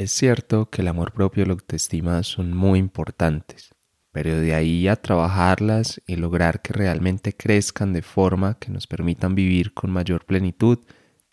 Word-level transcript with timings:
Es 0.00 0.12
cierto 0.12 0.70
que 0.70 0.80
el 0.80 0.88
amor 0.88 1.12
propio 1.12 1.42
y 1.42 1.46
la 1.46 1.52
autoestima 1.52 2.22
son 2.22 2.56
muy 2.56 2.78
importantes, 2.78 3.68
pero 4.12 4.40
de 4.40 4.54
ahí 4.54 4.88
a 4.88 4.96
trabajarlas 4.96 6.00
y 6.06 6.16
lograr 6.16 6.62
que 6.62 6.72
realmente 6.72 7.34
crezcan 7.36 7.92
de 7.92 8.00
forma 8.00 8.54
que 8.54 8.70
nos 8.70 8.86
permitan 8.86 9.34
vivir 9.34 9.74
con 9.74 9.90
mayor 9.90 10.24
plenitud, 10.24 10.78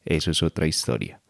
eso 0.04 0.32
es 0.32 0.44
otra 0.44 0.68
historia. 0.68 1.22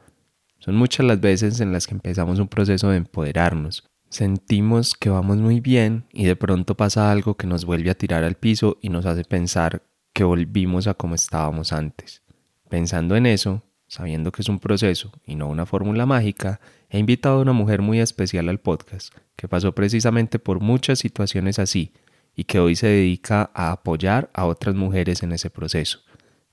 Son 0.58 0.76
muchas 0.76 1.06
las 1.06 1.22
veces 1.22 1.60
en 1.60 1.72
las 1.72 1.86
que 1.86 1.94
empezamos 1.94 2.40
un 2.40 2.48
proceso 2.48 2.90
de 2.90 2.98
empoderarnos. 2.98 3.88
Sentimos 4.10 4.96
que 4.96 5.12
vamos 5.12 5.38
muy 5.38 5.60
bien 5.60 6.06
y 6.14 6.26
de 6.26 6.36
pronto 6.36 6.76
pasa 6.76 7.12
algo 7.12 7.38
que 7.38 7.46
nos 7.46 7.66
vuelve 7.66 7.92
a 7.92 7.98
tirar 8.00 8.24
al 8.24 8.34
piso 8.34 8.80
y 8.82 8.90
nos 8.90 9.06
hace 9.06 9.24
pensar 9.24 9.84
que 10.12 10.24
volvimos 10.24 10.88
a 10.88 10.96
como 10.96 11.14
estábamos 11.14 11.72
antes. 11.72 12.24
Pensando 12.68 13.16
en 13.16 13.28
eso, 13.28 13.62
sabiendo 13.88 14.32
que 14.32 14.42
es 14.42 14.50
un 14.50 14.60
proceso 14.60 15.12
y 15.26 15.36
no 15.36 15.48
una 15.48 15.66
fórmula 15.66 16.06
mágica, 16.06 16.60
he 16.90 17.00
invitado 17.00 17.40
a 17.40 17.42
una 17.42 17.54
mujer 17.54 17.82
muy 17.82 18.00
especial 18.00 18.50
al 18.50 18.60
podcast, 18.60 19.14
que 19.36 19.48
pasó 19.48 19.74
precisamente 19.74 20.40
por 20.40 20.60
muchas 20.60 21.00
situaciones 21.00 21.60
así 21.60 21.94
y 22.36 22.44
que 22.44 22.60
hoy 22.60 22.76
se 22.76 22.88
dedica 22.88 23.50
a 23.54 23.72
apoyar 23.72 24.30
a 24.34 24.46
otras 24.46 24.76
mujeres 24.76 25.24
en 25.24 25.32
ese 25.32 25.50
proceso. 25.50 26.00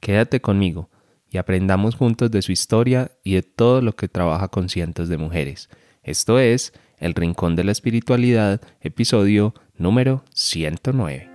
Quédate 0.00 0.40
conmigo 0.40 0.88
y 1.30 1.38
aprendamos 1.38 1.96
juntos 1.96 2.30
de 2.30 2.42
su 2.42 2.52
historia 2.52 3.10
y 3.22 3.34
de 3.34 3.42
todo 3.42 3.82
lo 3.82 3.94
que 3.96 4.08
trabaja 4.08 4.48
con 4.48 4.68
cientos 4.68 5.08
de 5.08 5.18
mujeres. 5.18 5.68
Esto 6.02 6.38
es 6.38 6.72
El 6.98 7.14
Rincón 7.14 7.56
de 7.56 7.64
la 7.64 7.72
Espiritualidad, 7.72 8.60
episodio 8.80 9.54
número 9.76 10.24
109. 10.32 11.33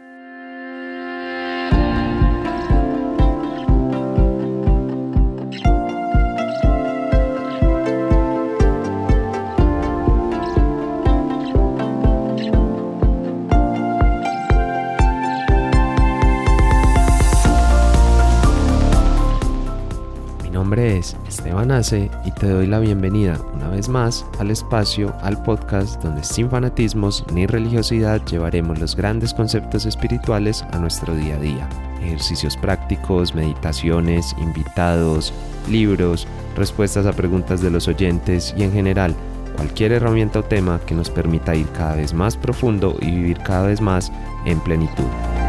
Es 20.79 21.15
Esteban 21.27 21.71
Ace 21.71 22.09
y 22.23 22.31
te 22.31 22.47
doy 22.47 22.65
la 22.65 22.79
bienvenida 22.79 23.37
una 23.53 23.67
vez 23.67 23.89
más 23.89 24.25
al 24.39 24.49
espacio, 24.49 25.13
al 25.21 25.41
podcast 25.43 26.01
donde 26.01 26.23
sin 26.23 26.49
fanatismos 26.49 27.25
ni 27.33 27.45
religiosidad 27.45 28.23
llevaremos 28.25 28.79
los 28.79 28.95
grandes 28.95 29.33
conceptos 29.33 29.85
espirituales 29.85 30.63
a 30.71 30.79
nuestro 30.79 31.13
día 31.15 31.35
a 31.35 31.39
día. 31.39 31.69
Ejercicios 32.01 32.55
prácticos, 32.55 33.35
meditaciones, 33.35 34.33
invitados, 34.39 35.33
libros, 35.69 36.27
respuestas 36.55 37.05
a 37.05 37.13
preguntas 37.13 37.61
de 37.61 37.71
los 37.71 37.87
oyentes 37.87 38.53
y 38.57 38.63
en 38.63 38.71
general 38.71 39.15
cualquier 39.57 39.91
herramienta 39.91 40.39
o 40.39 40.43
tema 40.43 40.79
que 40.85 40.95
nos 40.95 41.09
permita 41.09 41.55
ir 41.55 41.67
cada 41.69 41.95
vez 41.95 42.13
más 42.13 42.37
profundo 42.37 42.95
y 43.01 43.11
vivir 43.11 43.39
cada 43.39 43.67
vez 43.67 43.81
más 43.81 44.11
en 44.45 44.59
plenitud. 44.61 45.48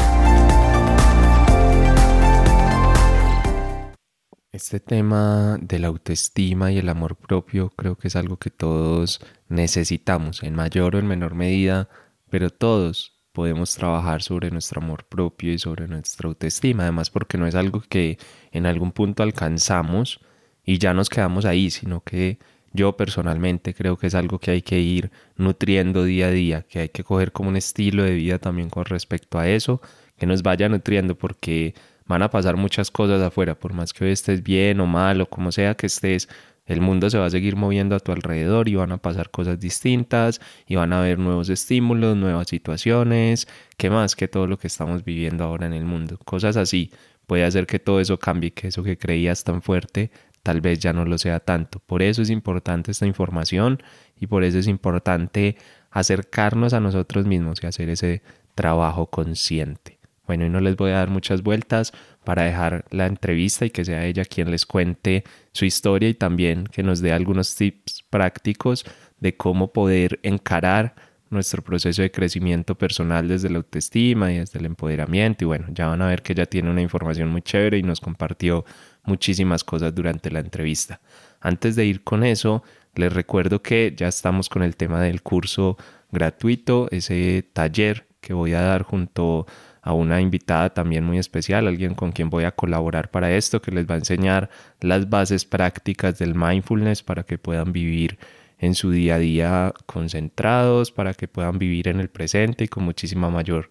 Este 4.61 4.79
tema 4.79 5.57
de 5.59 5.79
la 5.79 5.87
autoestima 5.87 6.71
y 6.71 6.77
el 6.77 6.87
amor 6.87 7.15
propio 7.15 7.71
creo 7.71 7.97
que 7.97 8.09
es 8.09 8.15
algo 8.15 8.37
que 8.37 8.51
todos 8.51 9.19
necesitamos 9.49 10.43
en 10.43 10.53
mayor 10.53 10.95
o 10.95 10.99
en 10.99 11.07
menor 11.07 11.33
medida, 11.33 11.89
pero 12.29 12.51
todos 12.51 13.19
podemos 13.31 13.73
trabajar 13.73 14.21
sobre 14.21 14.51
nuestro 14.51 14.79
amor 14.79 15.05
propio 15.05 15.51
y 15.51 15.57
sobre 15.57 15.87
nuestra 15.87 16.27
autoestima, 16.27 16.83
además 16.83 17.09
porque 17.09 17.39
no 17.39 17.47
es 17.47 17.55
algo 17.55 17.81
que 17.81 18.19
en 18.51 18.67
algún 18.67 18.91
punto 18.91 19.23
alcanzamos 19.23 20.19
y 20.63 20.77
ya 20.77 20.93
nos 20.93 21.09
quedamos 21.09 21.45
ahí, 21.45 21.71
sino 21.71 22.01
que 22.01 22.37
yo 22.71 22.95
personalmente 22.95 23.73
creo 23.73 23.97
que 23.97 24.07
es 24.07 24.15
algo 24.15 24.37
que 24.37 24.51
hay 24.51 24.61
que 24.61 24.79
ir 24.79 25.09
nutriendo 25.37 26.03
día 26.03 26.27
a 26.27 26.31
día, 26.31 26.61
que 26.61 26.81
hay 26.81 26.89
que 26.89 27.03
coger 27.03 27.31
como 27.31 27.49
un 27.49 27.57
estilo 27.57 28.03
de 28.03 28.13
vida 28.13 28.37
también 28.37 28.69
con 28.69 28.85
respecto 28.85 29.39
a 29.39 29.49
eso, 29.49 29.81
que 30.19 30.27
nos 30.27 30.43
vaya 30.43 30.69
nutriendo 30.69 31.17
porque 31.17 31.73
van 32.05 32.21
a 32.21 32.29
pasar 32.29 32.57
muchas 32.57 32.91
cosas 32.91 33.21
afuera, 33.21 33.55
por 33.55 33.73
más 33.73 33.93
que 33.93 34.05
hoy 34.05 34.11
estés 34.11 34.43
bien 34.43 34.79
o 34.79 34.87
mal 34.87 35.21
o 35.21 35.25
como 35.27 35.51
sea 35.51 35.75
que 35.75 35.87
estés, 35.87 36.27
el 36.65 36.79
mundo 36.79 37.09
se 37.09 37.17
va 37.17 37.25
a 37.25 37.29
seguir 37.29 37.55
moviendo 37.55 37.95
a 37.95 37.99
tu 37.99 38.11
alrededor 38.11 38.69
y 38.69 38.75
van 38.75 38.91
a 38.91 38.97
pasar 38.97 39.31
cosas 39.31 39.59
distintas 39.59 40.39
y 40.67 40.75
van 40.75 40.93
a 40.93 40.99
haber 40.99 41.19
nuevos 41.19 41.49
estímulos, 41.49 42.15
nuevas 42.15 42.47
situaciones, 42.47 43.47
que 43.77 43.89
más 43.89 44.15
que 44.15 44.27
todo 44.27 44.47
lo 44.47 44.57
que 44.57 44.67
estamos 44.67 45.03
viviendo 45.03 45.43
ahora 45.43 45.65
en 45.65 45.73
el 45.73 45.85
mundo. 45.85 46.17
Cosas 46.23 46.57
así 46.57 46.91
puede 47.27 47.43
hacer 47.43 47.65
que 47.65 47.79
todo 47.79 47.99
eso 47.99 48.19
cambie, 48.19 48.51
que 48.51 48.67
eso 48.67 48.83
que 48.83 48.97
creías 48.97 49.43
tan 49.43 49.61
fuerte 49.61 50.11
tal 50.43 50.61
vez 50.61 50.79
ya 50.79 50.93
no 50.93 51.05
lo 51.05 51.17
sea 51.17 51.39
tanto. 51.39 51.79
Por 51.79 52.01
eso 52.01 52.21
es 52.21 52.29
importante 52.29 52.91
esta 52.91 53.05
información 53.05 53.81
y 54.19 54.27
por 54.27 54.43
eso 54.43 54.57
es 54.57 54.67
importante 54.67 55.57
acercarnos 55.91 56.73
a 56.73 56.79
nosotros 56.79 57.25
mismos 57.25 57.59
y 57.61 57.67
hacer 57.67 57.89
ese 57.89 58.21
trabajo 58.55 59.07
consciente. 59.07 60.00
Bueno, 60.27 60.45
y 60.45 60.49
no 60.49 60.59
les 60.59 60.75
voy 60.75 60.91
a 60.91 60.95
dar 60.95 61.09
muchas 61.09 61.41
vueltas 61.41 61.91
para 62.23 62.43
dejar 62.43 62.85
la 62.91 63.07
entrevista 63.07 63.65
y 63.65 63.69
que 63.69 63.83
sea 63.83 64.05
ella 64.05 64.23
quien 64.25 64.51
les 64.51 64.65
cuente 64.65 65.23
su 65.51 65.65
historia 65.65 66.09
y 66.09 66.13
también 66.13 66.65
que 66.65 66.83
nos 66.83 67.01
dé 67.01 67.11
algunos 67.11 67.55
tips 67.55 68.03
prácticos 68.09 68.85
de 69.19 69.35
cómo 69.35 69.73
poder 69.73 70.19
encarar 70.23 70.95
nuestro 71.31 71.63
proceso 71.63 72.01
de 72.01 72.11
crecimiento 72.11 72.77
personal 72.77 73.27
desde 73.27 73.49
la 73.49 73.57
autoestima 73.57 74.31
y 74.31 74.37
desde 74.37 74.59
el 74.59 74.65
empoderamiento. 74.65 75.45
Y 75.45 75.47
bueno, 75.47 75.67
ya 75.71 75.87
van 75.87 76.01
a 76.01 76.07
ver 76.07 76.21
que 76.21 76.33
ella 76.33 76.45
tiene 76.45 76.69
una 76.69 76.81
información 76.81 77.29
muy 77.29 77.41
chévere 77.41 77.77
y 77.77 77.83
nos 77.83 78.01
compartió 78.01 78.65
muchísimas 79.05 79.63
cosas 79.63 79.95
durante 79.95 80.29
la 80.29 80.39
entrevista. 80.39 80.99
Antes 81.39 81.75
de 81.75 81.85
ir 81.85 82.03
con 82.03 82.23
eso, 82.23 82.63
les 82.95 83.11
recuerdo 83.11 83.61
que 83.61 83.93
ya 83.95 84.07
estamos 84.07 84.49
con 84.49 84.61
el 84.61 84.75
tema 84.75 85.01
del 85.01 85.21
curso 85.21 85.77
gratuito, 86.11 86.87
ese 86.91 87.49
taller 87.53 88.05
que 88.19 88.33
voy 88.33 88.53
a 88.53 88.61
dar 88.61 88.83
junto 88.83 89.47
a 89.47 89.70
a 89.81 89.93
una 89.93 90.21
invitada 90.21 90.73
también 90.73 91.03
muy 91.03 91.17
especial, 91.17 91.67
alguien 91.67 91.95
con 91.95 92.11
quien 92.11 92.29
voy 92.29 92.43
a 92.43 92.51
colaborar 92.51 93.09
para 93.09 93.31
esto, 93.35 93.61
que 93.61 93.71
les 93.71 93.89
va 93.89 93.95
a 93.95 93.99
enseñar 93.99 94.49
las 94.79 95.09
bases 95.09 95.45
prácticas 95.45 96.19
del 96.19 96.35
mindfulness 96.35 97.03
para 97.03 97.23
que 97.23 97.37
puedan 97.37 97.71
vivir 97.71 98.19
en 98.59 98.75
su 98.75 98.91
día 98.91 99.15
a 99.15 99.19
día 99.19 99.73
concentrados, 99.87 100.91
para 100.91 101.15
que 101.15 101.27
puedan 101.27 101.57
vivir 101.57 101.87
en 101.87 101.99
el 101.99 102.09
presente 102.09 102.65
y 102.65 102.67
con 102.67 102.83
muchísima 102.83 103.29
mayor 103.31 103.69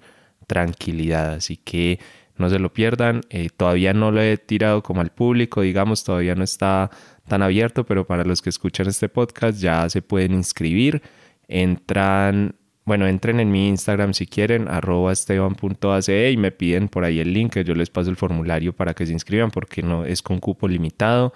tranquilidad. 0.48 1.34
Así 1.34 1.56
que 1.56 2.00
no 2.36 2.50
se 2.50 2.58
lo 2.58 2.72
pierdan. 2.72 3.20
Eh, 3.30 3.50
todavía 3.56 3.92
no 3.92 4.10
lo 4.10 4.20
he 4.20 4.36
tirado 4.36 4.82
como 4.82 5.00
al 5.00 5.10
público, 5.10 5.60
digamos, 5.60 6.02
todavía 6.02 6.34
no 6.34 6.42
está 6.42 6.90
tan 7.28 7.42
abierto, 7.42 7.86
pero 7.86 8.04
para 8.04 8.24
los 8.24 8.42
que 8.42 8.50
escuchan 8.50 8.88
este 8.88 9.08
podcast 9.08 9.60
ya 9.60 9.88
se 9.88 10.02
pueden 10.02 10.34
inscribir. 10.34 11.02
Entran 11.46 12.56
bueno, 12.90 13.06
entren 13.06 13.38
en 13.38 13.52
mi 13.52 13.68
Instagram 13.68 14.14
si 14.14 14.26
quieren, 14.26 14.66
arroba 14.66 15.12
esteban.ace 15.12 16.32
y 16.32 16.36
me 16.36 16.50
piden 16.50 16.88
por 16.88 17.04
ahí 17.04 17.20
el 17.20 17.32
link, 17.32 17.52
que 17.52 17.62
yo 17.62 17.72
les 17.72 17.88
paso 17.88 18.10
el 18.10 18.16
formulario 18.16 18.72
para 18.72 18.94
que 18.94 19.06
se 19.06 19.12
inscriban 19.12 19.52
porque 19.52 19.80
no 19.80 20.04
es 20.04 20.22
con 20.22 20.40
cupo 20.40 20.66
limitado. 20.66 21.32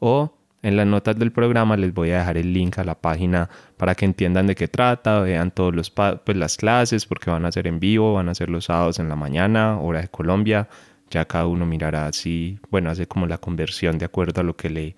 O 0.00 0.34
en 0.62 0.78
las 0.78 0.86
notas 0.86 1.18
del 1.18 1.30
programa 1.30 1.76
les 1.76 1.92
voy 1.92 2.12
a 2.12 2.20
dejar 2.20 2.38
el 2.38 2.54
link 2.54 2.78
a 2.78 2.84
la 2.84 2.94
página 2.94 3.50
para 3.76 3.94
que 3.94 4.06
entiendan 4.06 4.46
de 4.46 4.54
qué 4.54 4.66
trata, 4.66 5.20
vean 5.20 5.50
todos 5.50 5.74
los 5.74 5.90
pues 5.90 6.38
las 6.38 6.56
clases 6.56 7.04
porque 7.04 7.30
van 7.30 7.44
a 7.44 7.52
ser 7.52 7.66
en 7.66 7.80
vivo, 7.80 8.14
van 8.14 8.30
a 8.30 8.34
ser 8.34 8.48
los 8.48 8.64
sábados 8.64 8.98
en 8.98 9.10
la 9.10 9.14
mañana, 9.14 9.78
hora 9.80 10.00
de 10.00 10.08
Colombia. 10.08 10.70
Ya 11.10 11.26
cada 11.26 11.46
uno 11.46 11.66
mirará 11.66 12.10
si, 12.14 12.58
bueno, 12.70 12.88
hace 12.88 13.06
como 13.06 13.26
la 13.26 13.36
conversión 13.36 13.98
de 13.98 14.06
acuerdo 14.06 14.40
a 14.40 14.44
lo 14.44 14.56
que 14.56 14.70
le, 14.70 14.96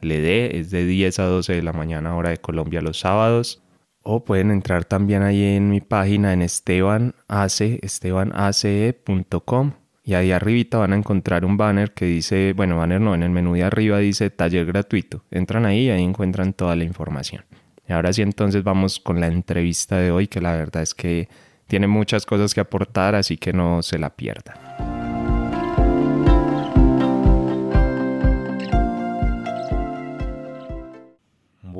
le 0.00 0.20
dé. 0.20 0.58
Es 0.58 0.72
de 0.72 0.84
10 0.84 1.16
a 1.20 1.26
12 1.26 1.52
de 1.52 1.62
la 1.62 1.72
mañana, 1.72 2.16
hora 2.16 2.30
de 2.30 2.38
Colombia 2.38 2.80
los 2.80 2.98
sábados 2.98 3.63
o 4.04 4.24
pueden 4.24 4.50
entrar 4.50 4.84
también 4.84 5.22
ahí 5.22 5.56
en 5.56 5.68
mi 5.70 5.80
página 5.80 6.32
en 6.32 6.42
estebanace, 6.42 7.80
estebanace.com 7.82 9.72
y 10.06 10.12
ahí 10.14 10.32
arribita 10.32 10.78
van 10.78 10.92
a 10.92 10.96
encontrar 10.96 11.46
un 11.46 11.56
banner 11.56 11.92
que 11.92 12.04
dice, 12.04 12.52
bueno, 12.54 12.76
banner 12.76 13.00
no, 13.00 13.14
en 13.14 13.22
el 13.22 13.30
menú 13.30 13.54
de 13.54 13.64
arriba 13.64 13.98
dice 13.98 14.28
taller 14.28 14.66
gratuito. 14.66 15.24
Entran 15.30 15.64
ahí 15.64 15.86
y 15.86 15.90
ahí 15.90 16.02
encuentran 16.02 16.52
toda 16.52 16.76
la 16.76 16.84
información. 16.84 17.44
Y 17.88 17.92
ahora 17.94 18.12
sí 18.12 18.20
entonces 18.20 18.62
vamos 18.62 19.00
con 19.00 19.18
la 19.18 19.28
entrevista 19.28 19.96
de 19.96 20.10
hoy, 20.10 20.26
que 20.26 20.42
la 20.42 20.52
verdad 20.52 20.82
es 20.82 20.94
que 20.94 21.28
tiene 21.66 21.86
muchas 21.86 22.26
cosas 22.26 22.52
que 22.52 22.60
aportar, 22.60 23.14
así 23.14 23.38
que 23.38 23.54
no 23.54 23.82
se 23.82 23.98
la 23.98 24.10
pierdan. 24.10 25.03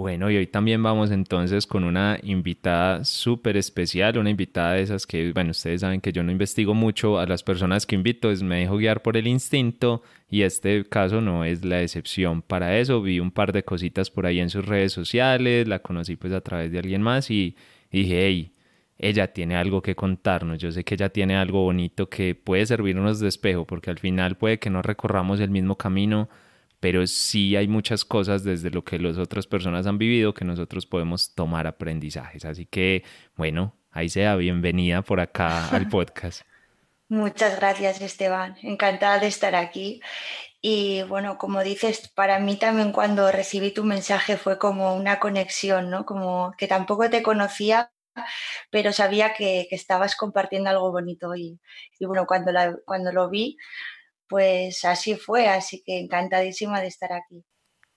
Bueno, 0.05 0.31
y 0.31 0.37
hoy 0.37 0.47
también 0.47 0.83
vamos 0.83 1.11
entonces 1.11 1.67
con 1.67 1.83
una 1.83 2.19
invitada 2.23 3.07
súper 3.07 3.57
especial, 3.57 4.19
una 4.19 4.29
invitada 4.29 4.75
de 4.75 4.83
esas 4.83 5.07
que, 5.07 5.33
bueno, 5.33 5.53
ustedes 5.53 5.81
saben 5.81 6.03
que 6.03 6.13
yo 6.13 6.23
no 6.23 6.31
investigo 6.31 6.75
mucho 6.75 7.19
a 7.19 7.25
las 7.25 7.43
personas 7.43 7.87
que 7.87 7.95
invito, 7.95 8.29
me 8.43 8.59
dejo 8.59 8.77
guiar 8.77 9.01
por 9.01 9.17
el 9.17 9.27
instinto 9.27 10.03
y 10.29 10.43
este 10.43 10.85
caso 10.87 11.23
no 11.23 11.47
es 11.47 11.65
la 11.65 11.81
excepción. 11.81 12.43
Para 12.43 12.79
eso 12.79 13.01
vi 13.01 13.19
un 13.19 13.31
par 13.31 13.55
de 13.55 13.65
cositas 13.65 14.11
por 14.11 14.27
ahí 14.27 14.41
en 14.41 14.51
sus 14.51 14.67
redes 14.67 14.93
sociales, 14.93 15.67
la 15.67 15.79
conocí 15.79 16.17
pues 16.17 16.35
a 16.35 16.43
través 16.43 16.71
de 16.71 16.81
alguien 16.81 17.01
más 17.01 17.31
y, 17.31 17.57
dije, 17.91 18.27
hey, 18.27 18.53
ella 18.99 19.33
tiene 19.33 19.57
algo 19.57 19.81
que 19.81 19.95
contarnos, 19.95 20.59
yo 20.59 20.71
sé 20.71 20.85
que 20.85 20.97
ella 20.97 21.09
tiene 21.09 21.35
algo 21.35 21.63
bonito 21.63 22.11
que 22.11 22.35
puede 22.35 22.67
servirnos 22.67 23.21
de 23.21 23.29
espejo 23.29 23.67
porque 23.67 23.89
al 23.89 23.99
final 23.99 24.37
puede 24.37 24.59
que 24.59 24.69
no 24.69 24.83
recorramos 24.83 25.41
el 25.41 25.49
mismo 25.49 25.79
camino 25.79 26.29
pero 26.85 27.07
sí 27.07 27.57
hay 27.57 27.67
muchas 27.67 28.05
cosas 28.05 28.45
desde 28.45 28.69
lo 28.69 28.85
que 28.85 28.99
las 28.99 29.17
otras 29.17 29.47
personas 29.47 29.87
han 29.87 29.97
vivido 29.97 30.35
que 30.35 30.45
nosotros 30.45 30.85
podemos 30.85 31.35
tomar 31.35 31.67
aprendizajes. 31.67 32.45
Así 32.45 32.67
que, 32.67 33.05
bueno, 33.37 33.75
ahí 33.91 34.11
sea, 34.11 34.37
bienvenida 34.37 35.01
por 35.01 35.19
acá 35.19 35.67
al 35.69 35.89
podcast. 35.89 36.43
Muchas 37.09 37.57
gracias, 37.57 38.03
Esteban. 38.03 38.59
Encantada 38.61 39.19
de 39.19 39.29
estar 39.29 39.55
aquí. 39.55 40.03
Y 40.61 41.05
bueno, 41.05 41.39
como 41.39 41.63
dices, 41.63 42.09
para 42.15 42.39
mí 42.39 42.57
también 42.57 42.93
cuando 42.93 43.33
recibí 43.33 43.71
tu 43.71 43.85
mensaje 43.85 44.37
fue 44.37 44.59
como 44.59 44.95
una 44.95 45.21
conexión, 45.21 45.89
¿no? 45.89 46.05
Como 46.05 46.53
que 46.59 46.69
tampoco 46.69 47.09
te 47.09 47.23
conocía, 47.23 47.93
pero 48.71 48.93
sabía 48.93 49.33
que, 49.33 49.69
estabas 49.71 50.17
compartiendo 50.17 50.69
algo 50.69 50.93
bonito. 50.93 51.35
Y, 51.35 51.59
y 51.99 52.05
bueno, 52.05 52.27
cuando, 52.27 52.53
cuando 52.85 53.11
lo 53.11 53.31
vi, 53.31 53.57
pues 54.35 54.85
así 54.85 55.15
fue, 55.15 55.47
así 55.47 55.81
que 55.87 55.97
encantadísima 55.97 56.81
de 56.81 56.89
estar 56.89 57.13
aquí. 57.13 57.45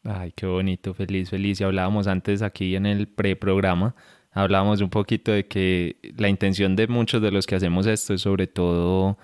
Ay, 0.04 0.32
qué 0.36 0.46
bonito, 0.46 0.94
feliz, 0.94 1.32
feliz. 1.32 1.60
Y 1.60 1.64
hablábamos 1.64 2.06
antes 2.06 2.44
aquí 2.44 2.76
en 2.76 2.86
el 2.86 3.08
preprograma, 3.08 3.96
hablábamos 4.30 4.82
un 4.82 4.92
poquito 4.92 5.32
de 5.32 5.48
que 5.48 5.98
la 6.16 6.30
intención 6.30 6.76
de 6.76 6.86
muchos 6.86 7.24
de 7.24 7.32
los 7.32 7.48
que 7.48 7.56
hacemos 7.56 7.88
esto 7.88 8.14
es 8.14 8.22
sobre 8.22 8.46
todo 8.46 9.18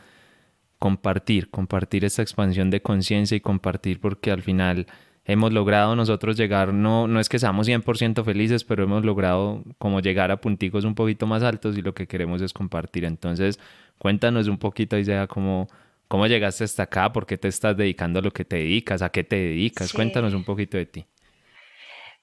compartir, 0.79 1.51
compartir 1.51 2.03
esta 2.03 2.23
expansión 2.23 2.71
de 2.71 2.81
conciencia 2.81 3.37
y 3.37 3.41
compartir 3.41 3.99
porque 3.99 4.31
al 4.31 4.41
final 4.41 4.87
hemos 5.23 5.53
logrado 5.53 5.95
nosotros 5.95 6.35
llegar, 6.35 6.73
no, 6.73 7.07
no 7.07 7.19
es 7.19 7.29
que 7.29 7.37
seamos 7.37 7.67
100% 7.67 8.23
felices, 8.23 8.63
pero 8.63 8.85
hemos 8.85 9.05
logrado 9.05 9.63
como 9.77 9.99
llegar 9.99 10.31
a 10.31 10.41
punticos 10.41 10.83
un 10.83 10.95
poquito 10.95 11.27
más 11.27 11.43
altos 11.43 11.77
y 11.77 11.83
lo 11.83 11.93
que 11.93 12.07
queremos 12.07 12.41
es 12.41 12.53
compartir. 12.53 13.05
Entonces, 13.05 13.59
cuéntanos 13.99 14.47
un 14.47 14.57
poquito, 14.57 14.97
Isea, 14.97 15.27
cómo, 15.27 15.67
¿Cómo 16.07 16.27
llegaste 16.27 16.63
hasta 16.63 16.83
acá? 16.83 17.11
¿Por 17.11 17.25
qué 17.25 17.37
te 17.37 17.47
estás 17.47 17.75
dedicando 17.75 18.19
a 18.19 18.21
lo 18.21 18.31
que 18.31 18.45
te 18.45 18.57
dedicas? 18.57 19.01
¿A 19.01 19.09
qué 19.09 19.23
te 19.23 19.35
dedicas? 19.35 19.91
Cuéntanos 19.91 20.33
un 20.33 20.43
poquito 20.43 20.77
de 20.77 20.85
ti. 20.85 21.07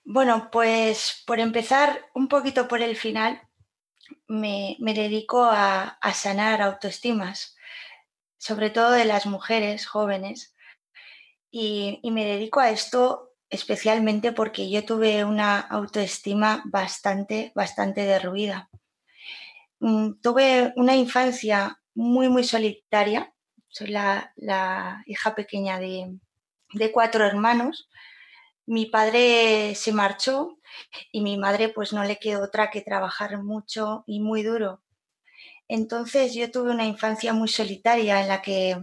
Bueno, 0.04 0.48
pues 0.50 1.22
por 1.26 1.40
empezar 1.40 2.06
un 2.14 2.28
poquito 2.28 2.68
por 2.68 2.82
el 2.82 2.96
final, 2.96 3.42
me, 4.28 4.76
dedico 4.80 5.44
a, 5.44 5.98
sanar 6.14 6.62
autoestimas, 6.62 7.56
sobre 8.38 8.70
todo 8.70 8.92
de 8.92 9.04
las 9.04 9.26
mujeres 9.26 9.86
jóvenes. 9.86 10.54
Y, 11.50 11.98
y 12.02 12.10
me 12.10 12.24
dedico 12.24 12.60
a 12.60 12.70
esto 12.70 13.30
especialmente 13.50 14.30
porque 14.32 14.70
yo 14.70 14.84
tuve 14.84 15.24
una 15.24 15.58
autoestima 15.58 16.62
bastante, 16.66 17.50
bastante 17.54 18.02
derruida. 18.02 18.70
Mm, 19.80 20.20
tuve 20.22 20.72
una 20.76 20.94
infancia 20.94 21.80
muy, 21.94 22.28
muy 22.28 22.44
solitaria 22.44 23.34
soy 23.70 23.88
la, 23.88 25.02
hija 25.06 25.34
pequeña 25.34 25.78
de, 25.78 26.18
cuatro 26.92 27.24
hermanos. 27.24 27.88
Mi 28.66 28.86
padre 28.86 29.74
se 29.74 29.92
marchó 29.92 30.58
y 31.12 31.22
mi 31.22 31.38
madre 31.38 31.68
pues 31.70 31.92
no 31.92 32.04
le 32.04 32.18
quedó 32.18 32.44
otra 32.44 32.70
que 32.70 32.82
trabajar 32.82 33.42
mucho 33.42 34.04
y 34.06 34.20
muy 34.20 34.42
duro. 34.42 34.82
Entonces 35.68 36.34
yo 36.34 36.50
tuve 36.50 36.72
una 36.72 36.84
infancia 36.84 37.32
muy 37.32 37.48
solitaria 37.48 38.20
en 38.20 38.28
la 38.28 38.42
que 38.42 38.76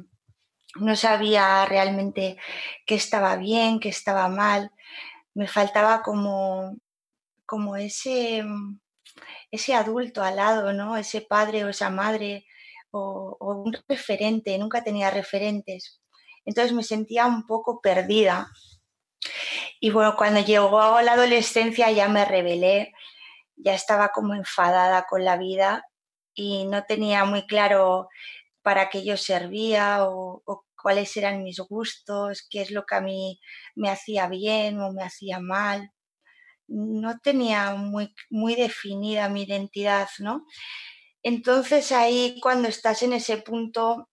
no 0.75 0.95
sabía 0.95 1.65
realmente 1.65 2.37
qué 2.85 2.95
estaba 2.95 3.35
bien, 3.35 3.79
qué 3.79 3.89
estaba 3.89 4.29
mal. 4.29 4.71
Me 5.33 5.47
faltaba 5.47 6.01
como, 6.01 6.77
como 7.45 7.75
ese, 7.75 8.43
ese 9.51 9.73
adulto 9.75 10.23
al 10.23 10.37
lado, 10.37 10.73
¿no? 10.73 10.97
Ese 10.97 11.21
padre 11.21 11.65
o 11.65 11.69
esa 11.69 11.89
madre 11.89 12.45
o, 12.91 13.37
un 13.39 13.75
referente, 13.87 14.57
nunca 14.57 14.83
tenía 14.83 15.09
referentes. 15.09 16.01
Entonces 16.45 16.73
me 16.73 16.83
sentía 16.83 17.25
un 17.25 17.45
poco 17.45 17.81
perdida. 17.81 18.49
Y 19.79 19.91
bueno, 19.91 20.15
cuando 20.17 20.39
llegó 20.39 21.01
la 21.01 21.13
adolescencia 21.13 21.91
ya 21.91 22.07
me 22.07 22.25
rebelé, 22.25 22.93
ya 23.55 23.73
estaba 23.73 24.09
como 24.09 24.33
enfadada 24.33 25.05
con 25.09 25.25
la 25.25 25.37
vida 25.37 25.83
y 26.33 26.65
no 26.65 26.83
tenía 26.85 27.25
muy 27.25 27.45
claro 27.47 28.07
para 28.61 28.89
qué 28.89 29.03
yo 29.03 29.17
servía 29.17 30.05
o, 30.05 30.43
cuáles 30.81 31.17
eran 31.17 31.43
mis 31.43 31.59
gustos, 31.59 32.45
qué 32.49 32.61
es 32.61 32.71
lo 32.71 32.85
que 32.85 32.95
a 32.95 33.01
mí 33.01 33.39
me 33.75 33.89
hacía 33.89 34.27
bien 34.27 34.79
o 34.79 34.93
me 34.93 35.03
hacía 35.03 35.39
mal. 35.39 35.91
No 36.67 37.19
tenía 37.19 37.73
muy, 37.73 38.13
muy 38.29 38.55
definida 38.55 39.27
mi 39.27 39.43
identidad, 39.43 40.07
¿no? 40.19 40.45
Entonces 41.27 41.91
ahí 41.91 42.39
cuando 42.41 42.69
estás 42.69 43.03
en 43.03 43.11
ese 43.11 43.35
punto 43.35 44.07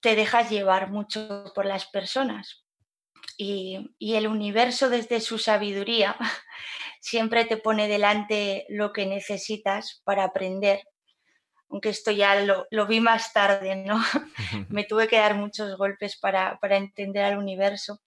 te 0.00 0.14
dejas 0.14 0.50
llevar 0.50 0.88
mucho 0.88 1.50
por 1.52 1.66
las 1.66 1.86
personas 1.86 2.64
y, 3.36 3.90
el 3.98 4.28
universo 4.28 4.88
desde 4.88 5.20
su 5.20 5.38
sabiduría 5.38 6.16
siempre 7.00 7.44
te 7.44 7.56
pone 7.56 7.88
delante 7.88 8.66
lo 8.68 8.92
que 8.92 9.04
necesitas 9.04 10.00
para 10.04 10.22
aprender. 10.22 10.84
Aunque 11.68 11.88
esto 11.88 12.12
ya 12.12 12.36
lo, 12.36 12.86
vi 12.86 13.00
más 13.00 13.32
tarde, 13.32 13.74
¿no? 13.74 14.00
Me 14.68 14.84
tuve 14.84 15.08
que 15.08 15.18
dar 15.18 15.34
muchos 15.34 15.76
golpes 15.76 16.16
para, 16.20 16.56
para 16.60 16.76
entender 16.76 17.24
al 17.24 17.36
universo. 17.36 18.00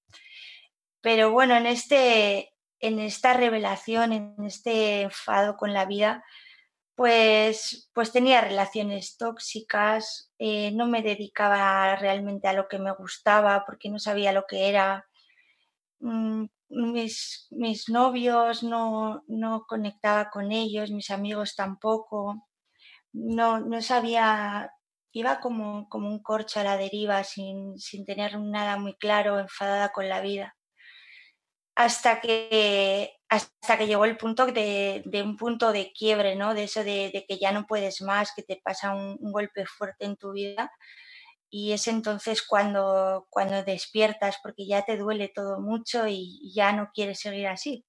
Pero 1.01 1.31
bueno, 1.31 1.57
en, 1.57 1.65
este, 1.65 2.53
en 2.79 2.99
esta 2.99 3.33
revelación, 3.33 4.13
en 4.13 4.35
este 4.45 5.01
enfado 5.01 5.57
con 5.57 5.73
la 5.73 5.83
vida, 5.83 6.23
pues, 6.95 7.89
pues 7.93 8.11
tenía 8.11 8.41
relaciones 8.41 9.17
tóxicas, 9.17 10.31
eh, 10.39 10.71
no 10.71 10.87
me 10.87 11.01
dedicaba 11.01 11.95
realmente 11.97 12.47
a 12.47 12.53
lo 12.53 12.67
que 12.69 12.79
me 12.79 12.93
gustaba 12.93 13.63
porque 13.65 13.89
no 13.89 13.99
sabía 13.99 14.31
lo 14.31 14.45
que 14.47 14.69
era. 14.69 15.05
Mm, 15.99 16.45
mis, 16.69 17.47
mis, 17.51 17.89
novios 17.89 18.63
no, 18.63 19.23
no, 19.27 19.65
conectaba 19.67 20.29
con 20.29 20.51
ellos, 20.51 20.91
mis 20.91 21.11
amigos 21.11 21.55
tampoco. 21.55 22.47
No, 23.13 23.59
no 23.59 23.81
sabía, 23.81 24.71
iba 25.11 25.39
como, 25.41 25.89
como, 25.89 26.09
un 26.09 26.23
corcho 26.23 26.59
a 26.59 26.63
la 26.63 26.77
deriva 26.77 27.23
sin, 27.23 27.77
sin 27.79 28.05
tener 28.05 28.39
nada 28.39 28.77
muy 28.77 28.95
claro, 28.95 29.39
enfadada 29.39 29.91
con 29.91 30.09
la 30.09 30.21
vida. 30.21 30.55
Hasta 31.75 32.21
que 32.21 33.17
hasta 33.35 33.77
que 33.77 33.87
llegó 33.87 34.05
el 34.05 34.17
punto 34.17 34.45
de, 34.45 35.03
un 35.23 35.37
punto 35.37 35.71
de 35.71 35.91
quiebre, 35.93 36.35
¿no? 36.35 36.53
De 36.53 36.63
eso 36.63 36.83
de, 36.83 37.25
que 37.27 37.37
ya 37.37 37.51
no 37.51 37.67
puedes 37.67 38.01
más, 38.01 38.31
que 38.35 38.43
te 38.43 38.61
pasa 38.63 38.93
un, 38.93 39.17
golpe 39.19 39.65
fuerte 39.65 40.05
en 40.05 40.15
tu 40.15 40.31
vida. 40.31 40.71
Y 41.49 41.73
es 41.73 41.87
entonces 41.87 42.41
cuando, 42.41 43.27
cuando 43.29 43.63
despiertas, 43.63 44.37
porque 44.41 44.65
ya 44.65 44.83
te 44.83 44.97
duele 44.97 45.29
todo 45.29 45.59
mucho 45.59 46.07
y 46.07 46.51
ya 46.53 46.71
no 46.71 46.91
quieres 46.93 47.19
seguir 47.19 47.47
así. 47.47 47.85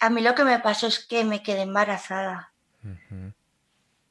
A 0.00 0.10
mí 0.10 0.20
lo 0.20 0.34
que 0.34 0.44
me 0.44 0.58
pasó 0.58 0.86
es 0.86 1.06
que 1.06 1.24
me 1.24 1.42
quedé 1.42 1.62
embarazada. 1.62 2.52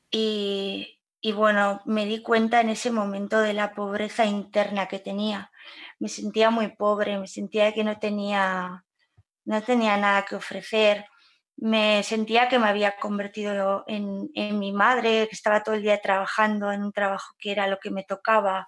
y, 0.09 0.99
y 1.21 1.31
bueno, 1.31 1.81
me 1.85 2.05
di 2.05 2.21
cuenta 2.21 2.61
en 2.61 2.69
ese 2.69 2.91
momento 2.91 3.39
de 3.39 3.53
la 3.53 3.73
pobreza 3.73 4.25
interna 4.25 4.87
que 4.87 4.99
tenía. 4.99 5.51
Me 5.99 6.09
sentía 6.09 6.49
muy 6.49 6.69
pobre, 6.75 7.17
me 7.17 7.27
sentía 7.27 7.73
que 7.73 7.83
no 7.83 7.99
tenía 7.99 8.84
no 9.45 9.61
tenía 9.63 9.95
nada 9.97 10.25
que 10.25 10.35
ofrecer. 10.35 11.05
Me 11.57 12.03
sentía 12.03 12.49
que 12.49 12.59
me 12.59 12.67
había 12.67 12.97
convertido 12.97 13.85
en, 13.87 14.29
mi 14.59 14.73
madre, 14.73 15.27
que 15.29 15.35
estaba 15.35 15.63
todo 15.63 15.75
el 15.75 15.83
día 15.83 16.01
trabajando 16.01 16.71
en 16.71 16.83
un 16.83 16.91
trabajo 16.91 17.33
que 17.39 17.51
era 17.51 17.67
lo 17.67 17.79
que 17.79 17.91
me 17.91 18.03
tocaba, 18.03 18.67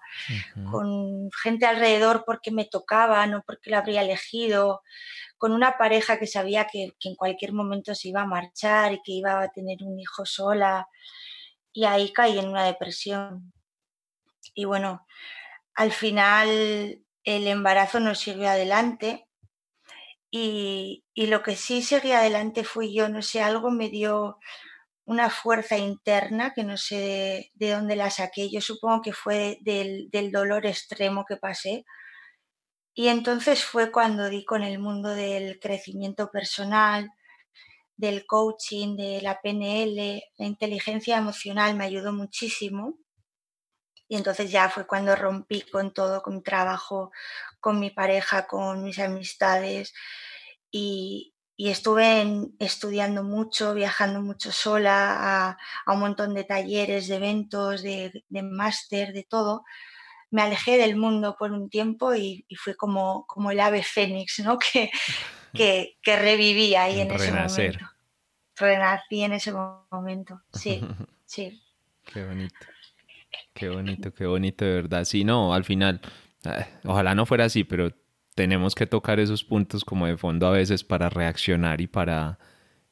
con 0.70 1.28
gente 1.42 1.66
alrededor 1.66 2.24
porque 2.24 2.50
me 2.50 2.64
tocaba, 2.64 3.26
no 3.26 3.42
porque 3.46 3.70
lo 3.70 3.76
habría 3.76 4.00
elegido, 4.00 4.82
con 5.36 5.52
una 5.52 5.76
pareja 5.76 6.18
que 6.18 6.26
sabía 6.26 6.66
que, 6.66 6.92
que 6.98 7.10
en 7.10 7.14
cualquier 7.14 7.52
momento 7.52 7.94
se 7.94 8.08
iba 8.08 8.22
a 8.22 8.26
marchar 8.26 8.94
y 8.94 9.02
que 9.02 9.12
iba 9.12 9.42
a 9.42 9.50
tener 9.50 9.82
un 9.82 10.00
hijo 10.00 10.24
sola. 10.24 10.88
Y 11.74 11.84
ahí 11.84 12.10
caí 12.12 12.38
en 12.38 12.48
una 12.48 12.64
depresión. 12.64 13.52
Y 14.54 14.64
bueno, 14.64 15.06
al 15.74 15.92
final 15.92 17.04
el 17.22 17.46
embarazo 17.46 18.00
no 18.00 18.14
siguió 18.14 18.48
adelante 18.48 19.27
y, 20.30 21.04
lo 21.16 21.42
que 21.42 21.56
sí 21.56 21.82
seguí 21.82 22.12
adelante 22.12 22.64
fui 22.64 22.94
yo, 22.94 23.08
no 23.08 23.22
sé, 23.22 23.42
algo 23.42 23.70
me 23.70 23.88
dio 23.88 24.38
una 25.04 25.30
fuerza 25.30 25.78
interna 25.78 26.52
que 26.54 26.64
no 26.64 26.76
sé 26.76 27.50
de, 27.54 27.70
dónde 27.70 27.96
la 27.96 28.10
saqué. 28.10 28.50
Yo 28.50 28.60
supongo 28.60 29.02
que 29.02 29.12
fue 29.12 29.58
del, 29.62 30.10
del, 30.10 30.30
dolor 30.32 30.66
extremo 30.66 31.24
que 31.26 31.36
pasé. 31.36 31.84
Y 32.94 33.08
entonces 33.08 33.64
fue 33.64 33.92
cuando 33.92 34.28
di 34.28 34.44
con 34.44 34.62
el 34.62 34.78
mundo 34.78 35.10
del 35.10 35.58
crecimiento 35.60 36.30
personal, 36.30 37.10
del 37.96 38.26
coaching, 38.26 38.96
de 38.96 39.20
la 39.22 39.40
PNL, 39.40 40.22
la 40.36 40.46
inteligencia 40.46 41.18
emocional 41.18 41.74
me 41.76 41.84
ayudó 41.84 42.12
muchísimo. 42.12 42.98
Y 44.08 44.16
entonces 44.16 44.50
ya 44.50 44.70
fue 44.70 44.86
cuando 44.86 45.14
rompí 45.14 45.60
con 45.62 45.92
todo, 45.92 46.22
con 46.22 46.36
mi 46.36 46.42
trabajo, 46.42 47.12
con 47.60 47.78
mi 47.78 47.90
pareja, 47.90 48.46
con 48.46 48.82
mis 48.82 48.98
amistades. 48.98 49.92
Y, 50.70 51.34
estuve 51.58 52.24
estudiando 52.60 53.24
mucho, 53.24 53.74
viajando 53.74 54.22
mucho 54.22 54.52
sola 54.52 55.56
a, 55.86 55.92
un 55.92 55.98
montón 55.98 56.32
de 56.32 56.44
talleres, 56.44 57.08
de 57.08 57.16
eventos, 57.16 57.82
de, 57.82 58.22
máster, 58.30 59.12
de 59.12 59.24
todo, 59.24 59.64
me 60.30 60.42
alejé 60.42 60.78
del 60.78 60.94
mundo 60.94 61.34
por 61.36 61.50
un 61.50 61.68
tiempo 61.68 62.14
y, 62.14 62.46
fue 62.56 62.76
como, 62.76 63.26
como 63.26 63.50
el 63.50 63.60
ave 63.60 63.82
fénix, 63.82 64.38
¿no? 64.40 64.58
Que, 64.72 64.90
que, 65.54 65.96
que 66.02 66.16
reviví 66.16 66.74
ahí 66.74 67.00
en 67.00 67.10
ese 67.10 67.32
momento. 67.32 67.86
Renací 68.54 69.22
en 69.22 69.32
ese 69.32 69.52
momento, 69.52 70.42
sí, 70.52 70.80
sí. 71.26 71.62
Qué 72.04 72.24
bonito. 72.24 72.66
Qué 73.54 73.68
bonito, 73.68 74.12
qué 74.12 74.26
bonito, 74.26 74.64
de 74.64 74.74
verdad. 74.74 75.04
Sí, 75.04 75.24
no, 75.24 75.52
al 75.54 75.64
final, 75.64 76.00
eh, 76.44 76.66
ojalá 76.84 77.14
no 77.14 77.26
fuera 77.26 77.44
así, 77.44 77.64
pero 77.64 77.90
tenemos 78.34 78.74
que 78.74 78.86
tocar 78.86 79.18
esos 79.20 79.44
puntos 79.44 79.84
como 79.84 80.06
de 80.06 80.16
fondo 80.16 80.46
a 80.46 80.52
veces 80.52 80.84
para 80.84 81.08
reaccionar 81.10 81.80
y 81.80 81.86
para 81.86 82.38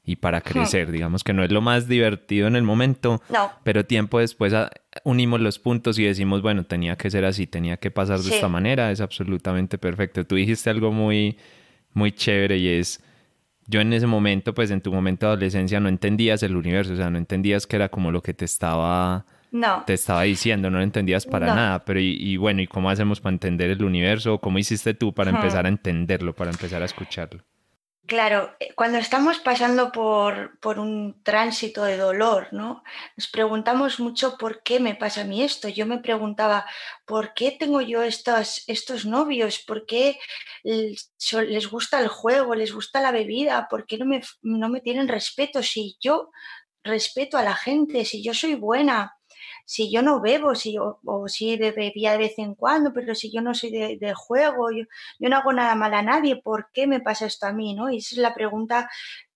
y 0.06 0.16
para 0.16 0.40
crecer. 0.40 0.92
Digamos 0.92 1.24
que 1.24 1.32
no 1.32 1.42
es 1.42 1.50
lo 1.50 1.60
más 1.60 1.88
divertido 1.88 2.46
en 2.46 2.54
el 2.54 2.62
momento, 2.62 3.20
pero 3.64 3.84
tiempo 3.84 4.20
después 4.20 4.54
ah, 4.54 4.70
unimos 5.02 5.40
los 5.40 5.58
puntos 5.58 5.98
y 5.98 6.04
decimos, 6.04 6.42
bueno, 6.42 6.64
tenía 6.64 6.96
que 6.96 7.10
ser 7.10 7.24
así, 7.24 7.48
tenía 7.48 7.76
que 7.76 7.90
pasar 7.90 8.20
de 8.20 8.34
esta 8.34 8.48
manera, 8.48 8.92
es 8.92 9.00
absolutamente 9.00 9.78
perfecto. 9.78 10.24
Tú 10.24 10.36
dijiste 10.36 10.70
algo 10.70 10.92
muy, 10.92 11.36
muy 11.92 12.12
chévere 12.12 12.56
y 12.56 12.68
es, 12.68 13.02
yo 13.66 13.80
en 13.80 13.92
ese 13.92 14.06
momento, 14.06 14.54
pues 14.54 14.70
en 14.70 14.80
tu 14.80 14.92
momento 14.92 15.26
de 15.26 15.32
adolescencia 15.32 15.80
no 15.80 15.88
entendías 15.88 16.40
el 16.44 16.54
universo, 16.54 16.92
o 16.92 16.96
sea, 16.96 17.10
no 17.10 17.18
entendías 17.18 17.66
que 17.66 17.74
era 17.74 17.88
como 17.88 18.12
lo 18.12 18.22
que 18.22 18.32
te 18.32 18.44
estaba... 18.44 19.26
Te 19.86 19.94
estaba 19.94 20.22
diciendo, 20.22 20.70
no 20.70 20.78
lo 20.78 20.84
entendías 20.84 21.26
para 21.26 21.54
nada, 21.54 21.84
pero 21.84 22.00
y, 22.00 22.36
bueno, 22.36 22.62
¿y 22.62 22.66
cómo 22.66 22.90
hacemos 22.90 23.20
para 23.20 23.34
entender 23.34 23.70
el 23.70 23.84
universo? 23.84 24.38
¿Cómo 24.38 24.58
hiciste 24.58 24.94
tú 24.94 25.14
para 25.14 25.30
empezar 25.30 25.66
a 25.66 25.68
entenderlo, 25.68 26.34
para 26.34 26.50
empezar 26.50 26.82
a 26.82 26.84
escucharlo? 26.84 27.42
Claro, 28.06 28.54
eh, 28.60 28.72
cuando 28.76 28.98
estamos 28.98 29.40
pasando 29.40 29.90
por, 29.90 30.60
por, 30.60 30.78
un 30.78 31.24
tránsito 31.24 31.82
de 31.82 31.96
dolor, 31.96 32.48
¿no? 32.52 32.84
Nos 33.16 33.26
preguntamos 33.26 33.98
mucho 33.98 34.38
por 34.38 34.62
qué 34.62 34.78
me 34.78 34.94
pasa 34.94 35.22
a 35.22 35.24
mí 35.24 35.42
esto. 35.42 35.68
Yo 35.68 35.86
me 35.86 35.98
preguntaba, 35.98 36.66
¿por 37.04 37.34
qué 37.34 37.50
tengo 37.50 37.80
yo 37.80 38.04
estos, 38.04 38.62
estos 38.68 39.06
novios? 39.06 39.58
¿Por 39.58 39.86
qué 39.86 40.20
les 40.62 41.68
gusta 41.68 41.98
el 42.00 42.06
juego? 42.06 42.54
¿Les 42.54 42.72
gusta 42.72 43.00
la 43.00 43.10
bebida? 43.10 43.66
¿Por 43.68 43.86
qué 43.86 43.98
no 43.98 44.06
me, 44.06 44.22
no 44.42 44.68
me 44.68 44.80
tienen 44.80 45.08
respeto? 45.08 45.60
Si 45.64 45.96
yo 46.00 46.30
respeto 46.84 47.36
a 47.38 47.42
la 47.42 47.56
gente, 47.56 48.04
si 48.04 48.22
yo 48.22 48.34
soy 48.34 48.54
buena, 48.54 49.16
si 49.66 49.90
yo 49.90 50.00
no 50.00 50.20
bebo, 50.20 50.54
si, 50.54 50.78
o, 50.78 51.00
o 51.04 51.28
si 51.28 51.56
bebía 51.56 52.12
de 52.12 52.18
vez 52.18 52.38
en 52.38 52.54
cuando, 52.54 52.92
pero 52.92 53.14
si 53.16 53.32
yo 53.32 53.42
no 53.42 53.52
soy 53.52 53.70
de, 53.70 54.14
juego, 54.14 54.70
yo, 54.70 54.84
no 55.18 55.36
hago 55.36 55.52
nada 55.52 55.74
mal 55.74 55.92
a 55.92 56.02
nadie, 56.02 56.40
¿por 56.40 56.70
qué 56.72 56.86
me 56.86 57.00
pasa 57.00 57.26
esto 57.26 57.46
a 57.46 57.52
mí? 57.52 57.74
¿no? 57.74 57.90
Y 57.90 57.98
esa 57.98 58.14
es 58.14 58.18
la 58.18 58.32
pregunta 58.32 58.88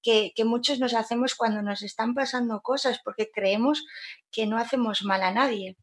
que, 0.02 0.32
que, 0.36 0.44
muchos 0.44 0.78
nos 0.78 0.94
hacemos 0.94 1.34
cuando 1.34 1.62
nos 1.62 1.82
están 1.82 2.14
pasando 2.14 2.62
cosas, 2.62 3.00
porque 3.04 3.30
creemos 3.34 3.84
que 4.30 4.46
no 4.46 4.56
hacemos 4.56 5.02
mal 5.02 5.22
a 5.22 5.32
nadie. 5.32 5.76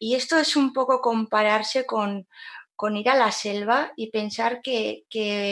Y 0.00 0.16
esto 0.16 0.36
es 0.36 0.56
un 0.56 0.72
poco 0.72 1.00
compararse 1.00 1.86
con, 1.86 2.26
con 2.78 2.96
ir 2.96 3.08
a 3.10 3.16
la 3.16 3.32
selva 3.32 3.92
y 3.96 4.12
pensar 4.12 4.62
que, 4.62 5.04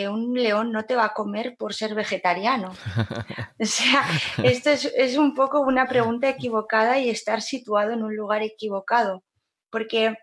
un 0.09 0.35
león 0.35 0.71
no 0.71 0.85
te 0.85 0.95
va 0.95 1.07
a 1.07 1.13
comer 1.13 1.57
por 1.59 1.75
ser 1.75 1.95
vegetariano. 1.95 2.73
O 3.59 3.65
sea, 3.65 4.05
esto 4.45 4.71
es, 4.71 5.17
un 5.17 5.35
poco 5.35 5.61
una 5.61 5.87
pregunta 5.87 6.29
equivocada 6.29 7.01
y 7.01 7.09
estar 7.09 7.41
situado 7.41 7.91
en 7.91 8.05
un 8.05 8.15
lugar 8.15 8.43
equivocado. 8.43 9.25
Porque, 9.71 10.15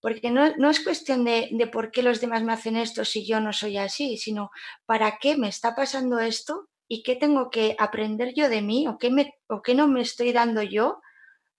porque 0.00 0.30
no, 0.30 0.70
es 0.70 0.80
cuestión 0.80 1.24
de, 1.24 1.68
por 1.70 1.90
qué 1.90 2.02
los 2.02 2.22
demás 2.22 2.42
me 2.42 2.54
hacen 2.54 2.76
esto 2.76 3.04
si 3.04 3.26
yo 3.26 3.40
no 3.40 3.52
soy 3.52 3.76
así, 3.76 4.16
sino 4.16 4.50
para 4.86 5.18
qué 5.20 5.36
me 5.36 5.48
está 5.48 5.74
pasando 5.74 6.20
esto 6.20 6.68
y 6.88 7.02
qué 7.02 7.16
tengo 7.16 7.50
que 7.50 7.76
aprender 7.78 8.32
yo 8.34 8.48
de 8.48 8.62
mí 8.62 8.88
o 8.88 8.96
qué, 8.96 9.10
me, 9.10 9.34
o 9.48 9.60
qué 9.60 9.74
no 9.74 9.88
me 9.88 10.00
estoy 10.00 10.32
dando 10.32 10.62
yo 10.62 11.02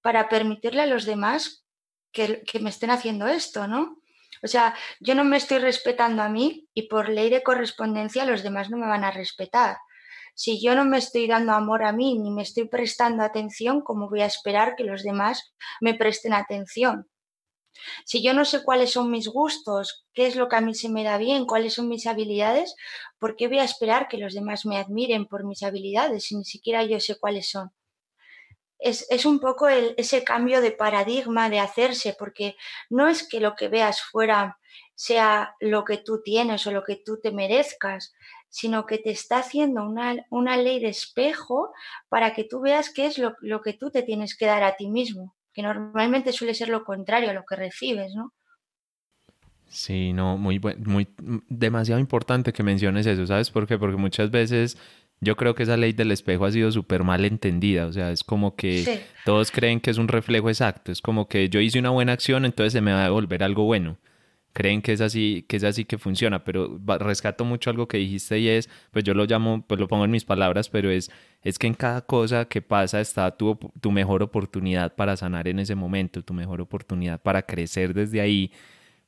para 0.02 0.28
permitirle 0.28 0.82
a 0.82 0.88
los 0.88 1.06
demás 1.06 1.66
que, 2.12 2.42
que 2.44 2.60
me 2.60 2.72
estén 2.72 2.90
haciendo 2.90 3.28
esto, 3.28 3.68
¿no? 3.68 3.99
O 4.44 4.48
sea, 4.48 4.76
yo 5.00 5.16
no 5.16 5.24
me 5.24 5.38
estoy 5.38 5.60
respetando 5.60 6.22
a 6.22 6.30
mí 6.30 6.68
y 6.74 6.88
por 6.88 7.10
ley 7.10 7.30
de 7.30 7.44
correspondencia 7.44 8.26
los 8.26 8.44
demás 8.44 8.70
no 8.70 8.78
me 8.78 8.88
van 8.88 9.04
a 9.04 9.12
respetar. 9.12 9.78
Si 10.36 10.62
yo 10.62 10.76
no 10.76 10.86
me 10.86 10.98
estoy 10.98 11.28
dando 11.28 11.52
amor 11.52 11.84
a 11.84 11.92
mí 11.92 12.18
ni 12.18 12.32
me 12.32 12.44
estoy 12.44 12.68
prestando 12.68 13.24
atención, 13.24 13.82
¿cómo 13.82 14.10
voy 14.10 14.22
a 14.22 14.26
esperar 14.26 14.76
que 14.76 14.86
los 14.86 15.04
demás 15.04 15.54
me 15.82 15.94
presten 15.94 16.34
atención? 16.34 17.10
Si 18.06 18.24
yo 18.24 18.34
no 18.34 18.46
sé 18.46 18.64
cuáles 18.64 18.92
son 18.92 19.12
mis 19.12 19.28
gustos, 19.28 20.06
qué 20.14 20.28
es 20.28 20.36
lo 20.36 20.48
que 20.50 20.56
a 20.56 20.62
mí 20.62 20.74
se 20.74 20.90
me 20.90 21.04
da 21.04 21.18
bien, 21.18 21.46
cuáles 21.46 21.74
son 21.74 21.88
mis 21.88 22.08
habilidades, 22.08 22.76
¿por 23.20 23.36
qué 23.36 23.48
voy 23.48 23.60
a 23.60 23.64
esperar 23.64 24.08
que 24.08 24.18
los 24.18 24.34
demás 24.34 24.66
me 24.66 24.78
admiren 24.78 25.28
por 25.28 25.46
mis 25.46 25.64
habilidades 25.64 26.26
si 26.26 26.36
ni 26.36 26.46
siquiera 26.46 26.84
yo 26.84 27.00
sé 27.00 27.18
cuáles 27.20 27.50
son? 27.50 27.72
Es, 28.80 29.26
un 29.26 29.40
poco 29.40 29.68
ese 29.68 30.24
cambio 30.24 30.62
de 30.62 30.72
paradigma 30.72 31.50
de 31.50 31.60
hacerse, 31.60 32.16
porque 32.18 32.56
no 32.90 33.08
es 33.08 33.28
que 33.28 33.40
lo 33.40 33.56
que 33.56 33.68
veas 33.68 34.02
fuera 34.02 34.58
sea 34.96 35.56
lo 35.60 35.84
que 35.84 35.98
tú 35.98 36.22
tienes 36.24 36.66
o 36.66 36.72
lo 36.72 36.84
que 36.84 36.96
tú 36.96 37.20
te 37.22 37.32
merezcas, 37.32 38.14
sino 38.50 38.86
que 38.86 38.98
te 38.98 39.12
está 39.12 39.40
haciendo 39.40 39.84
una, 39.84 40.58
ley 40.58 40.80
de 40.80 40.90
espejo 40.90 41.72
para 42.10 42.34
que 42.34 42.44
tú 42.44 42.62
veas 42.62 42.92
qué 42.92 43.06
es 43.06 43.18
lo, 43.18 43.36
lo, 43.42 43.62
que 43.62 43.74
tú 43.74 43.92
te 43.92 44.02
tienes 44.04 44.36
que 44.36 44.46
dar 44.46 44.64
a 44.64 44.76
ti 44.76 44.90
mismo, 44.90 45.36
que 45.54 45.62
normalmente 45.62 46.34
suele 46.34 46.54
ser 46.54 46.70
lo 46.70 46.84
contrario 46.84 47.30
a 47.30 47.34
lo 47.34 47.46
que 47.46 47.56
recibes, 47.56 48.14
¿no? 48.16 48.34
Sí, 49.68 50.14
no, 50.14 50.36
muy, 50.38 50.60
muy 50.60 51.08
demasiado 51.48 52.02
importante 52.02 52.54
que 52.54 52.64
menciones 52.64 53.06
eso, 53.06 53.28
¿sabes 53.28 53.52
por 53.52 53.68
qué? 53.68 53.78
Porque 53.78 53.98
muchas 53.98 54.32
veces 54.32 54.78
yo 55.22 55.36
creo 55.36 55.54
que 55.54 55.64
esa 55.64 55.78
ley 55.78 55.92
del 55.92 56.12
espejo 56.12 56.46
ha 56.46 56.52
sido 56.52 56.72
súper 56.72 57.04
mal 57.04 57.26
entendida, 57.26 57.88
o 57.88 57.94
sea, 57.94 58.12
es 58.12 58.24
como 58.24 58.56
que 58.56 59.04
todos 59.26 59.52
creen 59.52 59.82
que 59.82 59.92
es 59.92 59.98
un 59.98 60.08
reflejo 60.08 60.50
exacto, 60.50 60.92
es 60.92 61.02
como 61.02 61.28
que 61.28 61.50
yo 61.50 61.60
hice 61.60 61.80
una 61.80 61.90
buena 61.90 62.14
acción, 62.14 62.46
entonces 62.46 62.74
se 62.74 62.82
me 62.82 62.94
va 62.94 63.02
a 63.02 63.06
devolver 63.06 63.44
algo 63.44 63.64
bueno. 63.66 63.98
Creen 64.52 64.82
que 64.82 64.94
es 64.94 65.00
así, 65.00 65.46
que 65.48 65.58
es 65.58 65.64
así 65.64 65.86
que 65.86 66.00
funciona, 66.00 66.44
pero 66.44 66.80
rescato 67.00 67.46
mucho 67.46 67.70
algo 67.70 67.88
que 67.88 67.98
dijiste 67.98 68.40
y 68.40 68.48
es, 68.50 68.68
pues 68.92 69.06
yo 69.06 69.14
lo 69.14 69.26
llamo, 69.26 69.64
pues 69.68 69.80
lo 69.80 69.88
pongo 69.88 70.06
en 70.06 70.12
mis 70.12 70.26
palabras, 70.26 70.70
pero 70.70 70.90
es, 70.90 71.12
es 71.44 71.60
que 71.60 71.68
en 71.68 71.76
cada 71.76 72.02
cosa 72.02 72.46
que 72.46 72.62
pasa 72.62 73.00
está 73.00 73.38
tu, 73.38 73.60
tu 73.80 73.92
mejor 73.92 74.24
oportunidad 74.24 74.96
para 74.96 75.16
sanar 75.18 75.48
en 75.48 75.60
ese 75.60 75.76
momento, 75.76 76.24
tu 76.24 76.34
mejor 76.34 76.62
oportunidad 76.62 77.22
para 77.22 77.44
crecer 77.44 77.94
desde 77.94 78.22
ahí, 78.22 78.52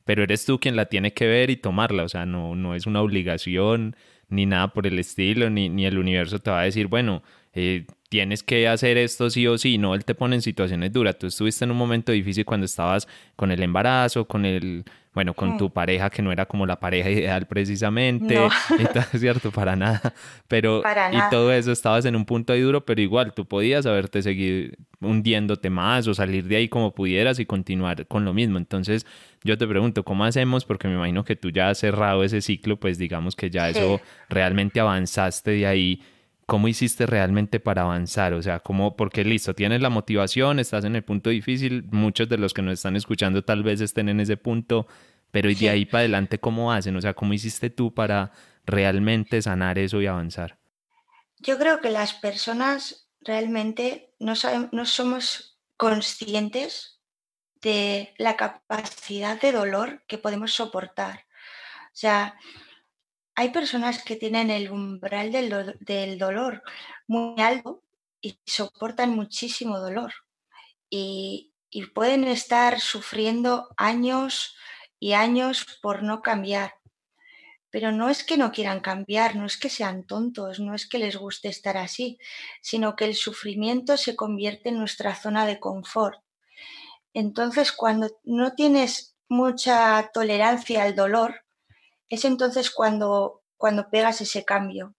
pero 0.06 0.22
eres 0.24 0.46
tú 0.46 0.60
quien 0.60 0.76
la 0.76 0.86
tiene 0.86 1.14
que 1.14 1.26
ver 1.26 1.50
y 1.50 1.58
tomarla, 1.58 2.04
o 2.04 2.10
sea, 2.10 2.26
no, 2.28 2.56
no 2.56 2.76
es 2.76 2.86
una 2.86 3.02
obligación, 3.02 3.96
ni 4.32 4.46
nada 4.48 4.74
por 4.74 4.88
el 4.88 4.98
estilo, 5.00 5.50
ni, 5.50 5.70
ni 5.70 5.86
el 5.86 6.00
universo 6.00 6.40
te 6.40 6.50
va 6.52 6.62
a 6.62 6.64
decir, 6.64 6.88
bueno, 6.88 7.22
eh, 7.54 7.86
tienes 8.12 8.44
que 8.44 8.68
hacer 8.68 8.98
esto 8.98 9.30
sí 9.30 9.48
o 9.48 9.58
sí, 9.58 9.78
no, 9.78 9.96
él 9.96 10.04
te 10.04 10.14
pone 10.14 10.36
en 10.36 10.42
situaciones 10.42 10.92
duras. 10.92 11.18
Tú 11.18 11.28
estuviste 11.28 11.64
en 11.64 11.72
un 11.72 11.78
momento 11.78 12.12
difícil 12.12 12.44
cuando 12.44 12.66
estabas 12.66 13.08
con 13.38 13.52
el 13.52 13.64
embarazo, 13.64 14.26
con 14.26 14.44
el, 14.44 14.84
bueno, 15.14 15.34
con 15.34 15.58
tu 15.58 15.70
pareja 15.70 16.10
que 16.10 16.22
no 16.22 16.30
era 16.34 16.46
como 16.46 16.66
la 16.66 16.78
pareja 16.78 17.10
ideal 17.10 17.48
precisamente, 17.48 18.36
y 18.80 18.84
todo, 18.84 19.04
cierto, 19.18 19.52
para 19.52 19.78
nada. 19.78 20.14
Pero, 20.50 20.84
y 21.14 21.20
todo 21.30 21.54
eso 21.54 21.72
estabas 21.72 22.04
en 22.04 22.18
un 22.18 22.26
punto 22.26 22.52
ahí 22.52 22.60
duro, 22.60 22.86
pero 22.86 23.00
igual 23.00 23.34
tú 23.34 23.46
podías 23.46 23.86
haberte 23.86 24.22
seguido 24.22 24.76
hundiéndote 25.00 25.70
más 25.70 26.06
o 26.10 26.14
salir 26.14 26.44
de 26.44 26.58
ahí 26.58 26.68
como 26.68 26.94
pudieras 26.94 27.40
y 27.40 27.46
continuar 27.46 28.06
con 28.08 28.26
lo 28.26 28.34
mismo. 28.34 28.58
Entonces, 28.58 29.06
yo 29.42 29.58
te 29.58 29.66
pregunto, 29.66 30.04
¿cómo 30.04 30.26
hacemos? 30.26 30.66
Porque 30.66 30.90
me 30.90 30.96
imagino 30.96 31.24
que 31.24 31.38
tú 31.38 31.50
ya 31.50 31.70
has 31.70 31.78
cerrado 31.78 32.26
ese 32.26 32.42
ciclo, 32.42 32.76
pues 32.78 32.98
digamos 32.98 33.38
que 33.38 33.50
ya 33.50 33.70
eso 33.70 34.02
realmente 34.28 34.82
avanzaste 34.82 35.52
de 35.52 35.66
ahí. 35.66 36.02
¿Cómo 36.52 36.68
hiciste 36.68 37.06
realmente 37.06 37.62
para 37.62 37.84
avanzar? 37.84 38.34
O 38.34 38.42
sea, 38.42 38.60
¿cómo? 38.60 38.98
Porque 38.98 39.24
listo, 39.24 39.56
tienes 39.56 39.80
la 39.80 39.90
motivación, 39.90 40.60
estás 40.60 40.84
en 40.84 40.98
el 40.98 41.02
punto 41.02 41.30
difícil, 41.30 41.86
muchos 41.94 42.28
de 42.28 42.38
los 42.38 42.54
que 42.54 42.62
nos 42.62 42.74
están 42.74 42.98
escuchando 42.98 43.42
tal 43.42 43.64
vez 43.64 43.80
estén 43.80 44.10
en 44.10 44.20
ese 44.20 44.36
punto, 44.36 44.86
pero 45.32 45.50
¿y 45.50 45.56
de 45.56 45.70
ahí 45.70 45.86
para 45.86 46.00
adelante 46.00 46.42
cómo 46.42 46.74
hacen? 46.74 46.94
O 46.98 47.00
sea, 47.00 47.14
¿cómo 47.14 47.32
hiciste 47.32 47.70
tú 47.70 47.94
para 47.94 48.34
realmente 48.66 49.42
sanar 49.42 49.80
eso 49.80 50.02
y 50.02 50.08
avanzar? 50.08 50.58
Yo 51.38 51.58
creo 51.58 51.80
que 51.80 51.90
las 51.90 52.16
personas 52.16 53.08
realmente 53.22 54.14
no, 54.20 54.34
no 54.74 54.86
somos 54.86 55.58
conscientes 55.78 57.00
de 57.62 58.14
la 58.18 58.36
capacidad 58.36 59.40
de 59.40 59.54
dolor 59.54 60.04
que 60.06 60.18
podemos 60.18 60.52
soportar. 60.52 61.28
O 61.86 61.94
sea, 61.96 62.36
hay 63.36 63.50
personas 63.50 64.04
que 64.04 64.16
tienen 64.16 64.50
el 64.50 64.72
umbral 64.72 65.32
del, 65.32 66.18
dolor 66.18 66.64
muy 67.08 67.42
alto 67.42 67.84
y 68.22 68.38
soportan 68.46 69.16
muchísimo 69.16 69.80
dolor 69.80 70.14
y, 70.90 71.48
pueden 71.96 72.26
estar 72.26 72.82
sufriendo 72.82 73.70
años 73.78 74.56
y 75.00 75.14
años 75.14 75.80
por 75.82 76.04
no 76.04 76.22
cambiar. 76.22 76.76
Pero 77.70 77.94
no 77.94 78.10
es 78.10 78.26
que 78.26 78.36
no 78.36 78.52
quieran 78.52 78.82
cambiar, 78.82 79.38
no 79.38 79.46
es 79.46 79.58
que 79.58 79.70
sean 79.70 80.04
tontos, 80.06 80.60
no 80.60 80.76
es 80.76 80.86
que 80.86 80.98
les 80.98 81.16
guste 81.16 81.48
estar 81.48 81.78
así, 81.78 82.20
sino 82.62 82.98
que 82.98 83.06
el 83.06 83.16
sufrimiento 83.16 83.96
se 83.96 84.18
convierte 84.18 84.70
en 84.70 84.80
nuestra 84.80 85.16
zona 85.16 85.46
de 85.46 85.62
confort 85.62 86.22
entonces, 87.14 87.72
cuando 87.72 88.10
no 88.24 88.54
tienes 88.54 89.16
mucha 89.28 90.10
tolerancia 90.14 90.84
al 90.84 90.96
dolor, 90.96 91.44
es 92.12 92.26
entonces 92.26 92.70
cuando, 92.70 93.42
cuando 93.58 93.90
pegas 93.90 94.20
ese 94.20 94.44
cambio. 94.44 94.96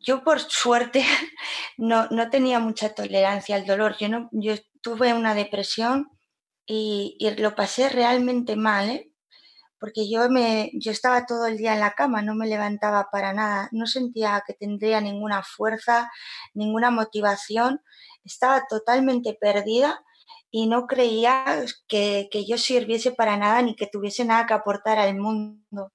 Yo, 0.00 0.24
por 0.24 0.40
suerte, 0.40 1.04
no, 1.76 2.08
tenía 2.30 2.58
mucha 2.58 2.94
tolerancia 2.94 3.54
al 3.54 3.66
dolor. 3.66 3.96
Yo, 4.00 4.08
no, 4.08 4.28
yo 4.32 4.54
tuve 4.80 5.12
una 5.12 5.34
depresión 5.34 6.10
y, 6.66 7.18
lo 7.36 7.54
pasé 7.54 7.90
realmente 7.90 8.56
mal, 8.56 8.88
¿eh? 8.88 9.12
porque 9.78 10.08
yo, 10.08 10.30
me, 10.30 10.70
yo 10.74 10.90
estaba 10.92 11.26
todo 11.26 11.46
el 11.46 11.58
día 11.58 11.74
en 11.74 11.80
la 11.80 11.92
cama, 11.92 12.22
no 12.22 12.34
me 12.34 12.46
levantaba 12.46 13.08
para 13.10 13.34
nada, 13.34 13.68
no 13.72 13.86
sentía 13.86 14.42
que 14.46 14.54
tendría 14.54 15.00
ninguna 15.00 15.42
fuerza, 15.42 16.10
ninguna 16.54 16.90
motivación, 16.90 17.82
estaba 18.24 18.64
totalmente 18.66 19.36
perdida 19.38 20.02
y 20.52 20.66
no 20.68 20.86
creía 20.86 21.64
que, 21.88 22.28
que 22.30 22.46
yo 22.46 22.58
sirviese 22.58 23.10
para 23.10 23.36
nada 23.36 23.62
ni 23.62 23.74
que 23.74 23.88
tuviese 23.88 24.24
nada 24.24 24.46
que 24.46 24.54
aportar 24.54 24.98
al 24.98 25.16
mundo. 25.16 25.92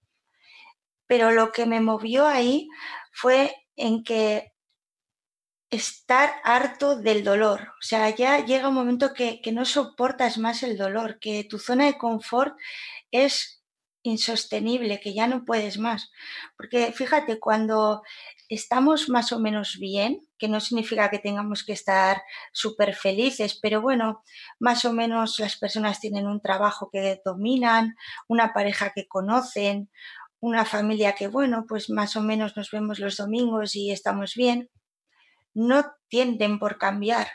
Pero 1.05 1.31
lo 1.31 1.51
que 1.51 1.65
me 1.65 1.79
movió 1.79 2.25
ahí 2.25 2.67
fue 3.13 3.55
en 3.75 4.03
que 4.03 4.51
estar 5.69 6.33
harto 6.43 6.95
del 6.95 7.23
dolor. 7.23 7.73
O 7.79 7.81
sea, 7.81 8.09
ya 8.09 8.43
llega 8.43 8.69
un 8.69 8.75
momento 8.75 9.13
que, 9.13 9.41
no 9.53 9.63
soportas 9.63 10.37
más 10.37 10.63
el 10.63 10.77
dolor, 10.77 11.19
que 11.19 11.43
tu 11.43 11.59
zona 11.59 11.85
de 11.85 11.97
confort 11.97 12.57
es 13.11 13.63
insostenible, 14.03 14.99
que 14.99 15.13
ya 15.13 15.27
no 15.27 15.45
puedes 15.45 15.77
más. 15.77 16.11
Porque 16.57 16.91
fíjate, 16.93 17.39
cuando 17.39 18.01
estamos 18.49 19.09
más 19.09 19.31
o 19.31 19.39
menos 19.39 19.77
bien, 19.79 20.27
que 20.37 20.47
no 20.47 20.59
significa 20.59 21.09
que 21.09 21.19
tengamos 21.19 21.63
que 21.63 21.73
estar 21.73 22.21
súper 22.51 22.95
felices, 22.95 23.59
pero 23.61 23.81
bueno, 23.81 24.23
más 24.59 24.85
o 24.85 24.93
menos 24.93 25.39
las 25.39 25.57
personas 25.57 25.99
tienen 25.99 26.27
un 26.27 26.41
trabajo 26.41 26.89
que 26.91 27.21
dominan, 27.23 27.95
una 28.27 28.53
pareja 28.53 28.91
que 28.93 29.07
conocen, 29.07 29.89
una 30.39 30.65
familia 30.65 31.13
que, 31.13 31.27
bueno, 31.27 31.65
pues 31.67 31.89
más 31.89 32.15
o 32.15 32.21
menos 32.21 32.55
nos 32.55 32.71
vemos 32.71 32.99
los 32.99 33.17
domingos 33.17 33.75
y 33.75 33.91
estamos 33.91 34.35
bien 34.35 34.69
no 35.57 35.91
tienden 36.07 36.59
por 36.59 36.77
cambiar. 36.77 37.27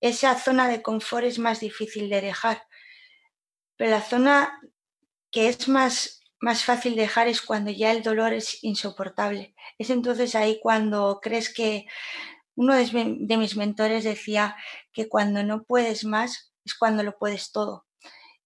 Esa 0.00 0.34
zona 0.34 0.66
de 0.68 0.82
confort 0.82 1.24
es 1.24 1.38
más 1.38 1.60
difícil 1.60 2.10
de 2.10 2.20
dejar. 2.20 2.64
Pero 3.76 3.92
la 3.92 4.02
zona 4.02 4.60
que 5.30 5.48
es 5.48 5.68
más, 5.68 6.19
más 6.40 6.64
fácil 6.64 6.96
dejar 6.96 7.28
es 7.28 7.42
cuando 7.42 7.70
ya 7.70 7.92
el 7.92 8.02
dolor 8.02 8.32
es 8.32 8.62
insoportable. 8.64 9.54
Es 9.78 9.90
entonces 9.90 10.34
ahí 10.34 10.58
cuando 10.62 11.20
crees 11.22 11.52
que 11.52 11.86
uno 12.56 12.74
de 12.74 13.36
mis 13.36 13.56
mentores 13.56 14.04
decía 14.04 14.56
que 14.92 15.08
cuando 15.08 15.42
no 15.42 15.64
puedes 15.64 16.04
más 16.04 16.52
es 16.64 16.74
cuando 16.74 17.02
lo 17.02 17.18
puedes 17.18 17.52
todo. 17.52 17.86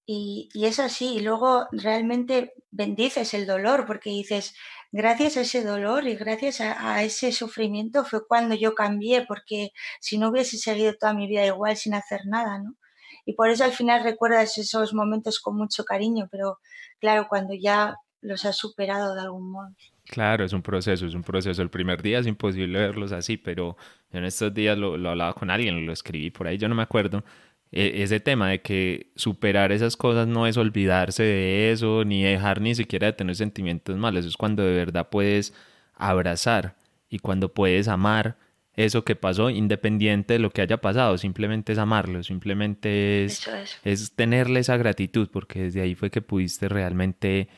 Y, 0.07 0.51
y, 0.53 0.67
es 0.67 0.81
así, 0.81 1.15
y 1.17 1.21
luego 1.21 1.67
realmente 1.73 2.53
bendices 2.71 3.33
el 3.33 3.47
dolor 3.47 3.87
porque 3.87 4.11
dices, 4.11 4.55
gracias 4.93 5.37
a 5.37 5.41
ese 5.41 5.65
dolor 5.65 6.07
y 6.07 6.15
gracias 6.15 6.61
a, 6.61 7.03
ese 7.03 7.33
sufrimiento 7.33 8.05
fue 8.05 8.27
cuando 8.27 8.55
yo 8.55 8.75
cambié, 8.75 9.25
porque 9.27 9.73
si 10.01 10.19
no 10.19 10.29
hubiese 10.29 10.59
seguido 10.59 10.95
toda 10.95 11.15
mi 11.15 11.27
vida 11.27 11.47
igual 11.47 11.77
sin 11.77 11.95
hacer 11.95 12.27
nada, 12.27 12.59
¿no? 12.59 12.77
Y 13.25 13.35
por 13.35 13.49
eso 13.49 13.65
al 13.65 13.73
final 13.73 14.03
recuerdas 14.03 14.59
esos 14.59 14.95
momentos 14.95 15.41
con 15.41 15.57
mucho 15.57 15.85
cariño, 15.85 16.29
pero 16.31 16.59
claro, 17.01 17.27
cuando 17.29 17.55
ya 17.55 17.97
los 18.21 18.45
has 18.45 18.57
superado 18.57 19.15
de 19.15 19.21
algún 19.21 19.51
modo. 19.51 19.69
Claro, 20.07 20.45
es 20.45 20.53
un 20.53 20.63
proceso, 20.63 21.07
es 21.07 21.15
un 21.15 21.23
proceso. 21.23 21.63
El 21.63 21.71
primer 21.71 22.03
día 22.03 22.19
es 22.19 22.27
imposible 22.27 22.79
verlos 22.79 23.13
así, 23.13 23.37
pero 23.37 23.77
en 24.13 24.25
estos 24.25 24.53
días 24.53 24.77
lo, 24.77 24.97
lo 24.97 25.11
hablaba 25.11 25.35
con 25.35 25.51
alguien, 25.51 25.87
lo 25.87 25.93
escribí 25.93 26.31
por 26.31 26.47
ahí, 26.47 26.59
yo 26.59 26.69
no 26.69 26.75
me 26.75 26.83
acuerdo, 26.83 27.25
e, 27.73 28.03
ese 28.03 28.21
tema 28.21 28.51
de 28.51 28.63
que 28.63 29.11
superar 29.17 29.73
esas 29.73 29.97
cosas 29.97 30.29
no 30.29 30.47
es 30.47 30.57
olvidarse 30.57 31.23
de 31.23 31.73
eso, 31.73 32.05
ni 32.05 32.23
dejar 32.23 32.61
ni 32.61 32.75
siquiera 32.75 33.09
de 33.09 33.15
tener 33.15 33.35
sentimientos 33.35 33.97
malos, 33.97 34.25
es 34.25 34.37
cuando 34.37 34.63
de 34.63 34.75
verdad 34.75 35.09
puedes 35.11 35.53
abrazar 35.95 36.77
y 37.09 37.19
cuando 37.19 37.53
puedes 37.53 37.89
amar 37.89 38.37
eso 38.77 39.05
que 39.05 39.15
pasó, 39.15 39.51
independiente 39.51 40.35
de 40.35 40.39
lo 40.41 40.51
que 40.51 40.63
haya 40.63 40.79
pasado, 40.79 41.17
simplemente 41.19 41.73
es 41.73 41.79
amarlo, 41.79 42.23
simplemente 42.23 43.25
es, 43.25 43.49
es. 43.85 44.13
tenerle 44.13 44.61
esa 44.61 44.77
gratitud, 44.77 45.29
porque 45.33 45.65
desde 45.65 45.81
ahí 45.81 45.95
fue 45.95 46.11
que 46.11 46.23
pudiste 46.23 46.69
realmente 46.69 47.49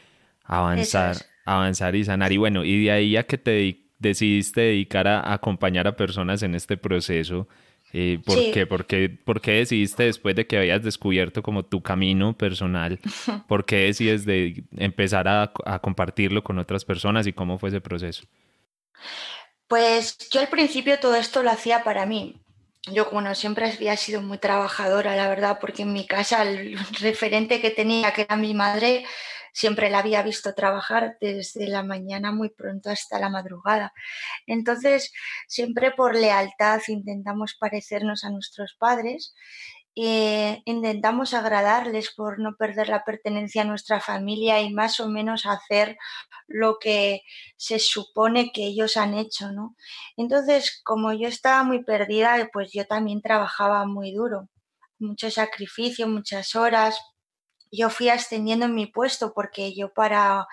avanzar, 0.45 1.17
avanzar 1.45 1.97
y 1.97 2.05
sanar. 2.05 2.33
Y 2.33 2.37
bueno, 2.37 2.65
y 2.65 2.85
de 2.85 2.91
ahí 2.91 3.17
a 3.17 3.23
que 3.23 3.39
te 3.39 3.87
decidiste 3.99 4.61
dedicar 4.61 5.09
a 5.09 5.33
acompañar 5.33 5.87
a 5.87 5.97
personas 5.97 6.43
en 6.43 6.55
este 6.55 6.77
proceso, 6.77 7.49
eh, 7.93 8.19
¿por, 8.25 8.37
qué? 8.53 8.67
¿Por, 8.67 9.41
qué? 9.41 9.53
decidiste 9.53 10.03
después 10.03 10.37
de 10.37 10.47
que 10.47 10.59
habías 10.59 10.83
descubierto 10.83 11.43
como 11.43 11.65
tu 11.65 11.83
camino 11.83 12.37
personal, 12.37 12.99
por 13.49 13.65
qué 13.65 13.77
decides 13.77 14.27
de 14.27 14.65
empezar 14.77 15.29
a, 15.29 15.51
a, 15.65 15.79
compartirlo 15.79 16.45
con 16.45 16.59
otras 16.59 16.85
personas 16.85 17.27
y 17.27 17.33
cómo 17.33 17.59
fue 17.59 17.71
ese 17.71 17.81
proceso? 17.81 18.27
Pues 19.69 20.17
yo 20.31 20.41
al 20.41 20.49
principio 20.49 21.01
todo 21.01 21.17
esto 21.17 21.43
lo 21.43 21.51
hacía 21.51 21.83
para 21.83 22.07
mí. 22.07 22.41
Yo, 22.93 23.11
bueno, 23.11 23.35
siempre 23.35 23.71
había 23.71 23.97
sido 23.97 24.23
muy 24.23 24.39
trabajadora, 24.39 25.17
la 25.17 25.29
verdad, 25.29 25.59
porque 25.61 25.83
en 25.83 25.93
mi 25.93 26.07
casa 26.07 26.43
el 26.43 26.79
referente 27.01 27.61
que 27.61 27.71
tenía, 27.71 28.13
que 28.13 28.23
era 28.23 28.37
mi 28.37 28.55
madre, 28.55 29.05
siempre 29.53 29.91
la 29.91 30.01
había 30.01 30.23
visto 30.23 30.55
trabajar 30.55 31.17
desde 31.21 31.67
la 31.67 31.83
mañana 31.83 32.31
muy 32.31 32.51
pronto 32.51 32.91
hasta 32.91 33.19
la 33.19 33.31
madrugada. 33.31 33.93
Entonces, 34.47 35.13
siempre 35.49 35.91
por 35.91 36.15
lealtad 36.15 36.81
intentamos 36.89 37.55
parecernos 37.59 38.23
a 38.25 38.31
nuestros 38.31 38.77
padres 38.79 39.35
e 39.97 40.63
intentamos 40.67 41.33
agradarles 41.33 42.15
por 42.15 42.39
no 42.39 42.57
perder 42.57 42.89
la 42.91 43.03
pertenencia 43.05 43.63
a 43.63 43.65
nuestra 43.65 44.01
familia 44.01 44.61
y 44.61 44.73
más 44.73 45.01
o 45.01 45.09
menos 45.09 45.47
hacer 45.47 45.97
lo 46.47 46.79
que 46.79 47.23
se 47.57 47.79
supone 47.79 48.53
que 48.53 48.67
ellos 48.67 48.99
han 48.99 49.15
hecho, 49.15 49.53
¿no? 49.53 49.75
Entonces, 50.19 50.81
como 50.85 51.13
yo 51.15 51.29
estaba 51.29 51.65
muy 51.65 51.83
perdida, 51.83 52.49
pues 52.53 52.73
yo 52.73 52.87
también 52.87 53.23
trabajaba 53.23 53.87
muy 53.87 54.13
duro, 54.13 54.49
mucho 54.99 55.31
sacrificio, 55.31 56.07
muchas 56.09 56.55
horas, 56.57 56.99
yo 57.73 57.91
fui 57.91 58.09
ascendiendo 58.11 58.67
en 58.67 58.75
mi 58.75 58.87
puesto 58.87 59.33
porque 59.35 59.75
yo 59.75 59.93
para, 59.93 60.47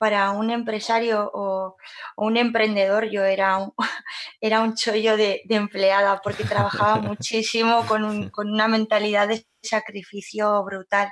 para 0.00 0.30
un 0.30 0.48
empresario 0.48 1.30
o, 1.34 1.76
un 2.16 2.38
emprendedor 2.38 3.10
yo 3.10 3.22
era 3.22 3.58
un, 3.58 3.74
era 4.40 4.62
un 4.62 4.74
chollo 4.74 5.18
de, 5.18 5.42
empleada 5.50 6.22
porque 6.24 6.44
trabajaba 6.44 6.96
muchísimo 7.02 7.84
con, 7.86 8.30
con, 8.30 8.50
una 8.50 8.66
mentalidad 8.66 9.28
de 9.28 9.46
sacrificio 9.62 10.64
brutal. 10.64 11.10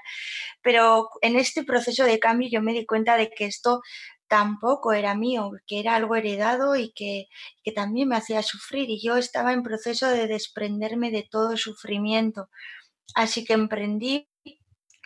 Pero 0.62 1.10
en 1.20 1.36
este 1.36 1.64
proceso 1.64 2.04
de 2.04 2.18
cambio 2.18 2.48
yo 2.50 2.62
me 2.62 2.72
di 2.72 2.86
cuenta 2.86 3.18
de 3.18 3.28
que 3.28 3.44
esto 3.44 3.82
tampoco 4.26 4.94
era 4.94 5.14
mío, 5.14 5.50
que 5.66 5.80
era 5.80 5.94
algo 5.94 6.16
heredado 6.16 6.74
y 6.74 6.90
que, 6.94 7.26
que 7.62 7.72
también 7.72 8.08
me 8.08 8.16
hacía 8.16 8.42
sufrir 8.42 8.88
y 8.88 9.02
yo 9.02 9.18
estaba 9.18 9.52
en 9.52 9.62
proceso 9.62 10.08
de 10.08 10.28
desprenderme 10.28 11.10
de 11.10 11.28
todo 11.30 11.58
sufrimiento. 11.58 12.48
Así 13.14 13.44
que 13.44 13.52
emprendí 13.52 14.28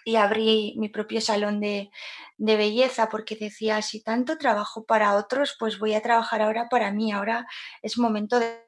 y 0.05 0.17
abrí 0.17 0.75
mi 0.79 0.89
propio 0.89 1.21
salón 1.21 1.61
de, 1.61 1.91
belleza 2.39 3.09
porque 3.09 3.37
decía, 3.37 3.81
si 3.83 4.03
tanto 4.03 4.37
trabajo 4.39 4.85
para 4.85 5.15
otros, 5.17 5.57
pues 5.59 5.79
voy 5.79 5.95
a 5.95 6.03
trabajar 6.03 6.43
ahora 6.43 6.69
para 6.69 6.93
mí, 6.93 7.13
ahora 7.13 7.47
es 7.83 7.99
momento 7.99 8.39
de, 8.39 8.67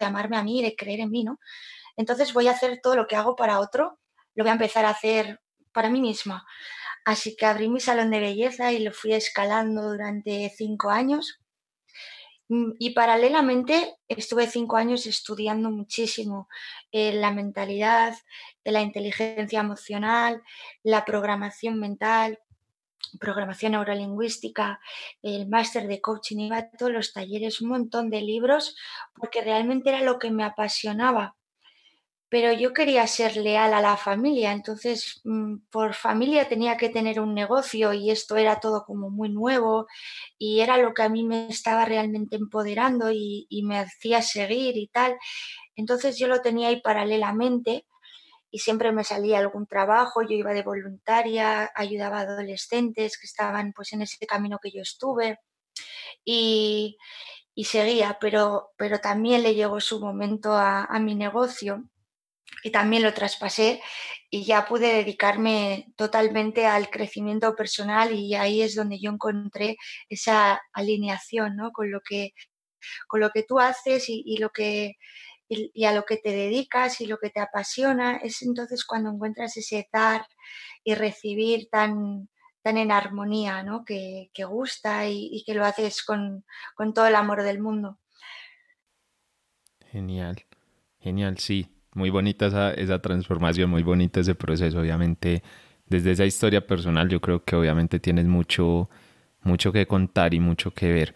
amarme 0.00 0.36
a 0.36 0.42
mí 0.42 0.60
y 0.60 0.62
de 0.62 0.76
creer 0.76 1.00
en 1.00 1.10
mí, 1.10 1.24
¿no? 1.24 1.38
Entonces 1.96 2.32
voy 2.32 2.48
a 2.48 2.52
hacer 2.52 2.80
todo 2.82 2.96
lo 2.96 3.06
que 3.06 3.16
hago 3.16 3.36
para 3.36 3.60
otro, 3.60 3.98
lo 4.34 4.44
voy 4.44 4.50
a 4.50 4.54
empezar 4.54 4.84
a 4.84 4.90
hacer 4.90 5.40
para 5.72 5.90
mí 5.90 6.00
misma. 6.00 6.46
Así 7.04 7.36
que 7.36 7.46
abrí 7.46 7.68
mi 7.68 7.80
salón 7.80 8.10
de 8.10 8.20
belleza 8.20 8.72
y 8.72 8.80
lo 8.80 8.92
fui 8.92 9.12
escalando 9.12 9.82
durante 9.90 10.52
cinco 10.56 10.90
años 10.90 11.41
y 12.48 12.90
paralelamente 12.90 13.96
estuve 14.08 14.46
cinco 14.46 14.76
años 14.76 15.06
estudiando 15.06 15.70
muchísimo 15.70 16.48
eh, 16.90 17.12
la 17.14 17.32
mentalidad, 17.32 18.14
la 18.64 18.82
inteligencia 18.82 19.60
emocional, 19.60 20.42
la 20.82 21.04
programación 21.04 21.78
mental, 21.78 22.38
programación 23.18 23.72
neurolingüística, 23.72 24.80
el 25.22 25.48
máster 25.48 25.86
de 25.86 26.00
coaching, 26.00 26.38
iba 26.38 26.58
a 26.58 26.70
todos 26.70 26.92
los 26.92 27.12
talleres, 27.12 27.60
un 27.60 27.70
montón 27.70 28.10
de 28.10 28.20
libros, 28.20 28.76
porque 29.14 29.42
realmente 29.42 29.90
era 29.90 30.02
lo 30.02 30.18
que 30.18 30.30
me 30.30 30.44
apasionaba 30.44 31.36
pero 32.32 32.50
yo 32.50 32.72
quería 32.72 33.06
ser 33.06 33.36
leal 33.36 33.74
a 33.74 33.82
la 33.82 33.98
familia, 33.98 34.52
entonces 34.52 35.20
mm, 35.24 35.68
por 35.70 35.92
familia 35.92 36.48
tenía 36.48 36.78
que 36.78 36.88
tener 36.88 37.20
un 37.20 37.34
negocio 37.34 37.92
y 37.92 38.10
esto 38.10 38.38
era 38.38 38.58
todo 38.58 38.84
como 38.86 39.10
muy 39.10 39.28
nuevo 39.28 39.86
y 40.38 40.60
era 40.60 40.78
lo 40.78 40.94
que 40.94 41.02
a 41.02 41.10
mí 41.10 41.24
me 41.24 41.48
estaba 41.48 41.84
realmente 41.84 42.36
empoderando 42.36 43.10
y, 43.12 43.46
me 43.64 43.78
hacía 43.80 44.22
seguir 44.22 44.78
y 44.78 44.88
tal. 44.88 45.18
Entonces 45.76 46.18
yo 46.18 46.26
lo 46.26 46.40
tenía 46.40 46.68
ahí 46.68 46.80
paralelamente 46.80 47.86
y 48.50 48.60
siempre 48.60 48.92
me 48.92 49.04
salía 49.04 49.38
algún 49.38 49.66
trabajo, 49.66 50.22
yo 50.22 50.34
iba 50.34 50.54
de 50.54 50.62
voluntaria, 50.62 51.70
ayudaba 51.74 52.20
a 52.20 52.22
adolescentes 52.22 53.18
que 53.18 53.26
estaban 53.26 53.74
pues 53.74 53.92
en 53.92 54.02
ese 54.02 54.26
camino 54.26 54.58
que 54.62 54.70
yo 54.70 54.80
estuve 54.80 55.38
y, 56.24 56.96
seguía, 57.64 58.18
pero, 58.20 58.70
pero 58.78 59.00
también 59.00 59.42
le 59.42 59.54
llegó 59.54 59.80
su 59.80 60.00
momento 60.00 60.54
a 60.54 60.98
mi 61.00 61.14
negocio 61.14 61.84
y 62.62 62.70
también 62.70 63.02
lo 63.02 63.12
traspasé 63.14 63.80
y 64.34 64.44
ya 64.44 64.64
pude 64.64 64.94
dedicarme 64.94 65.92
totalmente 65.96 66.66
al 66.66 66.88
crecimiento 66.88 67.54
personal 67.54 68.14
y 68.14 68.34
ahí 68.34 68.62
es 68.62 68.74
donde 68.74 68.98
yo 68.98 69.10
encontré 69.10 69.76
esa 70.08 70.60
alineación 70.72 71.56
¿no? 71.56 71.70
con, 71.70 71.90
lo 71.90 72.00
que, 72.00 72.32
con 73.08 73.20
lo 73.20 73.30
que 73.30 73.42
tú 73.42 73.60
haces 73.60 74.04
y, 74.08 74.38
lo 74.38 74.48
que, 74.50 74.94
y, 75.48 75.84
a 75.84 75.92
lo 75.92 76.04
que 76.04 76.16
te 76.16 76.30
dedicas 76.30 77.00
y 77.02 77.06
lo 77.06 77.18
que 77.18 77.28
te 77.28 77.40
apasiona, 77.40 78.16
es 78.16 78.40
entonces 78.40 78.86
cuando 78.86 79.10
encuentras 79.10 79.56
ese 79.58 79.86
dar 79.92 80.26
y 80.82 80.94
recibir 80.94 81.68
tan, 81.70 82.30
tan 82.62 82.78
en 82.78 82.90
armonía, 82.90 83.62
¿no? 83.62 83.84
que, 83.84 84.30
gusta 84.48 85.08
y, 85.08 85.42
que 85.44 85.52
lo 85.54 85.64
haces 85.66 86.02
con, 86.02 86.44
todo 86.94 87.06
el 87.06 87.16
amor 87.16 87.42
del 87.42 87.60
mundo. 87.60 87.98
Genial, 89.90 90.46
genial, 91.00 91.38
sí. 91.38 91.68
Muy 91.94 92.10
bonita 92.10 92.46
esa, 92.46 92.72
esa 92.72 93.00
transformación, 93.00 93.70
muy 93.70 93.82
bonito 93.82 94.20
ese 94.20 94.34
proceso. 94.34 94.80
Obviamente, 94.80 95.42
desde 95.86 96.12
esa 96.12 96.24
historia 96.24 96.66
personal, 96.66 97.08
yo 97.08 97.20
creo 97.20 97.44
que 97.44 97.56
obviamente 97.56 98.00
tienes 98.00 98.26
mucho, 98.26 98.88
mucho 99.42 99.72
que 99.72 99.86
contar 99.86 100.34
y 100.34 100.40
mucho 100.40 100.72
que 100.72 100.92
ver. 100.92 101.14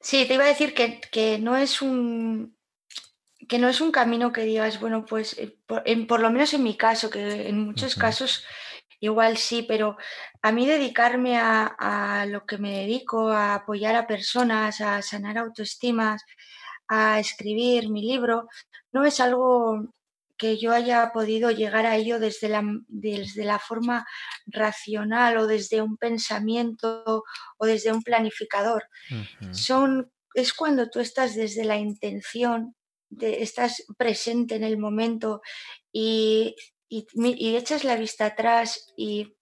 Sí, 0.00 0.24
te 0.26 0.34
iba 0.34 0.44
a 0.44 0.48
decir 0.48 0.74
que, 0.74 1.00
que 1.10 1.38
no 1.38 1.56
es 1.56 1.82
un 1.82 2.56
que 3.48 3.58
no 3.58 3.68
es 3.68 3.80
un 3.80 3.92
camino 3.92 4.32
que 4.32 4.42
digas, 4.42 4.80
bueno, 4.80 5.04
pues 5.04 5.38
eh, 5.38 5.56
por, 5.66 6.20
lo 6.20 6.30
menos 6.30 6.52
en 6.54 6.62
mi 6.62 6.76
caso, 6.76 7.10
que 7.10 7.48
en 7.48 7.60
muchos 7.60 7.94
casos 7.94 8.44
igual 9.00 9.36
sí, 9.36 9.62
pero 9.62 9.96
a 10.42 10.52
mí 10.52 10.66
dedicarme 10.66 11.38
a, 11.38 12.26
lo 12.28 12.44
que 12.46 12.58
me 12.58 12.72
dedico, 12.72 13.28
a 13.28 13.56
apoyar 13.56 13.94
a 13.94 14.06
personas, 14.06 14.80
a 14.80 15.02
sanar 15.02 15.38
autoestimas, 15.38 16.24
a 16.88 17.20
escribir 17.20 17.88
mi 17.88 18.02
libro, 18.02 18.48
no 18.92 19.04
es 19.04 19.20
algo 19.20 19.88
que 20.36 20.58
yo 20.58 20.72
haya 20.72 21.12
podido 21.12 21.50
llegar 21.50 21.86
a 21.86 21.96
ello 21.96 22.18
desde 22.20 22.48
la, 22.48 22.62
desde 22.88 23.44
la 23.44 23.58
forma 23.58 24.06
racional 24.46 25.38
o 25.38 25.46
desde 25.46 25.80
un 25.80 25.96
pensamiento 25.96 27.24
o 27.56 27.66
desde 27.66 27.92
un 27.92 28.02
planificador. 28.02 28.84
Son, 29.52 30.12
es 30.34 30.52
cuando 30.52 30.90
tú 30.90 31.00
estás 31.00 31.34
desde 31.34 31.64
la 31.64 31.76
intención, 31.76 32.74
estás 33.20 33.84
presente 33.96 34.56
en 34.56 34.64
el 34.64 34.78
momento 34.78 35.40
y, 35.92 36.54
echas 36.88 37.84
la 37.84 37.96
vista 37.96 38.26
atrás 38.26 38.92
y, 38.96 39.32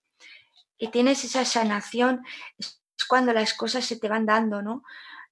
tienes 0.92 1.24
esa 1.24 1.46
sanación, 1.46 2.22
es 2.58 2.78
cuando 3.08 3.32
las 3.32 3.54
cosas 3.54 3.86
se 3.86 3.96
te 3.96 4.08
van 4.08 4.26
dando, 4.26 4.60
¿no? 4.60 4.82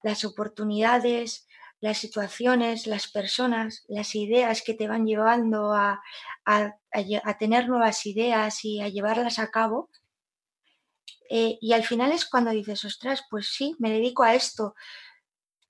Las 0.02 0.24
oportunidades, 0.24 1.46
las 1.82 1.98
situaciones, 1.98 2.86
las 2.86 3.08
personas, 3.10 3.84
las 3.88 4.14
ideas 4.14 4.62
que 4.62 4.72
te 4.72 4.86
van 4.86 5.04
llevando 5.04 5.72
a, 5.74 6.00
tener 7.40 7.68
nuevas 7.68 8.06
ideas 8.06 8.64
y 8.64 8.80
a 8.80 8.88
llevarlas 8.88 9.40
a 9.40 9.50
cabo. 9.50 9.90
Eh, 11.28 11.58
y 11.60 11.72
al 11.72 11.82
final 11.82 12.12
es 12.12 12.24
cuando 12.24 12.52
dices, 12.52 12.84
ostras, 12.84 13.24
pues 13.28 13.48
sí, 13.48 13.74
me 13.80 13.90
dedico 13.90 14.22
a 14.22 14.34
esto. 14.36 14.76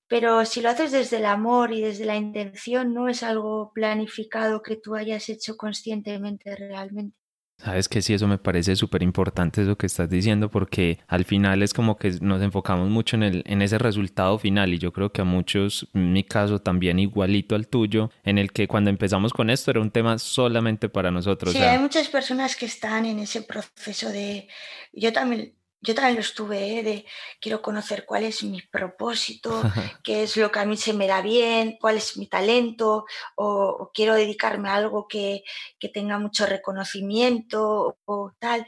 Pero 0.07 0.45
si 0.45 0.61
lo 0.61 0.69
haces 0.69 0.91
desde 0.91 1.17
el 1.17 1.25
amor 1.25 1.73
y 1.73 1.81
desde 1.81 2.05
la 2.05 2.15
intención, 2.15 2.93
no 2.93 3.09
es 3.09 3.23
algo 3.23 3.71
planificado 3.73 4.61
que 4.61 4.75
tú 4.75 4.93
hayas 4.93 5.29
hecho 5.29 5.57
conscientemente 5.57 6.55
realmente. 6.55 7.22
Sabes 7.63 7.87
que 7.87 8.01
sí, 8.01 8.13
eso 8.13 8.27
me 8.27 8.37
parece 8.37 8.75
súper 8.75 9.03
importante 9.03 9.61
eso 9.61 9.77
que 9.77 9.85
estás 9.85 10.09
diciendo 10.09 10.49
porque 10.49 10.99
al 11.07 11.23
final 11.23 11.63
es 11.63 11.73
como 11.73 11.97
que 11.97 12.11
nos 12.19 12.41
enfocamos 12.41 12.89
mucho 12.89 13.15
en, 13.15 13.23
el, 13.23 13.43
en 13.47 13.61
ese 13.61 13.77
resultado 13.77 14.37
final 14.37 14.73
y 14.73 14.79
yo 14.79 14.91
creo 14.91 15.11
que 15.11 15.21
a 15.21 15.23
muchos, 15.23 15.87
en 15.93 16.11
mi 16.11 16.23
caso 16.23 16.59
también 16.59 16.99
igualito 16.99 17.55
al 17.55 17.67
tuyo, 17.67 18.11
en 18.23 18.37
el 18.37 18.51
que 18.51 18.67
cuando 18.67 18.89
empezamos 18.89 19.31
con 19.31 19.49
esto 19.49 19.71
era 19.71 19.79
un 19.79 19.91
tema 19.91 20.19
solamente 20.19 20.89
para 20.89 21.09
nosotros. 21.09 21.53
Sí, 21.53 21.59
hay 21.59 21.79
muchas 21.79 22.09
personas 22.09 22.55
que 22.57 22.65
están 22.65 23.05
en 23.05 23.19
ese 23.19 23.41
proceso 23.41 24.09
de... 24.09 24.47
Yo 24.91 25.13
también 25.13 25.53
yo 25.83 25.93
también 25.93 26.15
lo 26.15 26.21
estuve, 26.21 26.79
¿eh? 26.79 26.83
de 26.83 27.05
quiero 27.41 27.61
conocer 27.61 28.05
cuál 28.05 28.23
es 28.23 28.41
mi 28.43 28.61
propósito, 28.61 29.61
qué 30.03 30.23
es 30.23 30.37
lo 30.37 30.49
que 30.49 30.59
a 30.59 30.65
mí 30.65 30.77
se 30.77 30.93
me 30.93 31.07
da 31.07 31.21
bien, 31.21 31.77
cuál 31.79 31.97
es 31.97 32.15
mi 32.17 32.27
talento, 32.27 33.05
o, 33.35 33.91
quiero 33.93 34.15
dedicarme 34.15 34.69
a 34.69 34.75
algo 34.75 35.07
que, 35.07 35.43
tenga 35.93 36.17
mucho 36.17 36.45
reconocimiento 36.45 37.97
o, 38.05 38.31
tal. 38.39 38.65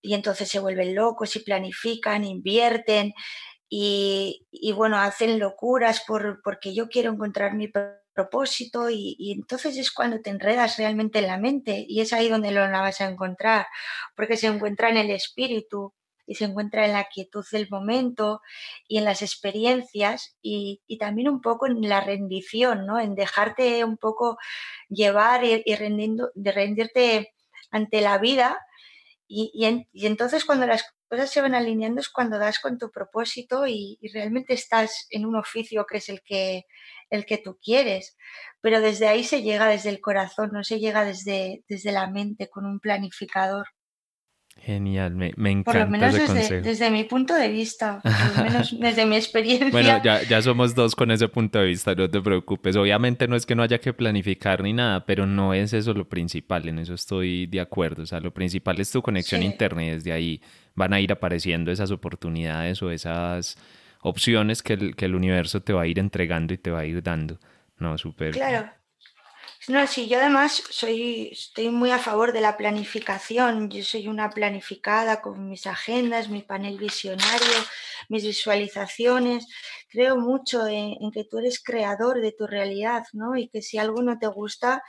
Y 0.00 0.14
entonces 0.14 0.48
se 0.48 0.58
vuelven 0.58 0.94
locos 0.94 1.36
y 1.36 1.40
planifican, 1.40 2.24
invierten 2.24 3.14
y, 3.68 4.72
bueno, 4.74 4.98
hacen 4.98 5.38
locuras 5.38 6.02
por, 6.06 6.40
porque 6.42 6.74
yo 6.74 6.88
quiero 6.88 7.12
encontrar 7.12 7.54
mi 7.54 7.70
propósito 8.14 8.88
y, 8.88 9.16
y, 9.18 9.32
entonces 9.32 9.76
es 9.76 9.90
cuando 9.92 10.20
te 10.20 10.30
enredas 10.30 10.78
realmente 10.78 11.18
en 11.18 11.26
la 11.26 11.38
mente 11.38 11.84
y 11.88 12.00
es 12.00 12.12
ahí 12.12 12.28
donde 12.28 12.52
lo 12.52 12.60
vas 12.70 13.00
a 13.00 13.08
encontrar, 13.08 13.66
porque 14.16 14.36
se 14.36 14.46
encuentra 14.46 14.88
en 14.88 14.96
el 14.98 15.10
espíritu 15.10 15.92
y 16.26 16.36
se 16.36 16.44
encuentra 16.44 16.86
en 16.86 16.92
la 16.92 17.04
quietud 17.04 17.44
del 17.50 17.68
momento 17.70 18.40
y 18.88 18.98
en 18.98 19.04
las 19.04 19.22
experiencias 19.22 20.36
y, 20.42 20.82
también 20.98 21.28
un 21.28 21.40
poco 21.40 21.66
en 21.66 21.88
la 21.88 22.00
rendición, 22.00 22.86
¿no? 22.86 23.00
en 23.00 23.14
dejarte 23.14 23.84
un 23.84 23.96
poco 23.96 24.38
llevar 24.88 25.44
y, 25.44 25.74
rendiendo, 25.74 26.30
de 26.34 26.52
rendirte 26.52 27.34
ante 27.70 28.00
la 28.00 28.18
vida 28.18 28.58
y, 29.26 29.50
y, 29.92 30.06
entonces 30.06 30.44
cuando 30.44 30.66
las 30.66 30.84
cosas 31.08 31.30
se 31.30 31.40
van 31.40 31.54
alineando 31.54 32.00
es 32.00 32.08
cuando 32.08 32.38
das 32.38 32.58
con 32.58 32.78
tu 32.78 32.90
propósito 32.90 33.66
y, 33.66 33.98
realmente 34.12 34.54
estás 34.54 35.06
en 35.10 35.26
un 35.26 35.36
oficio 35.36 35.86
que 35.86 35.98
es 35.98 36.08
el 36.08 36.22
que, 36.22 36.66
el 37.10 37.26
que 37.26 37.38
tú 37.38 37.58
quieres. 37.62 38.16
Pero 38.60 38.80
desde 38.80 39.08
ahí 39.08 39.24
se 39.24 39.42
llega 39.42 39.66
desde 39.68 39.90
el 39.90 40.00
corazón, 40.00 40.50
no 40.52 40.64
se 40.64 40.78
llega 40.80 41.04
desde, 41.04 41.64
desde 41.68 41.92
la 41.92 42.08
mente 42.08 42.48
con 42.48 42.66
un 42.66 42.80
planificador. 42.80 43.68
Genial, 44.64 45.14
me, 45.14 45.32
me 45.36 45.50
encanta. 45.50 45.72
Por 45.72 45.80
lo 45.80 45.86
menos 45.88 46.14
desde, 46.14 46.62
desde, 46.62 46.90
mi 46.90 47.04
punto 47.04 47.34
de 47.34 47.48
vista, 47.48 48.00
por 48.02 48.38
lo 48.38 48.44
menos 48.44 48.78
desde 48.80 49.04
mi 49.04 49.16
experiencia. 49.16 49.70
Bueno, 49.70 50.00
ya, 50.02 50.22
ya 50.22 50.40
somos 50.40 50.74
dos 50.74 50.94
con 50.94 51.10
ese 51.10 51.28
punto 51.28 51.58
de 51.58 51.66
vista, 51.66 51.94
no 51.94 52.08
te 52.08 52.22
preocupes. 52.22 52.74
Obviamente 52.76 53.28
no 53.28 53.36
es 53.36 53.44
que 53.44 53.54
no 53.54 53.62
haya 53.62 53.78
que 53.78 53.92
planificar 53.92 54.62
ni 54.62 54.72
nada, 54.72 55.04
pero 55.04 55.26
no 55.26 55.52
es 55.52 55.74
eso 55.74 55.92
lo 55.92 56.08
principal, 56.08 56.66
en 56.66 56.78
eso 56.78 56.94
estoy 56.94 57.46
de 57.46 57.60
acuerdo. 57.60 58.04
O 58.04 58.06
sea, 58.06 58.20
lo 58.20 58.32
principal 58.32 58.80
es 58.80 58.90
tu 58.90 59.02
conexión 59.02 59.42
interna 59.42 59.84
y 59.84 59.90
desde 59.90 60.12
ahí 60.12 60.40
van 60.74 60.94
a 60.94 61.00
ir 61.00 61.12
apareciendo 61.12 61.70
esas 61.70 61.90
oportunidades 61.90 62.82
o 62.82 62.90
esas 62.90 63.58
opciones 64.00 64.62
que 64.62 64.72
el, 64.72 64.96
que 64.96 65.04
el 65.04 65.14
universo 65.14 65.62
te 65.62 65.74
va 65.74 65.82
a 65.82 65.86
ir 65.86 65.98
entregando 65.98 66.54
y 66.54 66.58
te 66.58 66.70
va 66.70 66.80
a 66.80 66.86
ir 66.86 67.02
dando. 67.02 67.38
No, 67.78 67.98
súper. 67.98 68.30
Claro. 68.32 68.70
No, 69.68 69.86
sí, 69.86 70.08
yo 70.08 70.18
además 70.18 70.62
soy, 70.68 71.30
estoy 71.32 71.70
muy 71.70 71.90
a 71.90 71.98
favor 71.98 72.32
de 72.32 72.42
la 72.42 72.58
planificación. 72.58 73.70
Yo 73.70 73.82
soy 73.82 74.08
una 74.08 74.28
planificada 74.28 75.22
con 75.22 75.48
mis 75.48 75.66
agendas, 75.66 76.28
mi 76.28 76.42
panel 76.42 76.76
visionario, 76.76 77.46
mis 78.10 78.24
visualizaciones. 78.24 79.46
Creo 79.88 80.18
mucho 80.18 80.66
en, 80.66 81.10
que 81.12 81.24
tú 81.24 81.38
eres 81.38 81.62
creador 81.62 82.20
de 82.20 82.32
tu 82.32 82.46
realidad, 82.46 83.04
¿no? 83.14 83.36
Y 83.38 83.48
que 83.48 83.62
si 83.62 83.78
algo 83.78 84.02
no 84.02 84.18
te 84.18 84.26
gusta, 84.26 84.82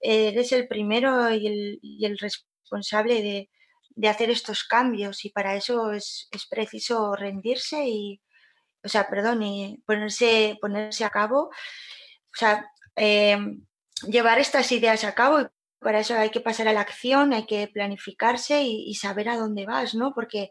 eres 0.00 0.52
el 0.52 0.68
primero 0.68 1.32
y 1.34 1.80
el, 2.04 2.18
responsable 2.18 3.48
de, 3.96 4.08
hacer 4.08 4.30
estos 4.30 4.62
cambios. 4.64 5.24
Y 5.24 5.30
para 5.30 5.56
eso 5.56 5.92
es, 5.92 6.28
preciso 6.48 7.16
rendirse 7.16 7.88
y, 7.88 8.20
o 8.84 8.88
sea, 8.88 9.08
perdón, 9.08 9.42
y 9.42 9.82
ponerse, 9.86 10.58
ponerse 10.60 11.04
a 11.04 11.10
cabo. 11.10 11.48
O 11.48 12.36
sea, 12.36 12.66
em, 12.96 13.64
llevar 14.08 14.38
estas 14.38 14.70
ideas 14.72 15.04
a 15.04 15.14
cabo 15.14 15.40
y 15.40 15.46
para 15.82 16.00
eso 16.00 16.14
hay 16.14 16.30
que 16.30 16.40
pasar 16.40 16.68
a 16.68 16.72
la 16.72 16.80
acción, 16.80 17.32
hay 17.32 17.44
que 17.44 17.68
planificarse 17.68 18.62
y, 18.62 18.94
saber 18.94 19.28
a 19.28 19.36
dónde 19.36 19.66
vas, 19.66 19.94
¿no? 19.94 20.14
Porque, 20.14 20.50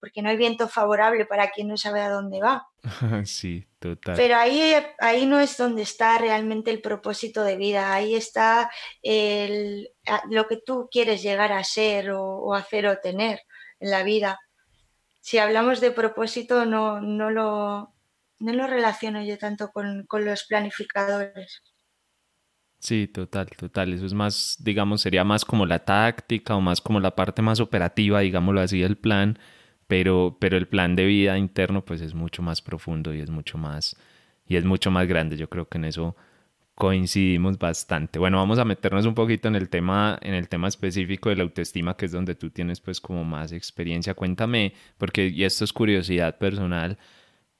porque 0.00 0.22
no 0.22 0.30
hay 0.30 0.36
viento 0.36 0.68
favorable 0.68 1.26
para 1.26 1.50
quien 1.50 1.68
no 1.68 1.76
sabe 1.76 2.00
a 2.00 2.10
dónde 2.10 2.40
va. 2.40 2.66
Sí, 3.24 3.68
total. 3.78 4.16
Pero 4.16 4.36
ahí, 4.36 4.74
ahí 4.98 5.26
no 5.26 5.38
es 5.40 5.56
donde 5.56 5.82
está 5.82 6.18
realmente 6.18 6.70
el 6.70 6.80
propósito 6.80 7.44
de 7.44 7.56
vida, 7.56 7.92
ahí 7.92 8.14
está 8.14 8.70
el, 9.02 9.90
lo 10.30 10.48
que 10.48 10.56
tú 10.56 10.88
quieres 10.90 11.22
llegar 11.22 11.52
a 11.52 11.62
ser 11.64 12.10
o, 12.12 12.54
hacer 12.54 12.86
o 12.86 12.98
tener 12.98 13.42
en 13.78 13.90
la 13.90 14.02
vida. 14.02 14.40
Si 15.20 15.38
hablamos 15.38 15.80
de 15.80 15.92
propósito, 15.92 16.64
no, 16.64 17.00
no, 17.00 17.30
lo, 17.30 17.94
no 18.40 18.52
lo 18.52 18.66
relaciono 18.66 19.22
yo 19.22 19.38
tanto 19.38 19.70
con, 19.70 20.04
con 20.06 20.24
los 20.24 20.44
planificadores. 20.44 21.62
Sí, 22.82 23.06
total, 23.06 23.48
total. 23.56 23.92
Eso 23.92 24.04
es 24.06 24.12
más, 24.12 24.56
digamos, 24.60 25.02
sería 25.02 25.22
más 25.22 25.44
como 25.44 25.66
la 25.66 25.84
táctica 25.84 26.56
o 26.56 26.60
más 26.60 26.80
como 26.80 26.98
la 26.98 27.14
parte 27.14 27.40
más 27.40 27.60
operativa, 27.60 28.20
digámoslo 28.20 28.60
así, 28.60 28.80
del 28.80 28.96
plan, 28.96 29.38
pero, 29.86 30.36
pero 30.40 30.56
el 30.56 30.66
plan 30.66 30.96
de 30.96 31.04
vida 31.06 31.38
interno 31.38 31.84
pues 31.84 32.00
es 32.00 32.12
mucho 32.14 32.42
más 32.42 32.60
profundo 32.60 33.14
y 33.14 33.20
es 33.20 33.30
mucho 33.30 33.56
más, 33.56 33.96
y 34.48 34.56
es 34.56 34.64
mucho 34.64 34.90
más 34.90 35.06
grande. 35.06 35.36
Yo 35.36 35.48
creo 35.48 35.68
que 35.68 35.78
en 35.78 35.84
eso 35.84 36.16
coincidimos 36.74 37.58
bastante. 37.58 38.18
Bueno, 38.18 38.38
vamos 38.38 38.58
a 38.58 38.64
meternos 38.64 39.06
un 39.06 39.14
poquito 39.14 39.46
en 39.48 39.54
el 39.56 39.68
tema, 39.68 40.18
en 40.22 40.34
el 40.34 40.48
tema 40.48 40.66
específico 40.68 41.28
de 41.30 41.36
la 41.36 41.44
autoestima, 41.44 41.96
que 41.96 42.06
es 42.06 42.12
donde 42.12 42.34
tú 42.34 42.50
tienes 42.50 42.80
pues 42.80 43.00
como 43.00 43.24
más 43.24 43.52
experiencia. 43.52 44.14
Cuéntame, 44.14 44.74
porque 44.98 45.28
y 45.28 45.44
esto 45.44 45.64
es 45.64 45.72
curiosidad 45.72 46.38
personal 46.38 46.98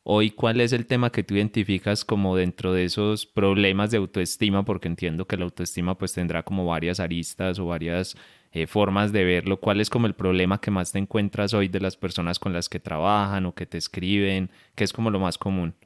Hoy, 0.04 0.32
¿cuál 0.32 0.60
es 0.60 0.72
el 0.72 0.86
tema 0.86 1.12
que 1.12 1.22
tú 1.22 1.34
identificas 1.34 2.04
como 2.04 2.34
dentro 2.36 2.72
de 2.72 2.84
esos 2.84 3.24
problemas 3.24 3.92
de 3.92 3.98
autoestima? 3.98 4.64
Porque 4.64 4.88
entiendo 4.88 5.26
que 5.26 5.36
la 5.36 5.44
autoestima 5.44 5.96
pues 5.96 6.12
tendrá 6.12 6.42
como 6.42 6.66
varias 6.66 6.98
aristas 6.98 7.60
o 7.60 7.66
varias 7.66 8.16
eh, 8.50 8.66
formas 8.66 9.12
de 9.12 9.22
verlo. 9.22 9.60
¿Cuál 9.60 9.80
es 9.80 9.88
como 9.88 10.08
el 10.08 10.14
problema 10.14 10.60
que 10.60 10.72
más 10.72 10.90
te 10.90 10.98
encuentras 10.98 11.54
hoy 11.54 11.68
de 11.68 11.78
las 11.78 11.96
personas 11.96 12.40
con 12.40 12.52
las 12.52 12.68
que 12.68 12.80
trabajan 12.80 13.46
o 13.46 13.54
que 13.54 13.64
te 13.64 13.78
escriben? 13.78 14.50
¿Qué 14.74 14.82
es 14.82 14.92
como 14.92 15.08
lo 15.08 15.20
más 15.20 15.38
común? 15.38 15.76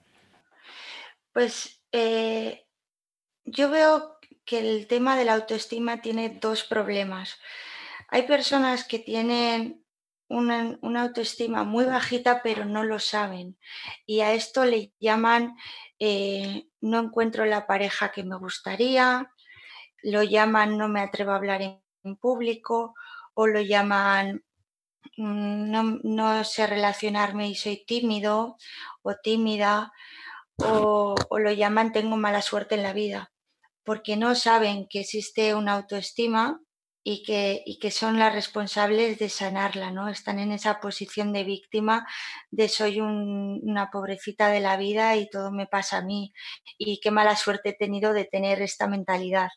Pues 1.34 1.82
eh, 1.92 2.64
yo 3.44 3.70
veo 3.70 4.16
que 4.46 4.60
el 4.60 4.86
tema 4.86 5.16
de 5.18 5.26
la 5.26 5.34
autoestima 5.34 6.00
tiene 6.00 6.38
dos 6.40 6.64
problemas. 6.64 7.38
Hay 8.08 8.22
personas 8.22 8.84
que 8.84 8.98
tienen 8.98 9.84
una, 10.28 10.78
autoestima 11.02 11.64
muy 11.64 11.84
bajita 11.84 12.42
pero 12.42 12.64
no 12.64 12.84
lo 12.84 12.98
saben. 12.98 13.58
Y 14.06 14.20
a 14.20 14.32
esto 14.32 14.64
le 14.64 14.92
llaman 15.00 15.56
eh, 15.98 16.68
no 16.80 17.00
encuentro 17.00 17.44
la 17.46 17.66
pareja 17.66 18.12
que 18.12 18.24
me 18.24 18.36
gustaría, 18.36 19.32
lo 20.02 20.22
llaman 20.22 20.78
no 20.78 20.88
me 20.88 21.00
atrevo 21.00 21.32
a 21.32 21.36
hablar 21.36 21.62
en, 21.62 21.80
público 22.20 22.94
o 23.34 23.48
lo 23.48 23.60
llaman 23.60 24.44
mm, 25.16 25.98
no, 26.04 26.44
sé 26.44 26.68
relacionarme 26.68 27.48
y 27.48 27.56
soy 27.56 27.84
tímido 27.84 28.56
o 29.02 29.14
tímida 29.16 29.92
o, 30.58 31.16
o 31.28 31.38
lo 31.40 31.50
llaman 31.50 31.90
tengo 31.92 32.16
mala 32.16 32.42
suerte 32.42 32.76
en 32.76 32.84
la 32.84 32.92
vida 32.92 33.32
porque 33.82 34.16
no 34.16 34.36
saben 34.36 34.86
que 34.88 35.00
existe 35.00 35.54
una 35.54 35.72
autoestima 35.72 36.60
y 37.08 37.22
que, 37.22 37.62
que, 37.80 37.92
son 37.92 38.18
las 38.18 38.34
responsables 38.34 39.20
de 39.20 39.28
sanarla, 39.28 39.92
¿no? 39.92 40.08
Están 40.08 40.40
en 40.40 40.50
esa 40.50 40.80
posición 40.80 41.32
de 41.32 41.44
víctima 41.44 42.04
de 42.50 42.68
soy 42.68 43.00
una 43.00 43.92
pobrecita 43.92 44.48
de 44.48 44.58
la 44.58 44.76
vida 44.76 45.14
y 45.14 45.30
todo 45.30 45.52
me 45.52 45.68
pasa 45.68 45.98
a 45.98 46.02
mí 46.02 46.32
y 46.78 46.98
qué 46.98 47.12
mala 47.12 47.36
suerte 47.36 47.68
he 47.68 47.74
tenido 47.74 48.12
de 48.12 48.24
tener 48.24 48.60
esta 48.60 48.88
mentalidad, 48.88 49.50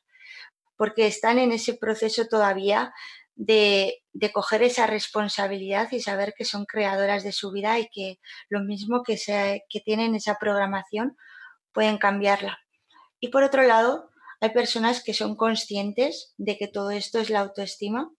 porque 0.78 1.08
están 1.08 1.40
en 1.40 1.52
ese 1.52 1.74
proceso 1.74 2.28
todavía 2.28 2.94
de, 3.34 4.04
de 4.14 4.32
coger 4.32 4.62
esa 4.62 4.86
responsabilidad 4.86 5.92
y 5.92 6.02
saber 6.02 6.36
que 6.38 6.46
son 6.46 6.66
creadoras 6.66 7.24
de 7.24 7.32
su 7.32 7.52
vida 7.52 7.80
y 7.80 7.90
que 7.90 8.20
lo 8.50 8.60
mismo 8.60 9.02
que, 9.02 9.18
se, 9.18 9.66
que 9.70 9.80
tienen 9.80 10.14
esa 10.14 10.36
programación 10.36 11.18
pueden 11.74 11.98
cambiarla. 11.98 12.60
Y 13.20 13.30
por 13.30 13.42
otro 13.42 13.64
lado, 13.64 14.12
hay 14.42 14.50
personas 14.52 15.04
que 15.04 15.14
son 15.14 15.36
conscientes 15.36 16.34
de 16.38 16.58
que 16.58 16.68
todo 16.68 16.92
esto 16.92 17.20
es 17.20 17.30
la 17.30 17.42
autoestima, 17.42 18.12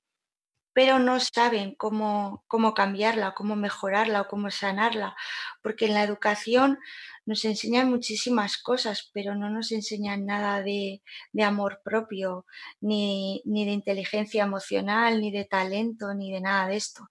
pero 0.73 0.99
no 0.99 1.19
saben 1.19 1.75
cómo, 1.75 2.45
cómo 2.47 2.75
cambiarla, 2.75 3.35
cómo 3.35 3.57
mejorarla 3.57 4.23
o 4.23 4.29
cómo 4.29 4.51
sanarla, 4.51 5.17
porque 5.63 5.87
en 5.87 5.95
la 5.95 6.05
educación 6.05 6.79
nos 7.27 7.45
enseñan 7.45 7.91
muchísimas 7.91 8.57
cosas, 8.57 9.11
pero 9.13 9.35
no 9.35 9.51
nos 9.51 9.73
enseñan 9.73 10.27
nada 10.27 10.63
de, 10.63 11.03
amor 11.43 11.81
propio, 11.85 12.47
ni, 12.81 13.43
ni 13.45 13.65
de 13.65 13.73
inteligencia 13.73 14.45
emocional, 14.45 15.21
ni 15.21 15.33
de 15.33 15.45
talento, 15.45 16.15
ni 16.15 16.33
de 16.33 16.41
nada 16.41 16.69
de 16.69 16.77
esto. 16.77 17.09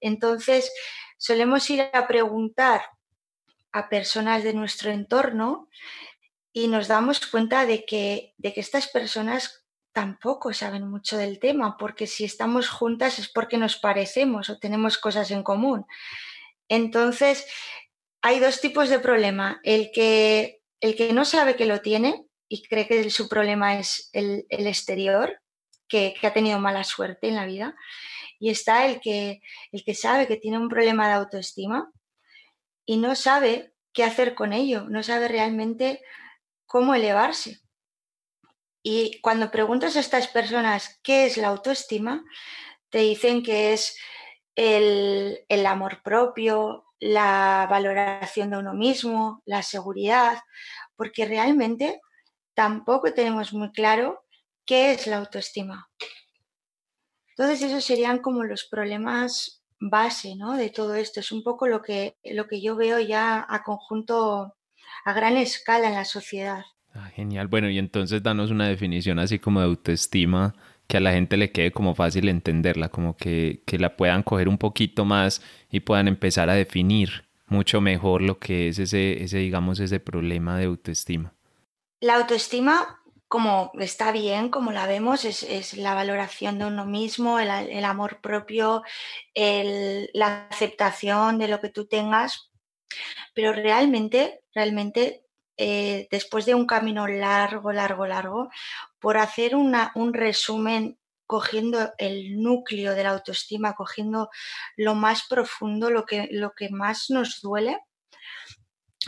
Entonces, 0.00 0.72
solemos 1.18 1.68
ir 1.70 1.82
a 1.92 2.06
preguntar 2.06 2.82
a 3.72 3.88
personas 3.88 4.44
de 4.44 4.52
nuestro 4.52 4.90
entorno 4.90 5.68
y 6.52 6.68
nos 6.68 6.88
damos 6.88 7.26
cuenta 7.26 7.66
de 7.66 7.84
que, 7.84 8.34
de 8.36 8.52
que 8.52 8.60
estas 8.60 8.88
personas 8.88 9.64
tampoco 9.92 10.52
saben 10.52 10.88
mucho 10.88 11.16
del 11.16 11.38
tema, 11.38 11.76
porque 11.78 12.06
si 12.06 12.24
estamos 12.24 12.68
juntas 12.68 13.18
es 13.18 13.28
porque 13.28 13.58
nos 13.58 13.76
parecemos 13.76 14.50
o 14.50 14.58
tenemos 14.58 14.98
cosas 14.98 15.30
en 15.30 15.42
común. 15.42 15.86
Entonces, 16.68 17.46
hay 18.22 18.38
dos 18.40 18.60
tipos 18.60 18.88
de 18.88 18.98
problema. 18.98 19.60
El 19.62 19.90
que, 19.92 20.62
el 20.80 20.96
que 20.96 21.12
no 21.12 21.24
sabe 21.24 21.56
que 21.56 21.66
lo 21.66 21.80
tiene 21.80 22.24
y 22.48 22.62
cree 22.62 22.86
que 22.86 23.10
su 23.10 23.28
problema 23.28 23.78
es 23.78 24.10
el, 24.12 24.46
exterior, 24.48 25.40
que, 25.88 26.14
que, 26.18 26.26
ha 26.26 26.32
tenido 26.32 26.58
mala 26.58 26.84
suerte 26.84 27.28
en 27.28 27.36
la 27.36 27.46
vida. 27.46 27.74
Y 28.38 28.50
está 28.50 28.86
el 28.86 29.00
que, 29.00 29.40
el 29.72 29.84
que 29.84 29.94
sabe 29.94 30.26
que 30.26 30.36
tiene 30.36 30.58
un 30.58 30.68
problema 30.68 31.08
de 31.08 31.14
autoestima 31.14 31.90
y 32.86 32.96
no 32.96 33.14
sabe 33.14 33.74
qué 33.92 34.04
hacer 34.04 34.34
con 34.34 34.52
ello, 34.52 34.86
no 34.88 35.02
sabe 35.02 35.28
realmente 35.28 36.02
cómo 36.72 36.94
elevarse. 36.94 37.60
Y 38.82 39.20
cuando 39.20 39.50
preguntas 39.50 39.94
a 39.94 40.00
estas 40.00 40.26
personas 40.26 40.98
qué 41.02 41.26
es 41.26 41.36
la 41.36 41.48
autoestima, 41.48 42.24
te 42.88 43.00
dicen 43.00 43.42
que 43.42 43.74
es 43.74 43.94
el, 44.54 45.66
amor 45.66 46.02
propio, 46.02 46.86
la 46.98 47.66
valoración 47.68 48.50
de 48.50 48.56
uno 48.56 48.72
mismo, 48.72 49.42
la 49.44 49.62
seguridad, 49.62 50.38
porque 50.96 51.26
realmente 51.26 52.00
tampoco 52.54 53.12
tenemos 53.12 53.52
muy 53.52 53.70
claro 53.72 54.24
qué 54.64 54.92
es 54.92 55.06
la 55.06 55.18
autoestima. 55.18 55.90
Entonces 57.36 57.60
esos 57.60 57.84
serían 57.84 58.20
como 58.20 58.44
los 58.44 58.64
problemas 58.64 59.62
base 59.78 60.36
¿no? 60.36 60.56
de 60.56 60.70
todo 60.70 60.94
esto. 60.94 61.20
Es 61.20 61.32
un 61.32 61.42
poco 61.42 61.66
lo 61.66 61.82
que, 61.82 62.16
lo 62.24 62.46
que 62.46 62.62
yo 62.62 62.76
veo 62.76 62.98
ya 62.98 63.44
a 63.46 63.62
conjunto 63.62 64.56
a 65.04 65.12
gran 65.12 65.36
escala 65.36 65.88
en 65.88 65.94
la 65.94 66.04
sociedad. 66.04 66.64
Ah, 66.94 67.10
genial. 67.14 67.48
Bueno, 67.48 67.70
y 67.70 67.78
entonces 67.78 68.22
danos 68.22 68.50
una 68.50 68.68
definición 68.68 69.18
así 69.18 69.38
como 69.38 69.60
de 69.60 69.66
autoestima 69.66 70.54
que 70.86 70.98
a 70.98 71.00
la 71.00 71.12
gente 71.12 71.36
le 71.36 71.52
quede 71.52 71.72
como 71.72 71.94
fácil 71.94 72.28
entenderla, 72.28 72.90
como 72.90 73.16
que, 73.16 73.62
que 73.66 73.78
la 73.78 73.96
puedan 73.96 74.22
coger 74.22 74.48
un 74.48 74.58
poquito 74.58 75.04
más 75.04 75.42
y 75.70 75.80
puedan 75.80 76.08
empezar 76.08 76.50
a 76.50 76.54
definir 76.54 77.24
mucho 77.46 77.80
mejor 77.80 78.22
lo 78.22 78.38
que 78.38 78.68
es 78.68 78.78
ese, 78.78 79.22
ese 79.22 79.38
digamos, 79.38 79.80
ese 79.80 80.00
problema 80.00 80.58
de 80.58 80.66
autoestima. 80.66 81.32
La 82.00 82.16
autoestima, 82.16 83.00
como 83.28 83.70
está 83.78 84.12
bien, 84.12 84.50
como 84.50 84.72
la 84.72 84.86
vemos, 84.86 85.24
es, 85.24 85.44
es 85.44 85.76
la 85.78 85.94
valoración 85.94 86.58
de 86.58 86.66
uno 86.66 86.84
mismo, 86.84 87.38
el, 87.38 87.48
el 87.48 87.84
amor 87.84 88.20
propio, 88.20 88.82
el, 89.34 90.10
la 90.12 90.46
aceptación 90.50 91.38
de 91.38 91.48
lo 91.48 91.60
que 91.60 91.70
tú 91.70 91.86
tengas 91.86 92.52
pero 93.34 93.52
realmente, 93.52 94.41
realmente, 94.54 95.24
eh, 95.56 96.08
después 96.10 96.46
de 96.46 96.54
un 96.54 96.66
camino 96.66 97.06
largo, 97.06 97.72
largo, 97.72 98.06
largo, 98.06 98.50
por 99.00 99.18
hacer 99.18 99.54
un 99.54 100.14
resumen 100.14 100.98
cogiendo 101.26 101.92
el 101.96 102.42
núcleo 102.42 102.94
de 102.94 103.04
la 103.04 103.10
autoestima, 103.10 103.74
cogiendo 103.74 104.28
lo 104.76 104.94
más 104.94 105.26
profundo, 105.28 105.88
lo 105.90 106.04
que, 106.04 106.28
lo 106.30 106.52
que 106.52 106.68
más 106.68 107.08
nos 107.08 107.40
duele, 107.40 107.78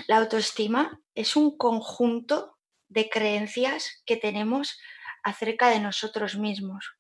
la 0.09 0.16
autoestima 0.16 1.00
es 1.14 1.37
un 1.37 1.57
conjunto 1.57 2.57
de 2.88 3.09
creencias 3.09 4.02
que 4.07 4.16
tenemos 4.16 4.78
acerca 5.22 5.68
de 5.68 5.80
nosotros 5.80 6.37
mismos. 6.37 6.94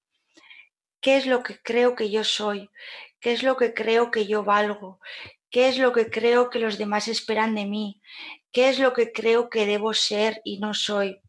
¿Qué 1.00 1.16
es 1.16 1.26
lo 1.26 1.42
que 1.42 1.58
creo 1.60 1.94
que 1.94 2.10
yo 2.10 2.24
soy? 2.24 2.70
¿Qué 3.20 3.32
es 3.32 3.42
lo 3.42 3.56
que 3.56 3.74
creo 3.74 4.10
que 4.10 4.26
yo 4.26 4.44
valgo? 4.44 5.00
Qué 5.54 5.68
es 5.68 5.78
lo 5.78 5.92
que 5.92 6.10
creo 6.10 6.50
que 6.50 6.58
los 6.58 6.78
demás 6.78 7.06
esperan 7.06 7.54
de 7.54 7.64
mí, 7.64 8.02
qué 8.50 8.70
es 8.70 8.80
lo 8.80 8.92
que 8.92 9.12
creo 9.12 9.50
que 9.50 9.66
debo 9.66 9.94
ser 9.94 10.40
y 10.42 10.58
no 10.58 10.74
soy. 10.74 11.20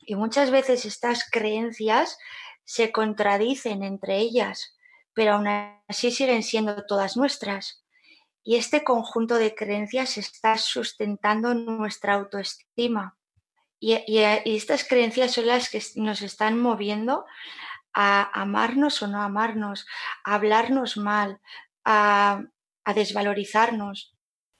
Y 0.00 0.16
muchas 0.16 0.50
veces 0.50 0.84
estas 0.84 1.24
creencias 1.30 2.18
se 2.64 2.92
contradicen 2.92 3.82
entre 3.82 4.18
ellas, 4.18 4.76
pero 5.14 5.32
aún 5.32 5.46
así 5.88 6.10
siguen 6.10 6.42
siendo 6.42 6.84
todas 6.84 7.16
nuestras. 7.16 7.82
Y 8.42 8.56
este 8.56 8.84
conjunto 8.84 9.36
de 9.36 9.54
creencias 9.54 10.18
está 10.18 10.58
sustentando 10.58 11.54
nuestra 11.54 12.12
autoestima. 12.16 13.16
Y, 13.80 13.94
estas 14.44 14.84
creencias 14.86 15.32
son 15.32 15.46
las 15.46 15.70
que 15.70 15.82
nos 15.94 16.20
están 16.20 16.60
moviendo 16.60 17.24
a 17.94 18.42
amarnos 18.42 19.02
o 19.02 19.06
no 19.06 19.22
amarnos, 19.22 19.86
a 20.22 20.34
hablarnos 20.34 20.98
mal, 20.98 21.40
a, 21.86 22.42
a 22.84 22.94
desvalorizarnos. 22.94 24.14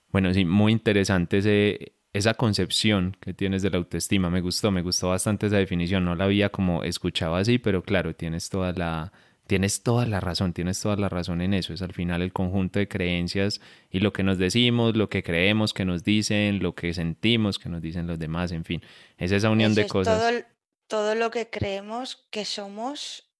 Bueno, 0.09 0.33
sí, 0.33 0.45
muy 0.45 0.73
interesante 0.73 1.39
ese, 1.39 1.95
esa 2.13 2.35
concepción 2.35 3.17
que 3.21 3.35
tienes 3.35 3.63
de 3.63 3.71
la 3.71 3.79
autoestima. 3.79 4.31
Me 4.31 4.41
gustó, 4.41 4.71
me 4.71 4.83
gustó 4.83 5.09
bastante 5.09 5.47
esa 5.47 5.57
definición. 5.57 6.05
No 6.05 6.15
la 6.15 6.25
había 6.25 6.51
como 6.51 6.85
escuchado 6.85 7.35
así, 7.35 7.59
pero 7.59 7.83
claro, 7.83 8.15
tienes 8.15 8.49
toda 8.49 8.73
la, 8.73 9.13
tienes 9.47 9.83
toda 9.83 10.07
la 10.07 10.21
razón, 10.21 10.53
tienes 10.53 10.81
toda 10.81 10.97
la 10.97 11.09
razón 11.09 11.41
en 11.41 11.53
eso. 11.53 11.75
Es 11.75 11.83
al 11.83 11.93
final 11.93 12.23
el 12.23 12.33
conjunto 12.33 12.79
de 12.79 12.87
creencias 12.87 13.61
y 13.91 14.01
lo 14.01 14.13
que 14.13 14.23
nos 14.23 14.39
decimos, 14.39 14.97
lo 14.97 15.09
que 15.09 15.25
creemos 15.25 15.75
que 15.75 15.85
nos 15.85 16.05
dicen, 16.05 16.63
lo 16.63 16.75
que 16.75 16.95
sentimos 16.95 17.59
que 17.59 17.69
nos 17.69 17.83
dicen 17.83 18.07
los 18.07 18.19
demás, 18.19 18.53
en 18.53 18.65
fin. 18.65 18.83
Es 19.19 19.33
esa 19.33 19.51
unión 19.51 19.75
de 19.75 19.87
cosas. 19.89 20.21
Todo, 20.21 20.45
todo 20.87 21.15
lo 21.17 21.33
que 21.33 21.51
creemos 21.51 22.29
que 22.31 22.45
somos 22.45 23.34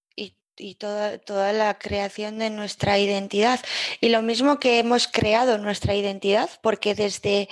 y 0.57 0.77
toda, 0.77 1.19
toda 1.19 1.53
la 1.53 1.79
creación 1.79 2.39
de 2.39 2.51
nuestra 2.51 2.99
identidad. 2.99 3.61
Y 4.01 4.09
lo 4.09 4.23
mismo 4.23 4.59
que 4.59 4.79
hemos 4.79 5.09
creado 5.09 5.59
nuestra 5.59 5.95
identidad, 5.95 6.51
porque 6.63 6.95
desde, 6.95 7.49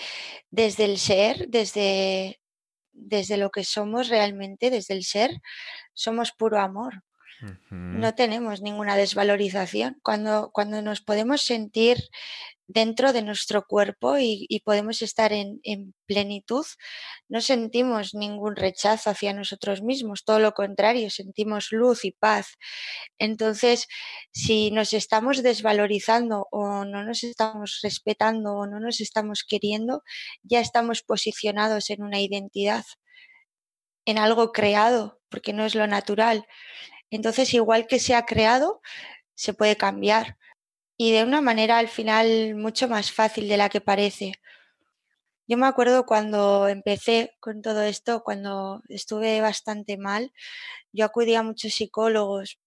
desde 0.51 0.85
el 0.85 0.99
ser, 0.99 1.49
desde, 1.49 2.41
desde 2.93 3.37
lo 3.37 3.51
que 3.51 3.65
somos 3.65 4.09
realmente, 4.09 4.71
desde 4.71 4.95
el 4.95 5.05
ser, 5.05 5.31
somos 5.95 6.33
puro 6.33 6.59
amor. 6.59 7.03
No 7.71 8.15
tenemos 8.15 8.63
ninguna 8.63 8.97
desvalorización. 8.97 9.99
Cuando, 10.05 10.51
cuando 10.53 10.81
nos 10.81 11.01
podemos 11.01 11.43
sentir 11.43 11.99
dentro 12.73 13.13
de 13.13 13.23
nuestro 13.23 13.67
cuerpo 13.67 14.17
y, 14.19 14.63
podemos 14.65 15.03
estar 15.03 15.33
en, 15.33 15.61
plenitud, 16.07 16.65
no 17.29 17.41
sentimos 17.41 18.15
ningún 18.15 18.57
rechazo 18.57 19.11
hacia 19.11 19.33
nosotros 19.33 19.83
mismos, 19.83 20.25
todo 20.25 20.39
lo 20.39 20.53
contrario, 20.53 21.11
sentimos 21.11 21.69
luz 21.71 22.05
y 22.05 22.13
paz. 22.13 22.57
Entonces, 23.19 23.89
si 24.33 24.71
nos 24.71 24.93
estamos 24.93 25.43
desvalorizando 25.43 26.49
o 26.51 26.85
no 26.85 27.05
nos 27.05 27.25
estamos 27.25 27.81
respetando 27.83 28.55
o 28.55 28.67
no 28.67 28.81
nos 28.81 29.01
estamos 29.01 29.45
queriendo, 29.45 30.03
ya 30.43 30.61
estamos 30.61 31.03
posicionados 31.03 31.91
en 31.91 32.03
una 32.03 32.21
identidad 32.21 32.85
en 34.05 34.19
algo 34.19 34.53
creado, 34.53 35.21
porque 35.29 35.53
no 35.53 35.65
es 35.65 35.75
lo 35.75 35.87
natural. 35.87 36.47
Entonces, 37.11 37.55
igual 37.55 37.87
que 37.87 38.01
se 38.01 38.15
ha 38.15 38.27
creado, 38.27 38.81
se 39.35 39.55
puede 39.55 39.77
cambiar 39.77 40.37
y 40.97 41.13
de 41.13 41.25
una 41.25 41.41
manera 41.41 41.79
al 41.79 41.89
final 41.89 42.55
mucho 42.57 42.89
más 42.89 43.13
fácil 43.13 43.49
de 43.49 43.57
la 43.57 43.69
que 43.69 43.81
parece. 43.81 44.35
Yo 45.49 45.59
me 45.59 45.67
acuerdo 45.67 46.07
cuando 46.07 46.69
empecé 46.69 47.35
con 47.41 47.63
todo 47.63 47.83
esto, 47.83 48.23
cuando 48.23 48.83
estuve 48.89 49.41
bastante 49.41 49.99
mal, 49.99 50.33
yo 50.93 51.05
acudí 51.07 51.35
a 51.35 51.43
muchos 51.43 51.75
psicólogos 51.75 52.59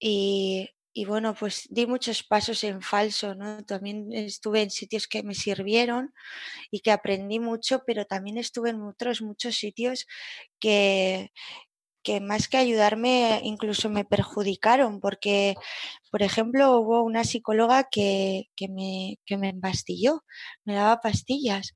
y, 0.00 0.70
y 0.94 1.04
bueno, 1.06 1.34
pues 1.34 1.68
di 1.70 1.86
muchos 1.86 2.22
pasos 2.24 2.64
en 2.64 2.82
falso, 2.82 3.34
¿no? 3.34 3.64
También 3.64 4.12
estuve 4.12 4.62
en 4.62 4.70
sitios 4.70 5.08
que 5.08 5.22
me 5.22 5.34
sirvieron 5.34 6.14
y 6.70 6.80
que 6.80 6.92
aprendí 6.92 7.40
mucho, 7.40 7.82
pero 7.86 8.06
también 8.06 8.38
estuve 8.38 8.70
en 8.70 8.82
otros 8.82 9.22
muchos 9.22 9.56
sitios 9.56 10.06
que, 10.60 11.32
que 12.06 12.20
más 12.20 12.48
que 12.48 12.58
ayudarme 12.58 13.40
incluso 13.44 13.90
me 13.90 14.04
perjudicaron, 14.06 15.00
porque, 15.00 15.56
por 16.12 16.22
ejemplo, 16.22 16.78
hubo 16.80 17.02
una 17.04 17.24
psicóloga 17.24 17.88
que, 17.90 18.44
que, 18.56 18.68
me, 18.68 19.18
que 19.26 19.36
me 19.38 19.50
empastilló, 19.50 20.24
me 20.64 20.74
daba 20.74 21.00
pastillas 21.02 21.74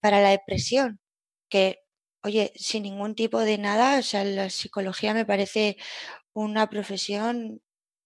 para 0.00 0.20
la 0.22 0.30
depresión, 0.30 1.00
que, 1.50 1.78
oye, 2.24 2.52
sin 2.56 2.84
ningún 2.84 3.14
tipo 3.14 3.40
de 3.40 3.58
nada, 3.58 3.98
o 4.00 4.02
sea, 4.02 4.24
la 4.24 4.50
psicología 4.50 5.14
me 5.14 5.26
parece 5.26 5.76
una 6.34 6.68
profesión 6.70 7.62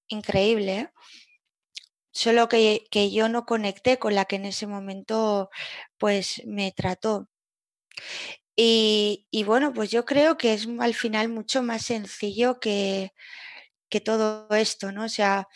increíble, 0.09 0.79
¿eh? 0.81 0.91
solo 2.13 2.49
que, 2.49 2.87
que 2.91 3.11
yo 3.11 3.29
no 3.29 3.45
conecté 3.45 3.99
con 3.99 4.15
la 4.15 4.25
que 4.25 4.37
en 4.37 4.47
ese 4.47 4.67
momento 4.67 5.51
pues 5.99 6.43
me 6.47 6.73
trató. 6.73 7.29
Y, 8.57 9.45
bueno, 9.47 9.73
pues 9.73 9.91
yo 9.91 10.05
creo 10.05 10.37
que 10.39 10.55
es 10.55 10.69
al 10.79 10.95
final 10.95 11.29
mucho 11.29 11.63
más 11.63 11.83
sencillo 11.87 12.61
que, 12.61 13.13
que 13.91 14.01
todo 14.01 14.49
esto, 14.51 14.93
¿no? 14.93 15.05
O 15.05 15.09
sea, 15.09 15.49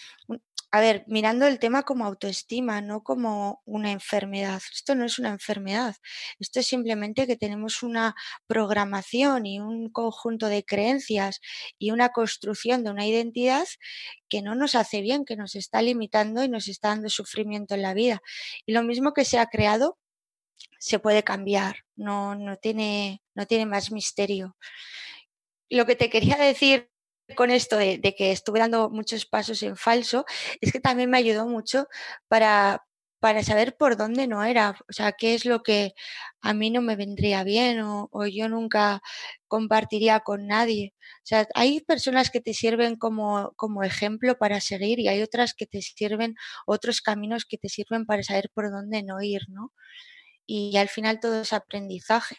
a 0.70 0.80
ver, 0.80 1.04
mirando 1.08 1.46
el 1.46 1.58
tema 1.58 1.82
como 1.84 2.04
autoestima, 2.04 2.82
no 2.82 3.02
como 3.02 3.62
una 3.64 3.90
enfermedad. 3.92 4.60
Esto 4.74 4.94
no 4.94 5.04
es 5.06 5.18
una 5.18 5.30
enfermedad. 5.30 5.96
Esto 6.40 6.60
es 6.60 6.66
simplemente 6.66 7.26
que 7.26 7.36
tenemos 7.36 7.82
una 7.82 8.14
programación 8.46 9.46
y 9.46 9.60
un 9.60 9.90
conjunto 9.90 10.48
de 10.48 10.64
creencias 10.64 11.40
y 11.78 11.90
una 11.92 12.10
construcción 12.10 12.84
de 12.84 12.90
una 12.90 13.06
identidad 13.06 13.66
que 14.28 14.42
no 14.42 14.54
nos 14.54 14.74
hace 14.74 15.00
bien, 15.00 15.24
que 15.24 15.36
nos 15.36 15.54
está 15.56 15.80
limitando 15.82 16.44
y 16.44 16.48
nos 16.50 16.68
está 16.68 16.88
dando 16.88 17.08
sufrimiento 17.08 17.74
en 17.74 17.82
la 17.82 17.94
vida. 17.94 18.20
Y 18.66 18.72
lo 18.72 18.82
mismo 18.82 19.14
que 19.14 19.24
se 19.24 19.38
ha 19.38 19.46
creado 19.46 19.98
se 20.78 20.98
puede 20.98 21.22
cambiar, 21.24 21.76
no, 21.96 22.34
no, 22.34 22.56
tiene, 22.56 23.22
no 23.34 23.46
tiene 23.46 23.66
más 23.66 23.92
misterio. 23.92 24.56
Lo 25.70 25.86
que 25.86 25.96
te 25.96 26.10
quería 26.10 26.36
decir 26.36 26.90
con 27.34 27.50
esto 27.50 27.76
de, 27.76 28.00
que 28.16 28.32
estuve 28.32 28.58
dando 28.60 28.90
muchos 28.90 29.26
pasos 29.26 29.62
en 29.62 29.76
falso, 29.76 30.24
es 30.60 30.72
que 30.72 30.80
también 30.80 31.10
me 31.10 31.18
ayudó 31.18 31.46
mucho 31.46 31.86
para, 32.28 32.84
para 33.20 33.42
saber 33.42 33.76
por 33.76 33.96
dónde 33.96 34.26
no 34.26 34.44
era, 34.44 34.76
o 34.88 34.92
sea, 34.92 35.12
qué 35.12 35.34
es 35.34 35.44
lo 35.44 35.62
que 35.62 35.92
a 36.40 36.54
mí 36.54 36.70
no 36.70 36.80
me 36.82 36.96
vendría 36.96 37.44
bien 37.44 37.80
o, 37.80 38.08
o, 38.12 38.26
yo 38.26 38.48
nunca 38.48 39.02
compartiría 39.46 40.20
con 40.20 40.46
nadie. 40.46 40.94
O 41.18 41.26
sea, 41.26 41.46
hay 41.54 41.80
personas 41.80 42.30
que 42.30 42.40
te 42.40 42.54
sirven 42.54 42.96
como, 42.96 43.52
como 43.56 43.82
ejemplo 43.82 44.38
para 44.38 44.60
seguir 44.60 44.98
y 45.00 45.08
hay 45.08 45.22
otras 45.22 45.54
que 45.54 45.66
te 45.66 45.82
sirven, 45.82 46.34
otros 46.66 47.00
caminos 47.02 47.44
que 47.44 47.58
te 47.58 47.68
sirven 47.68 48.06
para 48.06 48.22
saber 48.22 48.50
por 48.54 48.70
dónde 48.70 49.02
no 49.02 49.20
ir, 49.22 49.42
¿no? 49.48 49.72
Y 50.48 50.76
al 50.78 50.88
final 50.88 51.20
todo 51.20 51.42
es 51.42 51.52
aprendizaje. 51.52 52.38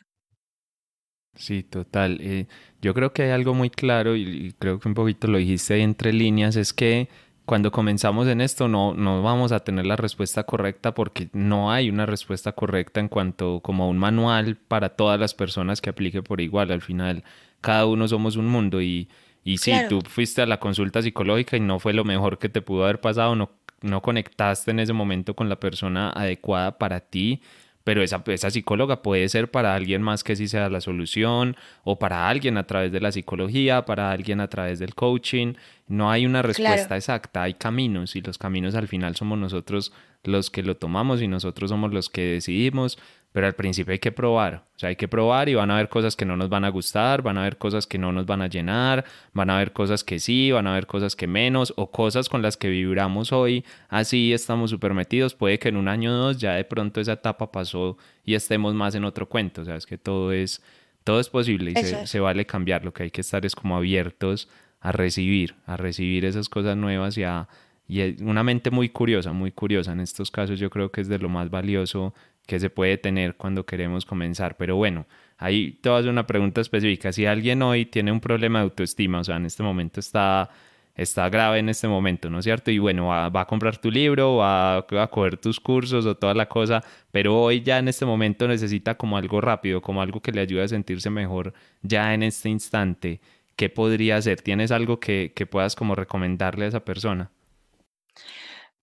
Sí, 1.36 1.64
total. 1.64 2.18
Eh, 2.22 2.48
yo 2.82 2.94
creo 2.94 3.14
que 3.14 3.24
hay 3.24 3.30
algo 3.30 3.54
muy 3.54 3.70
claro 3.70 4.16
y, 4.16 4.54
creo 4.60 4.80
que 4.80 4.88
un 4.88 4.96
poquito 4.96 5.28
lo 5.28 5.38
dijiste 5.38 5.78
entre 5.80 6.12
líneas, 6.12 6.56
es 6.56 6.74
que 6.74 7.08
cuando 7.46 7.72
comenzamos 7.72 8.28
en 8.28 8.42
esto 8.42 8.68
no, 8.68 8.94
no 8.94 9.24
vamos 9.24 9.52
a 9.52 9.62
tener 9.62 9.86
la 9.86 9.96
respuesta 9.96 10.44
correcta 10.44 10.94
porque 10.94 11.30
no 11.34 11.72
hay 11.72 11.90
una 11.90 12.06
respuesta 12.06 12.52
correcta 12.52 13.00
en 13.00 13.08
cuanto 13.08 13.62
como 13.62 13.90
un 13.90 13.98
manual 13.98 14.58
para 14.58 14.90
todas 14.90 15.20
las 15.20 15.34
personas 15.34 15.82
que 15.82 15.92
aplique 15.92 16.22
por 16.22 16.42
igual. 16.42 16.72
Al 16.72 16.82
final, 16.82 17.24
cada 17.62 17.86
uno 17.86 18.08
somos 18.08 18.36
un 18.36 18.48
mundo 18.48 18.82
y, 18.82 19.08
y 19.44 19.60
sí, 19.60 19.74
tú 19.88 20.02
fuiste 20.02 20.42
a 20.42 20.46
la 20.46 20.60
consulta 20.60 21.02
psicológica 21.02 21.58
y 21.58 21.62
no 21.62 21.80
fue 21.80 21.94
lo 21.94 22.04
mejor 22.04 22.40
que 22.40 22.50
te 22.50 22.62
pudo 22.62 22.84
haber 22.84 23.02
pasado, 23.02 23.36
no, 23.36 23.52
no 23.82 24.02
conectaste 24.02 24.72
en 24.72 24.80
ese 24.80 24.94
momento 24.94 25.36
con 25.36 25.48
la 25.48 25.60
persona 25.60 26.10
adecuada 26.10 26.78
para 26.78 27.00
ti 27.00 27.42
pero 27.90 28.04
esa, 28.04 28.22
esa 28.28 28.52
psicóloga 28.52 29.02
puede 29.02 29.28
ser 29.30 29.50
para 29.50 29.74
alguien 29.74 30.04
más 30.04 30.24
que 30.24 30.36
sí 30.36 30.48
sea 30.48 30.70
la 30.70 30.80
solución 30.80 31.58
o 31.84 31.98
para 31.98 32.30
alguien 32.30 32.56
a 32.60 32.68
través 32.68 32.92
de 32.92 33.00
la 33.00 33.12
psicología, 33.12 33.84
para 33.84 34.12
alguien 34.12 34.42
a 34.42 34.48
través 34.48 34.78
del 34.78 34.94
coaching. 34.94 35.56
No 35.88 36.12
hay 36.12 36.28
una 36.28 36.44
respuesta 36.44 36.96
exacta, 36.96 37.42
hay 37.42 37.56
caminos 37.56 38.16
y 38.16 38.22
los 38.22 38.38
caminos 38.38 38.76
al 38.76 38.88
final 38.88 39.16
somos 39.16 39.40
nosotros 39.40 39.92
los 40.24 40.52
que 40.52 40.62
lo 40.62 40.78
tomamos 40.78 41.20
y 41.24 41.28
nosotros 41.28 41.72
somos 41.72 41.92
los 41.92 42.10
que 42.10 42.22
decidimos 42.34 43.00
pero 43.32 43.46
al 43.46 43.54
principio 43.54 43.92
hay 43.92 44.00
que 44.00 44.12
probar, 44.12 44.66
o 44.76 44.80
sea, 44.80 44.90
hay 44.90 44.96
que 44.96 45.08
probar 45.08 45.50
y 45.50 45.56
van 45.56 45.70
a 45.70 45.76
haber 45.76 45.90
cosas 45.90 46.16
que 46.16 46.26
no 46.26 46.36
nos 46.36 46.50
van 46.50 46.66
a 46.66 46.70
gustar, 46.70 47.22
van 47.22 47.38
a 47.38 47.42
haber 47.42 47.58
cosas 47.58 47.86
que 47.86 47.98
no 47.98 48.12
nos 48.12 48.26
van 48.26 48.42
a 48.42 48.48
llenar, 48.48 49.06
van 49.34 49.50
a 49.50 49.58
haber 49.58 49.72
cosas 49.72 50.04
que 50.04 50.20
sí, 50.20 50.52
van 50.52 50.68
a 50.68 50.72
haber 50.72 50.88
cosas 50.88 51.16
que 51.16 51.28
menos, 51.28 51.74
o 51.76 51.92
cosas 51.92 52.28
con 52.28 52.42
las 52.42 52.58
que 52.58 52.70
vibramos 52.70 53.32
hoy, 53.32 53.64
así 53.88 54.34
estamos 54.34 54.72
súper 54.72 54.94
metidos, 54.94 55.36
puede 55.36 55.60
que 55.60 55.70
en 55.70 55.78
un 55.78 55.88
año 55.88 56.12
o 56.12 56.16
dos 56.16 56.38
ya 56.40 56.54
de 56.54 56.64
pronto 56.64 57.00
esa 57.02 57.14
etapa 57.14 57.52
pasó 57.52 57.98
y 58.26 58.34
estemos 58.34 58.74
más 58.74 58.96
en 58.96 59.06
otro 59.06 59.30
cuento, 59.30 59.62
o 59.62 59.66
sea, 59.66 59.76
es 59.76 59.86
que 59.86 59.98
todo 59.98 60.32
es, 60.32 60.64
todo 61.04 61.20
es 61.20 61.30
posible 61.30 61.72
y 61.72 61.76
se, 61.76 62.08
se, 62.08 62.20
vale 62.20 62.46
cambiar, 62.46 62.84
lo 62.84 62.94
que 62.94 63.04
hay 63.04 63.12
que 63.12 63.22
estar 63.22 63.46
es 63.46 63.56
como 63.56 63.78
abiertos 63.78 64.50
a 64.82 64.92
recibir, 64.92 65.56
a 65.66 65.78
recibir 65.78 66.26
esas 66.26 66.50
cosas 66.50 66.78
nuevas 66.78 67.18
y 67.18 67.24
a... 67.24 67.48
Y 67.92 68.22
una 68.22 68.44
mente 68.44 68.70
muy 68.70 68.90
curiosa, 68.90 69.34
muy 69.34 69.52
curiosa. 69.52 69.94
En 69.94 70.00
estos 70.00 70.30
casos 70.30 70.60
yo 70.60 70.70
creo 70.70 70.92
que 70.92 71.02
es 71.02 71.08
de 71.08 71.18
lo 71.18 71.28
más 71.28 71.50
valioso 71.50 72.14
que 72.50 72.60
se 72.60 72.72
puede 72.72 72.98
tener 72.98 73.36
cuando 73.36 73.64
queremos 73.64 74.06
comenzar. 74.06 74.58
Pero 74.58 74.76
bueno, 74.76 75.06
ahí 75.38 75.74
te 75.84 75.90
voy 75.90 76.08
una 76.08 76.26
pregunta 76.26 76.62
específica. 76.62 77.14
Si 77.14 77.28
alguien 77.28 77.62
hoy 77.62 77.86
tiene 77.86 78.12
un 78.12 78.20
problema 78.20 78.60
de 78.60 78.64
autoestima, 78.64 79.20
o 79.20 79.24
sea, 79.24 79.38
en 79.38 79.46
este 79.46 79.62
momento 79.62 80.00
está, 80.00 80.50
está 80.96 81.30
grave 81.30 81.60
en 81.60 81.70
este 81.70 81.88
momento, 81.88 82.28
¿no 82.32 82.40
es 82.40 82.46
cierto? 82.46 82.72
Y 82.72 82.80
bueno, 82.80 83.06
va, 83.06 83.28
a 83.28 83.46
comprar 83.46 83.78
tu 83.78 83.92
libro, 83.92 84.38
va, 84.38 84.78
a 84.78 85.08
coger 85.12 85.38
tus 85.38 85.60
cursos 85.60 86.08
o 86.08 86.16
toda 86.18 86.34
la 86.34 86.50
cosa, 86.50 86.84
pero 87.12 87.40
hoy 87.40 87.62
ya 87.62 87.78
en 87.78 87.88
este 87.88 88.06
momento 88.08 88.48
necesita 88.48 88.96
como 88.96 89.16
algo 89.16 89.40
rápido, 89.42 89.80
como 89.80 90.02
algo 90.02 90.20
que 90.20 90.32
le 90.32 90.42
ayude 90.42 90.64
a 90.64 90.68
sentirse 90.68 91.12
mejor 91.12 91.54
ya 91.84 92.16
en 92.16 92.24
este 92.24 92.50
instante. 92.50 93.22
¿Qué 93.56 93.70
podría 93.70 94.18
hacer? 94.18 94.42
¿Tienes 94.42 94.72
algo 94.72 95.00
que, 95.00 95.34
que 95.36 95.46
puedas 95.46 95.76
como 95.76 95.94
recomendarle 95.94 96.66
a 96.66 96.70
esa 96.70 96.84
persona? 96.84 97.30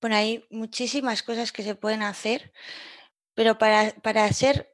Bueno, 0.00 0.14
hay 0.14 0.44
muchísimas 0.50 1.24
cosas 1.24 1.50
que 1.50 1.64
se 1.64 1.74
pueden 1.74 2.02
hacer. 2.02 2.52
Pero 3.36 3.58
para, 3.58 3.92
para 4.02 4.32
ser, 4.32 4.72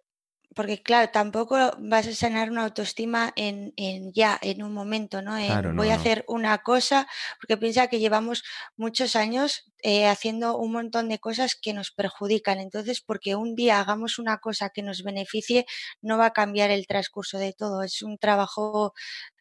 porque 0.55 0.83
claro, 0.83 1.11
tampoco 1.11 1.57
vas 1.79 2.07
a 2.07 2.15
sanar 2.15 2.51
una 2.51 2.65
autoestima 2.65 3.33
en, 3.37 3.75
en 3.77 4.13
ya, 4.13 4.39
en 4.41 4.63
un 4.63 4.73
momento, 4.73 5.21
¿no? 5.21 5.33
voy 5.75 5.89
a 5.91 5.97
hacer 5.97 6.25
una 6.29 6.59
cosa, 6.59 7.09
porque 7.41 7.57
piensa 7.57 7.89
que 7.89 8.01
llevamos 8.01 8.45
muchos 8.77 9.17
años 9.17 9.65
eh, 9.83 10.07
haciendo 10.07 10.57
un 10.57 10.73
montón 10.73 11.09
de 11.09 11.19
cosas 11.19 11.57
que 11.61 11.73
nos 11.73 11.91
perjudican. 11.91 12.61
Entonces, 12.61 13.01
porque 13.01 13.35
un 13.35 13.57
día 13.57 13.81
hagamos 13.81 14.19
una 14.19 14.39
cosa 14.39 14.71
que 14.71 14.83
nos 14.83 15.03
beneficie, 15.03 15.67
no 16.01 16.19
va 16.19 16.27
a 16.27 16.33
cambiar 16.33 16.71
el 16.71 16.87
transcurso 16.87 17.39
de 17.39 17.53
todo. 17.53 17.83
Es 17.83 18.03
un 18.03 18.17
trabajo 18.19 18.95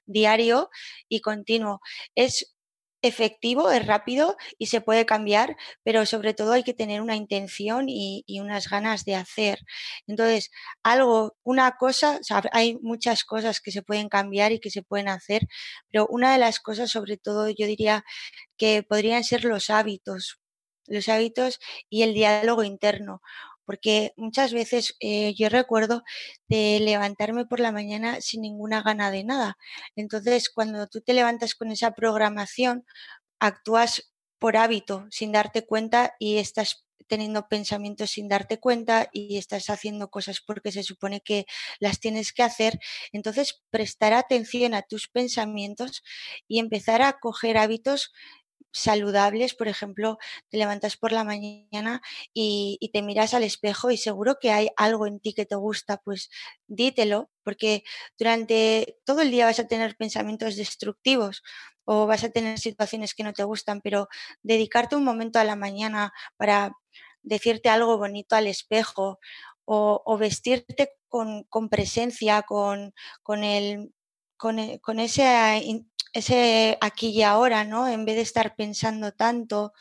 diario 0.06 0.70
y 1.08 1.22
continuo. 1.22 1.82
Es 2.16 2.56
efectivo, 3.02 3.72
es 3.72 3.86
rápido 3.86 4.38
y 4.58 4.68
se 4.68 4.82
puede 4.82 5.06
cambiar, 5.06 5.58
pero 5.84 6.06
sobre 6.06 6.34
todo 6.34 6.54
hay 6.54 6.64
que 6.64 6.74
tener 6.74 7.02
una 7.02 7.16
intención 7.16 7.86
y, 7.90 8.24
unas 8.42 8.70
ganas 8.70 9.06
de 9.06 9.16
hacer. 9.16 9.60
Entonces, 10.08 10.52
algo, 10.84 11.36
una 11.44 11.78
cosa, 11.78 12.20
hay 12.52 12.78
muchas 12.82 13.24
cosas 13.24 13.62
que 13.62 13.72
se 13.72 13.82
pueden 13.84 14.10
cambiar 14.10 14.52
y 14.52 14.60
que 14.60 14.72
se 14.72 14.84
pueden 14.84 15.10
hacer, 15.10 15.48
pero 15.92 16.08
una 16.08 16.34
de 16.34 16.40
las 16.40 16.60
cosas, 16.60 16.92
sobre 16.92 17.18
todo, 17.18 17.50
yo 17.50 17.68
diría 17.68 18.04
que 18.58 18.84
podrían 18.84 19.24
ser 19.24 19.46
los 19.46 19.70
hábitos, 19.70 20.40
los 20.88 21.10
hábitos 21.10 21.60
y 21.90 22.04
el 22.04 22.14
diálogo 22.14 22.64
interno 22.64 23.22
porque 23.66 24.14
muchas 24.18 24.54
veces 24.54 24.96
eh, 25.00 25.34
yo 25.36 25.50
recuerdo 25.50 26.04
de 26.48 26.80
levantarme 26.82 27.46
por 27.46 27.60
la 27.60 27.72
mañana 27.72 28.22
sin 28.22 28.42
ninguna 28.42 28.82
gana 28.82 29.12
de 29.12 29.24
nada. 29.24 29.58
Entonces, 29.96 30.50
cuando 30.50 30.88
tú 30.88 31.02
te 31.02 31.14
levantas 31.14 31.56
con 31.56 31.72
esa 31.72 31.92
programación, 31.92 32.86
actúas 33.40 34.12
por 34.40 34.58
hábito, 34.58 35.06
sin 35.12 35.32
darte 35.32 35.66
cuenta 35.66 36.16
y 36.20 36.38
estás 36.38 36.86
teniendo 37.08 37.50
pensamientos 37.50 38.12
sin 38.12 38.30
darte 38.30 38.58
cuenta 38.58 39.10
y 39.12 39.38
estás 39.38 39.70
haciendo 39.70 40.10
cosas 40.10 40.40
porque 40.40 40.72
se 40.72 40.82
supone 40.82 41.20
que 41.20 41.46
las 41.82 42.00
tienes 42.00 42.32
que 42.32 42.42
hacer. 42.42 42.80
Entonces, 43.12 43.62
prestar 43.70 44.14
atención 44.14 44.74
a 44.74 44.82
tus 44.84 45.10
pensamientos 45.10 46.04
y 46.48 46.60
empezar 46.60 47.02
a 47.02 47.20
coger 47.20 47.58
hábitos 47.58 48.14
saludables, 48.72 49.54
por 49.54 49.68
ejemplo, 49.68 50.18
te 50.50 50.58
levantas 50.58 50.98
por 50.98 51.12
la 51.12 51.24
mañana 51.24 52.02
y, 52.34 52.80
te 52.94 53.02
miras 53.02 53.34
al 53.34 53.44
espejo 53.44 53.92
y 53.92 53.98
seguro 53.98 54.38
que 54.40 54.52
hay 54.52 54.70
algo 54.78 55.08
en 55.08 55.20
ti 55.20 55.34
que 55.34 55.46
te 55.46 55.56
gusta, 55.56 55.98
pues 55.98 56.30
dítelo, 56.68 57.30
porque 57.44 57.84
durante 58.18 58.98
todo 59.06 59.22
el 59.22 59.32
día 59.32 59.46
vas 59.46 59.60
a 59.60 59.68
tener 59.68 59.96
pensamientos 59.96 60.56
destructivos 60.56 61.44
o 61.86 62.06
vas 62.06 62.24
a 62.24 62.30
tener 62.30 62.60
situaciones 62.60 63.14
que 63.14 63.24
no 63.24 63.34
te 63.34 63.44
gustan, 63.44 63.82
pero 63.82 64.08
dedicarte 64.44 64.96
un 64.96 65.04
momento 65.04 65.40
a 65.40 65.44
la 65.44 65.56
mañana 65.56 66.14
para 66.38 66.74
decirte 67.24 67.70
algo 67.70 67.98
bonito 67.98 68.36
al 68.36 68.48
espejo 68.48 69.20
o, 69.66 70.18
vestirte 70.18 70.90
con, 71.08 71.46
presencia, 71.70 72.42
con, 72.42 72.94
con, 73.24 73.42
con, 74.38 74.60
e, 74.60 74.80
con 74.82 75.00
ese 75.00 75.24
ese 76.14 76.78
aquí 76.82 77.10
y 77.10 77.24
ahora, 77.24 77.64
¿no? 77.64 77.88
En 77.88 78.06
vez 78.06 78.16
de 78.16 78.22
estar 78.22 78.56
pensando 78.56 79.12
tanto, 79.14 79.74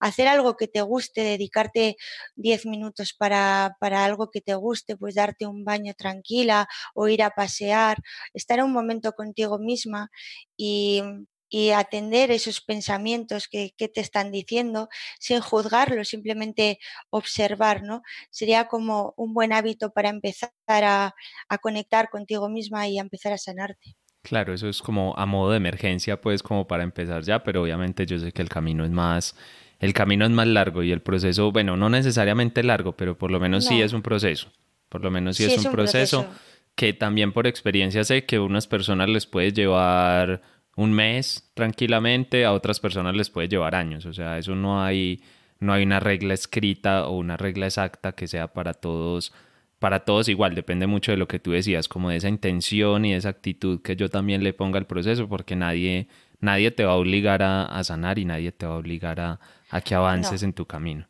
hacer 0.00 0.28
algo 0.28 0.56
que 0.56 0.68
te 0.68 0.82
guste, 0.82 1.22
dedicarte 1.22 1.96
10 2.36 2.66
minutos 2.66 3.14
para, 3.14 3.76
para, 3.80 4.04
algo 4.04 4.30
que 4.30 4.40
te 4.40 4.54
guste, 4.54 4.96
pues 4.96 5.14
darte 5.14 5.46
un 5.46 5.64
baño 5.64 5.94
tranquila 5.94 6.68
o 6.94 7.08
ir 7.08 7.22
a 7.22 7.30
pasear, 7.30 7.98
estar 8.34 8.62
un 8.62 8.72
momento 8.72 9.12
contigo 9.12 9.58
misma 9.58 10.10
y, 10.56 11.02
y 11.48 11.70
atender 11.70 12.30
esos 12.30 12.60
pensamientos 12.60 13.48
que, 13.48 13.72
que, 13.76 13.88
te 13.88 14.00
están 14.00 14.32
diciendo 14.32 14.88
sin 15.20 15.40
juzgarlo, 15.40 16.04
simplemente 16.04 16.78
observar, 17.10 17.82
¿no? 17.82 18.02
Sería 18.30 18.68
como 18.68 19.14
un 19.16 19.34
buen 19.34 19.52
hábito 19.52 19.92
para 19.92 20.08
empezar 20.10 20.50
a, 20.68 21.14
a 21.48 21.58
conectar 21.58 22.10
contigo 22.10 22.48
misma 22.48 22.88
y 22.88 22.98
a 22.98 23.02
empezar 23.02 23.32
a 23.32 23.38
sanarte. 23.38 23.96
Claro, 24.26 24.52
eso 24.52 24.68
es 24.68 24.82
como 24.82 25.14
a 25.16 25.24
modo 25.24 25.52
de 25.52 25.58
emergencia, 25.58 26.20
pues 26.20 26.42
como 26.42 26.66
para 26.66 26.82
empezar 26.82 27.22
ya, 27.22 27.44
pero 27.44 27.62
obviamente 27.62 28.06
yo 28.06 28.18
sé 28.18 28.32
que 28.32 28.42
el 28.42 28.48
camino 28.48 28.84
es 28.84 28.90
más, 28.90 29.36
el 29.78 29.92
camino 29.92 30.24
es 30.24 30.32
más 30.32 30.48
largo 30.48 30.82
y 30.82 30.90
el 30.90 31.00
proceso, 31.00 31.52
bueno, 31.52 31.76
no 31.76 31.88
necesariamente 31.88 32.64
largo, 32.64 32.96
pero 32.96 33.16
por 33.16 33.30
lo 33.30 33.38
menos 33.38 33.66
sí 33.66 33.80
es 33.80 33.92
un 33.92 34.02
proceso. 34.02 34.48
Por 34.88 35.04
lo 35.04 35.12
menos 35.12 35.36
sí, 35.36 35.44
es, 35.44 35.64
un, 35.64 35.70
proceso, 35.70 36.26
que 36.74 36.92
también 36.92 37.30
por 37.30 37.46
experiencia 37.46 38.02
sé 38.02 38.24
que 38.24 38.34
a 38.34 38.42
unas 38.42 38.66
personas 38.66 39.08
les 39.08 39.26
puede 39.26 39.52
llevar 39.52 40.42
un 40.74 40.92
mes 40.92 41.48
tranquilamente, 41.54 42.44
a 42.44 42.52
otras 42.52 42.80
personas 42.80 43.14
les 43.14 43.30
puede 43.30 43.46
llevar 43.46 43.76
años. 43.76 44.06
O 44.06 44.12
sea, 44.12 44.38
eso 44.38 44.56
no 44.56 44.82
hay, 44.82 45.22
no 45.60 45.72
hay 45.72 45.84
una 45.84 46.00
regla 46.00 46.34
escrita 46.34 47.06
o 47.06 47.16
una 47.16 47.36
regla 47.36 47.66
exacta 47.66 48.10
que 48.10 48.26
sea 48.26 48.52
para 48.52 48.74
todos 48.74 49.32
para 49.78 50.00
todos 50.00 50.28
igual, 50.28 50.54
depende 50.54 50.86
mucho 50.86 51.12
de 51.12 51.18
lo 51.18 51.28
que 51.28 51.38
tú 51.38 51.52
decías, 51.52 51.88
como 51.88 52.10
de 52.10 52.16
esa 52.16 52.28
intención 52.28 53.04
y 53.04 53.12
de 53.12 53.18
esa 53.18 53.28
actitud 53.28 53.82
que 53.82 53.96
yo 53.96 54.08
también 54.08 54.42
le 54.42 54.52
ponga 54.52 54.78
al 54.78 54.86
proceso, 54.86 55.28
porque 55.28 55.56
nadie, 55.56 56.08
nadie 56.40 56.70
te 56.70 56.84
va 56.84 56.92
a 56.92 56.96
obligar 56.96 57.42
a, 57.42 57.84
sanar 57.84 58.18
y 58.18 58.24
nadie 58.24 58.52
te 58.52 58.66
va 58.66 58.74
a 58.74 58.78
obligar 58.78 59.20
a, 59.20 59.40
que 59.82 59.94
avances 59.94 60.42
en 60.42 60.52
tu 60.52 60.66
camino. 60.66 61.06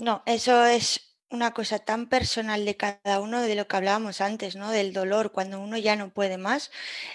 No, 0.00 0.22
eso 0.26 0.64
es 0.64 1.07
una 1.30 1.52
cosa 1.52 1.78
tan 1.78 2.08
personal 2.08 2.64
de 2.64 2.76
cada 2.76 3.20
uno 3.20 3.42
de 3.42 3.54
lo 3.54 3.68
que 3.68 3.76
hablábamos 3.76 4.20
antes, 4.22 4.56
¿no? 4.56 4.70
Del 4.70 4.92
dolor, 4.94 5.30
cuando 5.32 5.60
uno 5.60 5.76
ya 5.78 5.94
no 5.96 6.12
puede 6.12 6.38
más, 6.38 6.70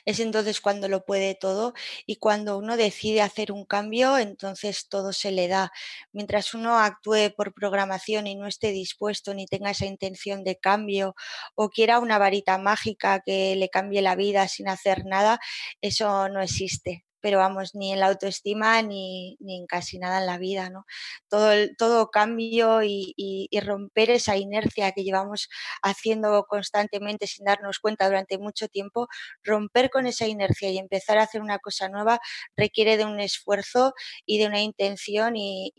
es 0.06 0.20
entonces 0.20 0.62
cuando 0.62 0.88
lo 0.88 1.04
puede 1.06 1.34
todo 1.36 1.74
y 2.06 2.18
cuando 2.18 2.58
uno 2.58 2.78
decide 2.78 3.22
hacer 3.22 3.52
un 3.52 3.66
cambio, 3.66 4.18
entonces 4.20 4.88
todo 4.88 5.14
se 5.14 5.32
le 5.32 5.48
da. 5.48 5.72
Mientras 6.12 6.54
uno 6.54 6.78
actúe 6.80 7.34
por 7.36 7.54
programación 7.54 8.28
y 8.28 8.36
no 8.36 8.48
esté 8.48 8.72
dispuesto 8.72 9.34
ni 9.34 9.48
tenga 9.48 9.72
esa 9.72 9.86
intención 9.88 10.44
de 10.44 10.58
cambio 10.58 11.16
o 11.56 11.70
quiera 11.70 12.00
una 12.00 12.18
varita 12.20 12.58
mágica 12.60 13.20
que 13.26 13.56
le 13.56 13.70
cambie 13.70 14.02
la 14.04 14.16
vida 14.16 14.48
sin 14.48 14.68
hacer 14.70 15.06
nada, 15.06 15.40
eso 15.82 16.30
no 16.30 16.42
existe 16.42 17.04
pero 17.24 17.38
vamos, 17.40 17.74
ni 17.74 17.94
en 17.94 18.02
la 18.02 18.08
autoestima 18.08 18.82
ni, 18.82 19.38
en 19.40 19.66
casi 19.66 19.98
nada 19.98 20.20
en 20.20 20.26
la 20.26 20.38
vida, 20.38 20.70
¿no? 20.70 20.86
Todo, 21.30 21.54
todo 21.78 22.12
cambio 22.12 22.84
y, 22.84 23.50
romper 23.64 24.10
esa 24.12 24.36
inercia 24.36 24.92
que 24.92 25.04
llevamos 25.06 25.48
haciendo 25.82 26.46
constantemente 26.50 27.28
sin 27.28 27.46
darnos 27.46 27.80
cuenta 27.80 28.08
durante 28.08 28.38
mucho 28.38 28.68
tiempo, 28.68 29.08
romper 29.42 29.90
con 29.90 30.06
esa 30.06 30.28
inercia 30.28 30.70
y 30.70 30.78
empezar 30.78 31.18
a 31.18 31.24
hacer 31.24 31.42
una 31.42 31.60
cosa 31.60 31.88
nueva 31.88 32.20
requiere 32.58 32.98
de 32.98 33.06
un 33.06 33.22
esfuerzo 33.22 33.94
y 34.26 34.40
de 34.40 34.48
una 34.48 34.62
intención 34.62 35.36
y, 35.38 35.72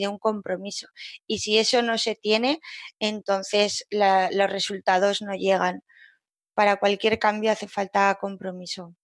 de 0.00 0.08
un 0.08 0.18
compromiso. 0.18 0.86
Y 1.26 1.40
si 1.40 1.58
eso 1.58 1.82
no 1.82 1.98
se 1.98 2.14
tiene, 2.14 2.60
entonces 3.00 3.86
los 3.90 4.50
resultados 4.50 5.20
no 5.22 5.34
llegan. 5.34 5.82
Para 6.54 6.76
cualquier 6.76 7.18
cambio 7.18 7.52
hace 7.52 7.68
falta 7.68 8.16
compromiso. 8.20 8.94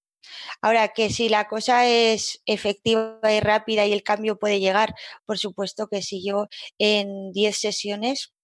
Ahora, 0.60 0.88
que 0.88 1.10
si 1.10 1.28
la 1.28 1.48
cosa 1.48 1.86
es 1.86 2.42
efectiva 2.46 3.20
y 3.32 3.40
rápida 3.40 3.86
y 3.86 3.92
el 3.92 4.02
cambio 4.02 4.38
puede 4.38 4.60
llegar, 4.60 4.94
por 5.24 5.38
supuesto 5.38 5.88
que 5.88 6.02
si 6.02 6.24
yo 6.24 6.48
en 6.78 7.32
10 7.32 7.56
sesiones. 7.56 8.34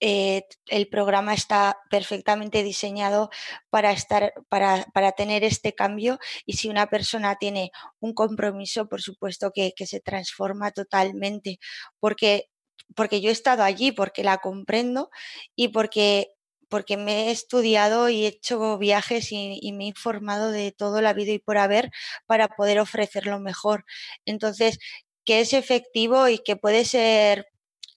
Eh, 0.00 0.42
el 0.66 0.88
programa 0.88 1.32
está 1.34 1.78
perfectamente 1.88 2.62
diseñado 2.62 3.30
para 3.70 3.92
estar, 3.92 4.34
para, 4.48 4.84
para, 4.92 5.12
tener 5.12 5.44
este 5.44 5.72
cambio 5.72 6.18
y 6.44 6.54
si 6.54 6.68
una 6.68 6.88
persona 6.88 7.36
tiene 7.36 7.70
un 8.00 8.12
compromiso, 8.12 8.88
por 8.88 9.00
supuesto 9.00 9.50
que, 9.54 9.72
que 9.74 9.86
se 9.86 10.00
transforma 10.00 10.72
totalmente, 10.72 11.58
porque, 12.00 12.50
porque 12.96 13.20
yo 13.20 13.30
he 13.30 13.32
estado 13.32 13.62
allí, 13.62 13.92
porque 13.92 14.24
la 14.24 14.38
comprendo 14.38 15.10
y 15.56 15.68
porque 15.68 16.34
porque 16.68 16.96
me 16.96 17.28
he 17.28 17.30
estudiado 17.30 18.08
y 18.08 18.24
he 18.24 18.28
hecho 18.28 18.78
viajes 18.78 19.32
y, 19.32 19.72
me 19.72 19.84
he 19.84 19.88
informado 19.88 20.50
de 20.50 20.72
todo 20.72 21.00
la 21.00 21.12
vida 21.12 21.32
y 21.32 21.38
por 21.38 21.58
haber 21.58 21.90
para 22.26 22.48
poder 22.48 22.80
ofrecer 22.80 23.26
lo 23.26 23.40
mejor. 23.40 23.84
Entonces, 24.24 24.78
que 25.24 25.40
es 25.40 25.52
efectivo 25.52 26.28
y 26.28 26.38
que 26.38 26.56
puede 26.56 26.84
ser 26.84 27.46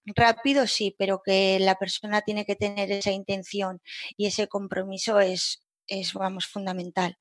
rápido, 0.06 0.68
sí, 0.68 0.96
pero 0.98 1.22
que 1.24 1.60
la 1.60 1.76
persona 1.76 2.22
tiene 2.22 2.46
que 2.46 2.56
tener 2.56 2.92
esa 2.92 3.12
intención 3.12 3.82
y 4.16 4.28
ese 4.28 4.48
compromiso 4.48 5.20
es, 5.20 5.64
es 5.88 6.14
vamos, 6.14 6.48
fundamental. 6.48 7.18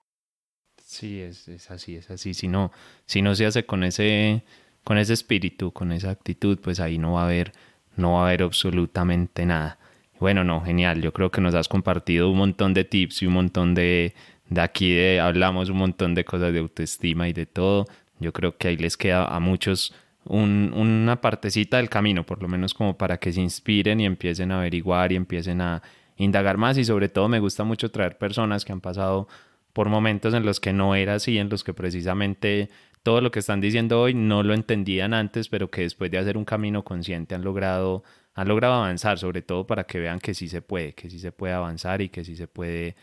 Sí, 0.85 1.21
es, 1.21 1.49
es 1.49 1.71
así, 1.71 1.97
es 1.97 2.11
así. 2.11 2.33
Si 2.33 2.47
no, 2.47 2.71
si 3.07 3.21
no 3.23 3.35
se 3.35 3.47
hace 3.47 3.67
con 3.67 3.83
ese, 3.83 4.45
con 4.85 4.99
ese 4.99 5.15
espíritu, 5.15 5.73
con 5.73 5.91
esa 5.91 6.11
actitud, 6.11 6.61
pues 6.61 6.79
ahí 6.79 6.97
no 6.97 7.15
va 7.15 7.23
a 7.23 7.25
haber, 7.25 7.53
no 7.97 8.13
va 8.13 8.21
a 8.21 8.29
haber 8.29 8.45
absolutamente 8.45 9.45
nada. 9.47 9.81
Bueno, 10.19 10.45
no, 10.45 10.63
genial. 10.63 11.03
Yo 11.03 11.13
creo 11.13 11.31
que 11.31 11.41
nos 11.41 11.55
has 11.55 11.69
compartido 11.69 12.31
un 12.31 12.39
montón 12.39 12.73
de 12.75 12.85
tips 12.85 13.23
y 13.23 13.27
un 13.27 13.35
montón 13.35 13.75
de, 13.75 14.15
de 14.49 14.61
aquí 14.61 14.95
de, 14.95 15.21
hablamos 15.21 15.69
un 15.69 15.79
montón 15.79 16.15
de 16.15 16.25
cosas 16.25 16.53
de 16.53 16.61
autoestima 16.61 17.29
y 17.29 17.33
de 17.33 17.47
todo. 17.47 17.87
Yo 18.19 18.33
creo 18.33 18.57
que 18.57 18.69
ahí 18.69 18.77
les 18.77 18.97
queda 18.97 19.27
a 19.27 19.41
muchos 19.41 19.95
un, 20.25 20.73
una 20.75 21.21
partecita 21.21 21.77
del 21.77 21.91
camino, 21.91 22.25
por 22.25 22.43
lo 22.43 22.49
menos 22.49 22.73
como 22.73 22.97
para 22.97 23.19
que 23.19 23.33
se 23.33 23.41
inspiren 23.41 24.01
y 24.01 24.07
empiecen 24.07 24.53
a 24.53 24.59
averiguar 24.59 25.13
y 25.13 25.17
empiecen 25.17 25.61
a 25.61 25.83
indagar 26.17 26.57
más. 26.57 26.79
Y 26.79 26.85
sobre 26.85 27.09
todo 27.09 27.29
me 27.29 27.41
gusta 27.41 27.65
mucho 27.65 27.91
traer 27.91 28.17
personas 28.17 28.65
que 28.65 28.73
han 28.73 28.81
pasado 28.81 29.29
por 29.75 29.91
momentos 29.91 30.33
en 30.33 30.47
los 30.47 30.61
que 30.61 30.73
no 30.73 30.95
era 30.95 31.17
así, 31.17 31.37
en 31.37 31.51
los 31.51 31.63
que 31.63 31.75
precisamente 31.75 32.71
todo 33.03 33.21
lo 33.21 33.31
que 33.31 33.41
están 33.41 33.61
diciendo 33.61 34.01
hoy 34.01 34.15
no 34.15 34.43
lo 34.43 34.55
entendían 34.55 35.13
antes, 35.13 35.49
pero 35.49 35.71
que 35.71 35.83
después 35.83 36.11
de 36.11 36.19
hacer 36.19 36.39
un 36.39 36.47
camino 36.47 36.83
consciente 36.83 37.35
han 37.35 37.45
logrado 37.45 38.03
han 38.37 38.49
logrado 38.49 38.75
avanzar, 38.75 39.19
sobre 39.19 39.41
todo 39.43 39.67
para 39.67 39.85
que 39.85 39.99
vean 39.99 40.21
que 40.21 40.35
sí 40.35 40.49
se 40.49 40.61
puede, 40.61 40.93
que 40.93 41.09
sí 41.09 41.19
se 41.19 41.33
puede 41.33 41.55
avanzar 41.55 42.03
y 42.03 42.11
que 42.11 42.23
sí 42.23 42.37
se 42.37 42.47
puede 42.47 42.95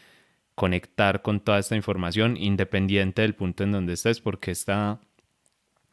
conectar 0.55 1.23
con 1.23 1.39
toda 1.39 1.57
esta 1.57 1.75
información 1.75 2.37
independiente 2.37 3.23
del 3.23 3.33
punto 3.33 3.63
en 3.63 3.71
donde 3.71 3.93
estés, 3.93 4.21
porque 4.21 4.51
esta, 4.51 4.99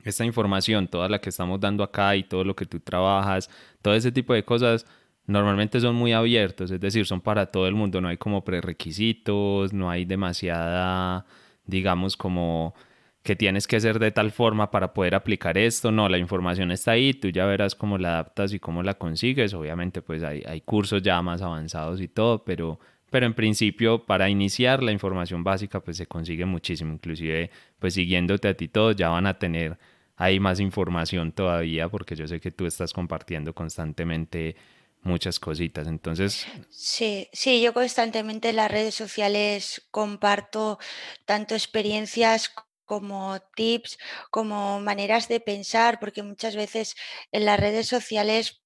esta 0.04 0.26
información, 0.26 0.88
toda 0.88 1.08
la 1.08 1.20
que 1.22 1.30
estamos 1.30 1.58
dando 1.58 1.82
acá 1.82 2.16
y 2.16 2.24
todo 2.24 2.44
lo 2.44 2.54
que 2.54 2.66
tú 2.66 2.80
trabajas, 2.80 3.48
todo 3.80 3.94
ese 3.94 4.12
tipo 4.12 4.34
de 4.34 4.44
cosas, 4.44 4.84
normalmente 5.26 5.80
son 5.80 5.94
muy 5.94 6.12
abiertos, 6.12 6.70
es 6.70 6.80
decir, 6.80 7.06
son 7.06 7.22
para 7.22 7.46
todo 7.46 7.66
el 7.66 7.74
mundo, 7.74 8.02
no 8.02 8.08
hay 8.08 8.18
como 8.18 8.44
prerequisitos, 8.44 9.72
no 9.72 9.88
hay 9.90 10.04
demasiada, 10.04 11.24
digamos, 11.64 12.16
como 12.16 12.74
que 13.22 13.36
tienes 13.36 13.66
que 13.66 13.76
hacer 13.76 13.98
de 13.98 14.10
tal 14.10 14.30
forma 14.30 14.70
para 14.70 14.94
poder 14.94 15.14
aplicar 15.14 15.58
esto, 15.58 15.90
no, 15.90 16.08
la 16.08 16.18
información 16.18 16.70
está 16.70 16.92
ahí, 16.92 17.12
tú 17.12 17.28
ya 17.28 17.44
verás 17.44 17.74
cómo 17.74 17.98
la 17.98 18.10
adaptas 18.10 18.52
y 18.52 18.58
cómo 18.58 18.82
la 18.82 18.94
consigues, 18.94 19.52
obviamente 19.52 20.00
pues 20.00 20.22
hay, 20.22 20.42
hay 20.46 20.62
cursos 20.62 21.02
ya 21.02 21.20
más 21.20 21.42
avanzados 21.42 22.00
y 22.00 22.08
todo, 22.08 22.44
pero, 22.44 22.80
pero 23.10 23.26
en 23.26 23.34
principio 23.34 24.06
para 24.06 24.30
iniciar 24.30 24.82
la 24.82 24.92
información 24.92 25.44
básica 25.44 25.80
pues 25.80 25.98
se 25.98 26.06
consigue 26.06 26.46
muchísimo, 26.46 26.94
inclusive 26.94 27.50
pues 27.78 27.94
siguiéndote 27.94 28.48
a 28.48 28.54
ti 28.54 28.68
todos 28.68 28.96
ya 28.96 29.10
van 29.10 29.26
a 29.26 29.38
tener 29.38 29.78
ahí 30.16 30.40
más 30.40 30.58
información 30.58 31.32
todavía 31.32 31.88
porque 31.88 32.16
yo 32.16 32.26
sé 32.26 32.40
que 32.40 32.50
tú 32.50 32.64
estás 32.66 32.94
compartiendo 32.94 33.54
constantemente 33.54 34.56
muchas 35.02 35.40
cositas. 35.40 35.86
Entonces. 35.86 36.46
Sí, 36.68 37.28
sí, 37.32 37.62
yo 37.62 37.72
constantemente 37.72 38.50
en 38.50 38.56
las 38.56 38.70
redes 38.70 38.94
sociales 38.94 39.82
comparto 39.90 40.78
tanto 41.24 41.54
experiencias 41.54 42.52
como 42.90 43.38
tips, 43.54 43.98
como 44.32 44.80
maneras 44.80 45.28
de 45.28 45.38
pensar, 45.38 46.00
porque 46.00 46.24
muchas 46.24 46.56
veces 46.56 46.96
en 47.30 47.44
las 47.44 47.60
redes 47.60 47.86
sociales 47.86 48.62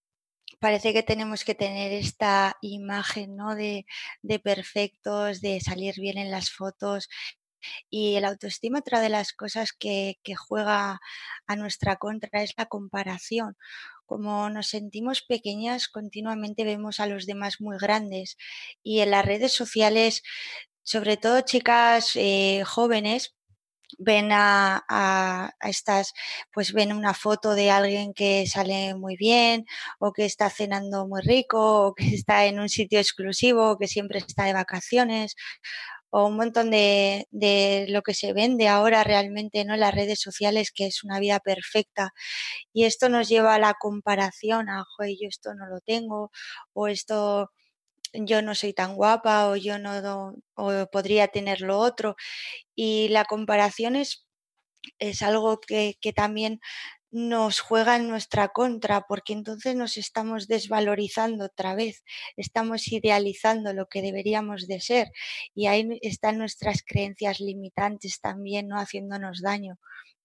parece 0.61 0.95
que 0.95 1.03
tenemos 1.03 1.45
que 1.45 1.55
tener 1.55 1.93
esta 1.93 2.57
imagen 2.63 3.37
¿no? 3.37 3.55
de, 3.55 3.85
perfectos, 4.43 5.43
de 5.43 5.61
salir 5.61 5.97
bien 5.97 6.17
en 6.17 6.31
las 6.31 6.51
fotos 6.51 7.11
Y 7.91 8.17
el 8.17 8.25
autoestima, 8.25 8.81
otra 8.81 9.01
de 9.01 9.11
las 9.11 9.33
cosas 9.33 9.73
que, 9.73 10.17
que 10.23 10.35
juega 10.37 11.01
a 11.47 11.57
nuestra 11.57 11.97
contra 11.97 12.43
es 12.43 12.55
la 12.57 12.67
comparación. 12.67 13.57
Como 14.07 14.51
nos 14.51 14.69
sentimos 14.69 15.23
pequeñas, 15.23 15.89
continuamente 15.89 16.65
vemos 16.65 17.01
a 17.01 17.07
los 17.07 17.27
demás 17.27 17.61
muy 17.61 17.77
grandes. 17.79 18.37
Y 18.83 19.01
en 19.01 19.11
las 19.13 19.25
redes 19.27 19.53
sociales, 19.53 20.23
sobre 20.83 21.17
todo 21.17 21.41
chicas 21.43 22.13
eh, 22.17 22.63
jóvenes, 22.67 23.35
ven 23.99 24.31
a, 24.33 25.55
estas, 25.63 26.13
pues 26.53 26.73
ven 26.73 26.93
una 26.93 27.15
foto 27.15 27.55
de 27.55 27.71
alguien 27.71 28.15
que 28.15 28.47
sale 28.47 28.95
muy 28.95 29.17
bien 29.17 29.67
o 29.99 30.13
que 30.13 30.25
está 30.25 30.51
cenando 30.51 31.07
muy 31.07 31.23
rico 31.23 31.87
o 31.89 31.95
que 31.95 32.07
está 32.15 32.47
en 32.47 32.61
un 32.61 32.69
sitio 32.69 32.99
exclusivo 33.01 33.73
o 33.73 33.79
que 33.79 33.89
siempre 33.89 34.19
está 34.19 34.45
de 34.45 34.53
vacaciones 34.55 35.37
o 36.17 36.27
un 36.29 36.37
montón 36.37 36.71
de, 36.71 37.27
de, 37.33 37.87
lo 37.89 38.03
que 38.03 38.15
se 38.15 38.33
vende 38.33 38.69
ahora 38.69 39.03
realmente 39.03 39.65
¿no? 39.65 39.75
en 39.75 39.81
las 39.81 39.93
redes 39.95 40.21
sociales, 40.21 40.71
que 40.73 40.87
es 40.87 41.03
una 41.03 41.19
vida 41.19 41.41
perfecta. 41.41 42.15
Y 42.73 42.85
esto 42.85 43.09
nos 43.09 43.29
lleva 43.29 43.55
a 43.57 43.59
la 43.59 43.75
comparación, 43.75 44.69
a, 44.69 44.85
joder, 44.85 45.17
yo 45.21 45.29
esto 45.29 45.55
no 45.55 45.67
lo 45.67 45.81
tengo, 45.81 46.31
o 46.73 46.87
esto 46.87 47.51
yo 48.15 48.43
no 48.43 48.55
soy 48.55 48.73
tan 48.75 48.95
guapa, 48.97 49.49
o 49.49 49.57
yo 49.57 49.79
no, 49.79 50.35
o 50.55 50.87
podría 50.91 51.29
tener 51.29 51.61
lo 51.61 51.79
otro. 51.79 52.17
Y 52.77 53.09
la 53.09 53.25
comparación 53.25 53.97
es, 53.97 54.27
es 54.99 55.23
algo 55.23 55.61
que, 55.61 55.97
que 56.01 56.13
también 56.13 56.61
nos 57.15 57.61
juega 57.61 57.95
en 57.97 58.09
nuestra 58.09 58.49
contra, 58.49 59.03
porque 59.03 59.33
entonces 59.35 59.77
nos 59.77 59.97
estamos 59.97 60.49
desvalorizando 60.49 61.45
otra 61.45 61.77
vez, 61.77 62.03
estamos 62.37 62.89
idealizando 62.89 63.73
lo 63.73 63.87
que 63.87 64.03
deberíamos 64.03 64.67
de 64.67 64.81
ser 64.81 65.09
y 65.55 65.69
ahí 65.69 65.87
están 66.03 66.39
nuestras 66.39 66.83
creencias 66.85 67.39
limitantes 67.39 68.21
también, 68.21 68.67
¿no? 68.67 68.79
Haciéndonos 68.81 69.43
daño. 69.43 69.79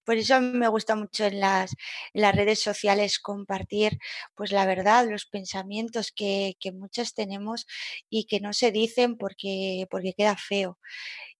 Por 0.06 0.18
eso 0.18 0.42
me 0.42 0.68
gusta 0.68 0.96
mucho 0.96 1.26
en 1.26 1.40
las, 1.40 1.76
en 2.14 2.22
las 2.22 2.36
redes 2.36 2.62
sociales 2.62 3.20
compartir 3.20 3.98
pues 4.36 4.52
la 4.52 4.66
verdad, 4.66 5.08
los 5.10 5.26
pensamientos 5.26 6.12
que, 6.16 6.56
que 6.60 6.72
muchas 6.72 7.14
tenemos 7.14 7.66
y 8.10 8.26
que 8.26 8.40
no 8.40 8.54
se 8.54 8.72
dicen 8.72 9.18
porque, 9.18 9.86
porque 9.90 10.14
queda 10.14 10.36
feo 10.36 10.78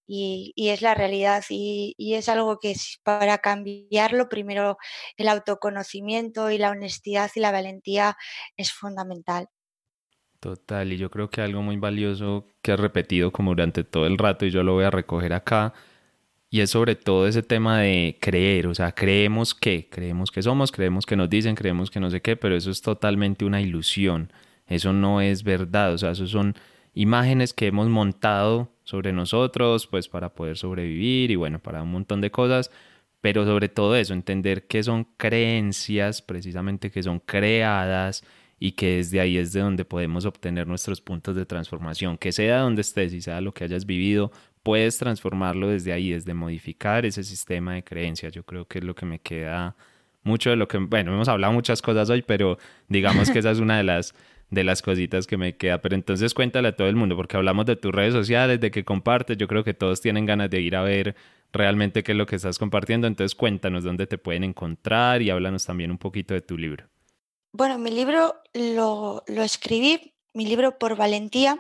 y, 0.08 0.54
y 0.56 0.70
es 0.70 0.82
la 0.82 0.96
realidad 0.96 1.44
y, 1.50 1.94
y, 1.98 2.16
es 2.16 2.30
algo 2.30 2.58
que 2.60 2.74
para 3.04 3.38
cambiarlo 3.38 4.28
primero 4.28 4.78
el 5.18 5.28
autoconocimiento 5.28 6.50
y 6.50 6.58
la 6.58 6.72
honestidad 6.72 7.30
y 7.36 7.40
la 7.40 7.52
valentía 7.52 8.18
es 8.58 8.74
fundamental. 8.74 9.48
Total, 10.40 10.92
y 10.94 10.98
yo 10.98 11.12
creo 11.12 11.30
que 11.30 11.42
algo 11.42 11.62
muy 11.62 11.78
valioso 11.78 12.48
que 12.62 12.72
has 12.72 12.80
repetido 12.80 13.32
como 13.32 13.52
durante 13.52 13.84
todo 13.84 14.08
el 14.08 14.18
rato 14.18 14.46
y 14.46 14.52
yo 14.52 14.64
lo 14.64 14.74
voy 14.74 14.86
a 14.86 14.90
recoger 14.90 15.34
acá, 15.34 15.74
y 16.50 16.62
es 16.62 16.72
sobre 16.72 16.96
todo 16.96 17.28
ese 17.28 17.44
tema 17.44 17.80
de 17.80 18.18
creer, 18.20 18.68
o 18.68 18.76
sea, 18.76 18.92
creemos 18.94 19.54
que, 19.54 19.88
creemos 19.90 20.32
que 20.32 20.42
somos, 20.42 20.72
creemos 20.72 21.06
que 21.06 21.16
nos 21.16 21.30
dicen, 21.30 21.56
creemos 21.56 21.92
que 21.92 22.00
no 22.00 22.10
sé 22.10 22.22
qué, 22.22 22.36
pero 22.36 22.56
eso 22.56 22.72
es 22.72 22.82
totalmente 22.82 23.46
una 23.46 23.62
ilusión, 23.62 24.34
eso 24.68 24.92
no 24.94 25.22
es 25.22 25.44
verdad, 25.44 25.94
o 25.94 25.98
sea, 25.98 26.12
eso 26.12 26.28
son 26.28 26.56
imágenes 26.94 27.54
que 27.54 27.68
hemos 27.68 27.88
montado 27.88 28.72
sobre 28.84 29.14
nosotros, 29.14 29.88
pues 29.88 30.08
para 30.08 30.34
poder 30.34 30.58
sobrevivir 30.58 31.32
y 31.32 31.36
bueno, 31.36 31.60
para 31.60 31.84
un 31.84 31.92
montón 31.92 32.22
de 32.22 32.32
cosas, 32.32 32.72
pero 33.22 33.46
sobre 33.46 33.70
todo 33.70 33.96
eso, 33.96 34.14
entender 34.14 34.66
que 34.68 34.82
son 34.82 35.06
creencias 35.18 36.22
precisamente 36.22 36.90
que 36.90 37.04
son 37.04 37.20
creadas 37.20 38.24
y 38.60 38.74
que 38.74 38.98
desde 38.98 39.20
ahí 39.20 39.38
es 39.38 39.54
de 39.54 39.62
donde 39.62 39.86
podemos 39.86 40.26
obtener 40.26 40.68
nuestros 40.68 41.02
puntos 41.02 41.36
de 41.36 41.46
transformación, 41.46 42.18
que 42.18 42.32
sea 42.32 42.60
donde 42.60 42.82
estés 42.82 43.14
y 43.14 43.22
sea 43.22 43.40
lo 43.42 43.54
que 43.54 43.64
hayas 43.64 43.86
vivido, 43.86 44.32
puedes 44.64 44.98
transformarlo 44.98 45.68
desde 45.68 45.94
ahí, 45.94 46.12
desde 46.12 46.34
modificar 46.34 47.06
ese 47.06 47.24
sistema 47.24 47.76
de 47.76 47.84
creencias. 47.84 48.34
Yo 48.34 48.44
creo 48.44 48.66
que 48.66 48.80
es 48.80 48.84
lo 48.84 48.96
que 48.96 49.06
me 49.06 49.20
queda 49.20 49.76
mucho 50.24 50.50
de 50.50 50.56
lo 50.56 50.68
que, 50.68 50.78
bueno, 50.78 51.14
hemos 51.14 51.28
hablado 51.30 51.54
muchas 51.54 51.82
cosas 51.82 52.10
hoy, 52.10 52.22
pero 52.22 52.58
digamos 52.88 53.32
que 53.32 53.40
esa 53.40 53.52
es 53.52 53.60
una 53.60 53.78
de 53.78 53.84
las 53.84 54.14
de 54.50 54.64
las 54.64 54.82
cositas 54.82 55.28
que 55.28 55.38
me 55.38 55.56
queda. 55.56 55.80
Pero 55.80 55.96
entonces 55.96 56.34
cuéntale 56.34 56.70
a 56.70 56.76
todo 56.76 56.88
el 56.88 56.96
mundo, 56.96 57.16
porque 57.16 57.38
hablamos 57.38 57.66
de 57.66 57.76
tus 57.76 57.92
redes 57.92 58.14
sociales, 58.14 58.60
de 58.60 58.72
que 58.72 58.84
compartes. 58.84 59.38
Yo 59.38 59.48
creo 59.48 59.64
que 59.64 59.74
todos 59.74 60.02
tienen 60.02 60.26
ganas 60.26 60.50
de 60.50 60.62
ir 60.62 60.76
a 60.76 60.82
ver 60.82 61.16
realmente 61.52 62.04
qué 62.04 62.12
es 62.12 62.18
lo 62.18 62.26
que 62.26 62.36
estás 62.36 62.58
compartiendo. 62.58 63.08
Entonces 63.08 63.36
cuéntanos 63.36 63.84
dónde 63.84 64.08
te 64.08 64.18
pueden 64.18 64.44
encontrar 64.44 65.22
y 65.22 65.30
háblanos 65.30 65.66
también 65.66 65.92
un 65.92 65.98
poquito 65.98 66.34
de 66.34 66.42
tu 66.42 66.58
libro. 66.58 66.86
Bueno, 67.52 67.78
mi 67.80 67.92
libro 67.92 68.36
lo, 68.54 69.24
lo 69.28 69.44
escribí, 69.44 70.14
mi 70.34 70.46
libro 70.46 70.78
por 70.78 70.96
valentía. 70.96 71.60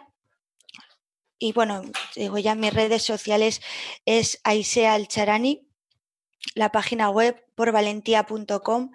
Y 1.39 1.53
bueno, 1.53 1.83
digo 2.15 2.37
ya 2.37 2.53
mis 2.53 2.73
redes 2.73 3.01
sociales 3.01 3.61
es 4.05 4.41
Aisea 4.43 4.93
Alcharani, 4.93 5.65
la 6.53 6.71
página 6.71 7.09
web 7.09 7.43
porvalentía.com. 7.55 8.91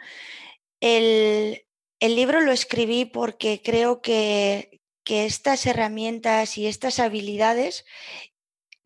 El, 0.80 1.66
el 2.00 2.16
libro 2.16 2.40
lo 2.40 2.52
escribí 2.52 3.06
porque 3.06 3.62
creo 3.64 4.02
que, 4.02 4.82
que 5.04 5.24
estas 5.24 5.64
herramientas 5.64 6.58
y 6.58 6.66
estas 6.66 6.98
habilidades 7.00 7.86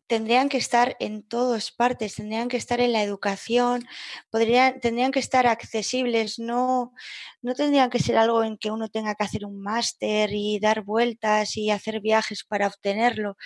tendrían 0.09 0.49
que 0.49 0.57
estar 0.57 0.97
en 0.99 1.21
todas 1.21 1.71
partes, 1.71 2.15
tendrían 2.15 2.49
que 2.49 2.57
estar 2.57 2.81
en 2.81 2.93
la 2.93 3.03
educación, 3.03 3.85
podrían, 4.31 4.79
tendrían 4.81 5.11
que 5.11 5.19
estar 5.19 5.45
accesibles, 5.45 6.39
no, 6.39 6.93
no 7.43 7.53
tendrían 7.53 7.91
que 7.91 7.99
ser 7.99 8.17
algo 8.17 8.43
en 8.43 8.57
que 8.57 8.71
uno 8.71 8.89
tenga 8.89 9.13
que 9.13 9.23
hacer 9.23 9.45
un 9.45 9.61
máster 9.61 10.31
y 10.33 10.59
dar 10.59 10.81
vueltas 10.81 11.55
y 11.57 11.69
hacer 11.69 12.01
viajes 12.01 12.43
para 12.43 12.67
obtenerlo. 12.67 13.37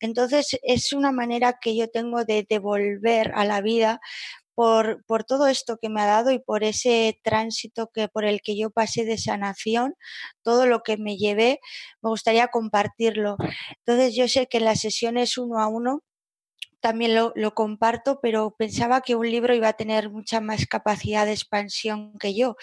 Entonces 0.00 0.58
es 0.62 0.92
una 0.94 1.12
manera 1.12 1.58
que 1.60 1.76
yo 1.76 1.88
tengo 1.90 2.24
de 2.24 2.46
devolver 2.48 3.32
a 3.34 3.44
la 3.44 3.60
vida 3.60 4.00
por, 4.58 5.22
todo 5.22 5.46
esto 5.46 5.78
que 5.80 5.88
me 5.88 6.00
ha 6.00 6.06
dado 6.06 6.32
y 6.32 6.40
por 6.40 6.64
ese 6.64 7.20
tránsito 7.22 7.92
que 7.94 8.08
por 8.08 8.24
el 8.24 8.40
que 8.42 8.58
yo 8.58 8.70
pasé 8.70 9.04
de 9.04 9.16
sanación, 9.16 9.94
todo 10.42 10.66
lo 10.66 10.82
que 10.82 10.96
me 10.96 11.16
llevé, 11.16 11.60
me 12.02 12.10
gustaría 12.10 12.48
compartirlo. 12.48 13.36
Entonces 13.86 14.16
yo 14.16 14.26
sé 14.26 14.48
que 14.48 14.58
en 14.58 14.64
las 14.64 14.80
sesiones 14.80 15.38
uno 15.38 15.60
a 15.60 15.68
uno 15.68 16.02
también 16.80 17.14
lo, 17.14 17.32
lo, 17.36 17.54
comparto, 17.54 18.18
pero 18.20 18.56
pensaba 18.58 19.00
que 19.00 19.14
un 19.14 19.30
libro 19.30 19.54
iba 19.54 19.68
a 19.68 19.74
tener 19.74 20.10
mucha 20.10 20.40
más 20.40 20.66
capacidad 20.66 21.24
de 21.24 21.32
expansión 21.34 22.18
que 22.18 22.34
yo 22.34 22.56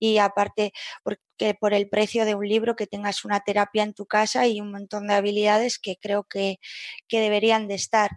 y 0.00 0.18
aparte 0.18 0.72
porque 1.04 1.54
por 1.60 1.74
el 1.74 1.88
precio 1.88 2.24
de 2.24 2.34
un 2.34 2.48
libro 2.48 2.74
que 2.74 2.88
tengas 2.88 3.24
una 3.24 3.40
terapia 3.40 3.84
en 3.84 3.94
tu 3.94 4.06
casa 4.06 4.46
y 4.48 4.60
un 4.60 4.72
montón 4.72 5.06
de 5.06 5.14
habilidades 5.14 5.78
que 5.78 5.96
creo 5.96 6.24
que, 6.24 6.58
que 7.06 7.20
deberían 7.20 7.68
de 7.68 7.74
estar. 7.74 8.10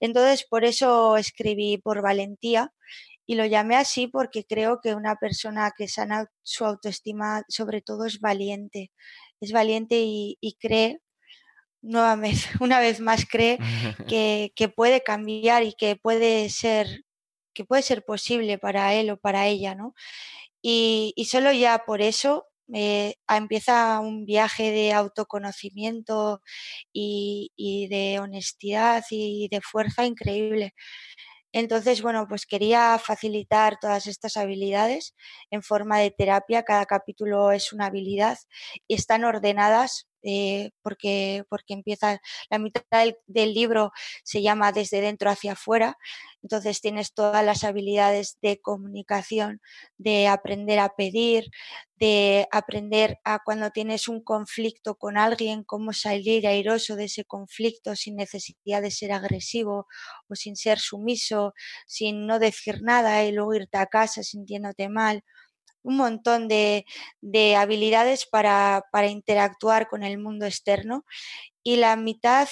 Entonces, 0.00 0.44
por 0.48 0.64
eso 0.64 1.16
escribí 1.16 1.78
por 1.78 2.02
valentía 2.02 2.72
y 3.26 3.34
lo 3.36 3.44
llamé 3.44 3.76
así 3.76 4.06
porque 4.08 4.44
creo 4.44 4.80
que 4.80 4.94
una 4.94 5.16
persona 5.16 5.72
que 5.76 5.88
sana 5.88 6.26
su 6.42 6.64
autoestima 6.64 7.42
sobre 7.48 7.82
todo 7.82 8.06
es 8.06 8.20
valiente, 8.20 8.92
es 9.40 9.52
valiente 9.52 10.00
y, 10.00 10.38
y 10.40 10.54
cree 10.54 11.00
nuevamente, 11.82 12.40
una 12.60 12.80
vez 12.80 13.00
más 13.00 13.26
cree 13.26 13.58
que, 14.08 14.52
que, 14.56 14.68
puede 14.68 15.02
cambiar 15.02 15.62
y 15.64 15.74
que 15.74 15.96
puede 15.96 16.48
ser 16.50 17.04
que 17.56 17.64
puede 17.64 17.82
ser 17.82 18.04
posible 18.04 18.58
para 18.58 18.92
él 18.92 19.08
o 19.10 19.16
para 19.16 19.46
ella, 19.46 19.74
¿no? 19.74 19.94
Y, 20.62 21.14
solo 21.30 21.52
ya 21.52 21.84
por 21.86 22.02
eso 22.02 22.46
eh, 22.74 23.14
empieza 23.28 24.00
un 24.00 24.24
viaje 24.24 24.72
de 24.72 24.92
autoconocimiento 24.92 26.42
y, 26.92 27.52
y, 27.56 27.88
de 27.88 28.18
honestidad 28.20 29.04
y 29.10 29.48
de 29.50 29.60
fuerza 29.60 30.04
increíble. 30.06 30.74
Entonces, 31.52 32.02
bueno, 32.02 32.26
pues 32.28 32.44
quería 32.46 32.98
facilitar 32.98 33.78
todas 33.80 34.06
estas 34.06 34.36
habilidades 34.36 35.14
en 35.50 35.62
forma 35.62 35.98
de 35.98 36.10
terapia. 36.10 36.64
Cada 36.64 36.84
capítulo 36.84 37.50
es 37.52 37.72
una 37.72 37.86
habilidad 37.86 38.38
y 38.86 38.94
están 38.94 39.24
ordenadas 39.24 40.06
eh, 40.28 40.72
porque, 40.82 41.44
porque 41.48 41.72
empieza 41.72 42.20
la 42.50 42.58
mitad 42.58 42.82
del, 42.90 43.16
del, 43.28 43.54
libro 43.54 43.92
se 44.24 44.42
llama 44.42 44.72
desde 44.72 45.00
dentro 45.00 45.30
hacia 45.30 45.52
afuera, 45.52 45.96
entonces 46.42 46.80
tienes 46.80 47.14
todas 47.14 47.44
las 47.44 47.62
habilidades 47.62 48.38
de 48.42 48.60
comunicación, 48.60 49.60
de 49.98 50.26
aprender 50.26 50.80
a 50.80 50.88
pedir, 50.96 51.50
de 51.94 52.48
aprender 52.50 53.18
a 53.22 53.38
cuando 53.44 53.70
tienes 53.70 54.08
un 54.08 54.20
conflicto 54.20 54.96
con 54.96 55.16
alguien, 55.16 55.62
cómo 55.62 55.92
salir 55.92 56.46
airoso 56.48 56.96
de 56.96 57.04
ese 57.04 57.24
conflicto 57.24 57.94
sin 57.94 58.16
necesidad 58.16 58.82
de 58.82 58.90
ser 58.90 59.12
agresivo 59.12 59.86
o 60.28 60.34
sin 60.34 60.56
ser 60.56 60.80
sumiso, 60.80 61.54
sin 61.86 62.26
no 62.26 62.40
decir 62.40 62.82
nada 62.82 63.24
y 63.24 63.30
luego 63.32 63.54
irte 63.54 63.78
a 63.78 63.86
casa 63.86 64.24
sintiéndote 64.24 64.88
mal 64.88 65.22
un 65.86 65.96
montón 65.96 66.48
de, 66.48 66.84
de 67.20 67.54
habilidades 67.54 68.26
para, 68.26 68.82
para, 68.90 69.06
interactuar 69.06 69.86
con 69.88 70.02
el 70.02 70.18
mundo 70.18 70.44
externo 70.44 71.04
y 71.62 71.76
la 71.76 71.94
mitad 71.94 72.48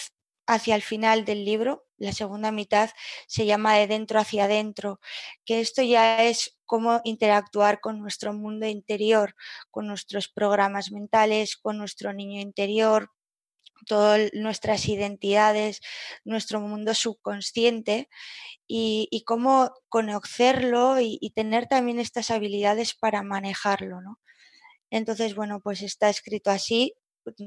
hacia 0.47 0.77
el 0.77 0.83
final 0.83 1.25
del 1.25 1.45
libro, 1.45 1.85
la 1.97 2.13
segunda 2.13 2.53
mitad, 2.53 2.91
se 3.27 3.45
llama 3.45 3.75
de 3.75 3.89
dentro 3.89 4.21
hacia 4.21 4.45
adentro, 4.45 5.01
que 5.45 5.61
esto 5.61 5.83
ya 5.83 6.23
es 6.23 6.57
cómo 6.65 7.01
interactuar 7.03 7.81
con 7.81 7.99
nuestro 7.99 8.33
mundo 8.33 8.67
interior, 8.67 9.35
con 9.73 9.89
nuestros 9.89 10.29
programas 10.29 10.93
mentales, 10.93 11.57
con 11.57 11.77
nuestro 11.77 12.13
niño 12.13 12.41
interior, 12.41 13.11
todas 13.87 14.31
nuestras 14.35 14.89
identidades, 14.89 15.81
nuestro 16.25 16.61
mundo 16.61 16.95
subconsciente 16.95 18.09
y, 18.67 19.23
cómo 19.27 19.73
conocerlo 19.89 21.01
y, 21.01 21.19
y, 21.21 21.31
tener 21.31 21.67
también 21.67 21.99
estas 22.01 22.31
habilidades 22.31 22.95
para 22.95 23.23
manejarlo. 23.23 24.01
¿no? 24.01 24.19
Entonces, 24.91 25.35
bueno, 25.35 25.61
pues 25.61 25.83
está 25.83 26.09
escrito 26.09 26.51
así 26.51 26.95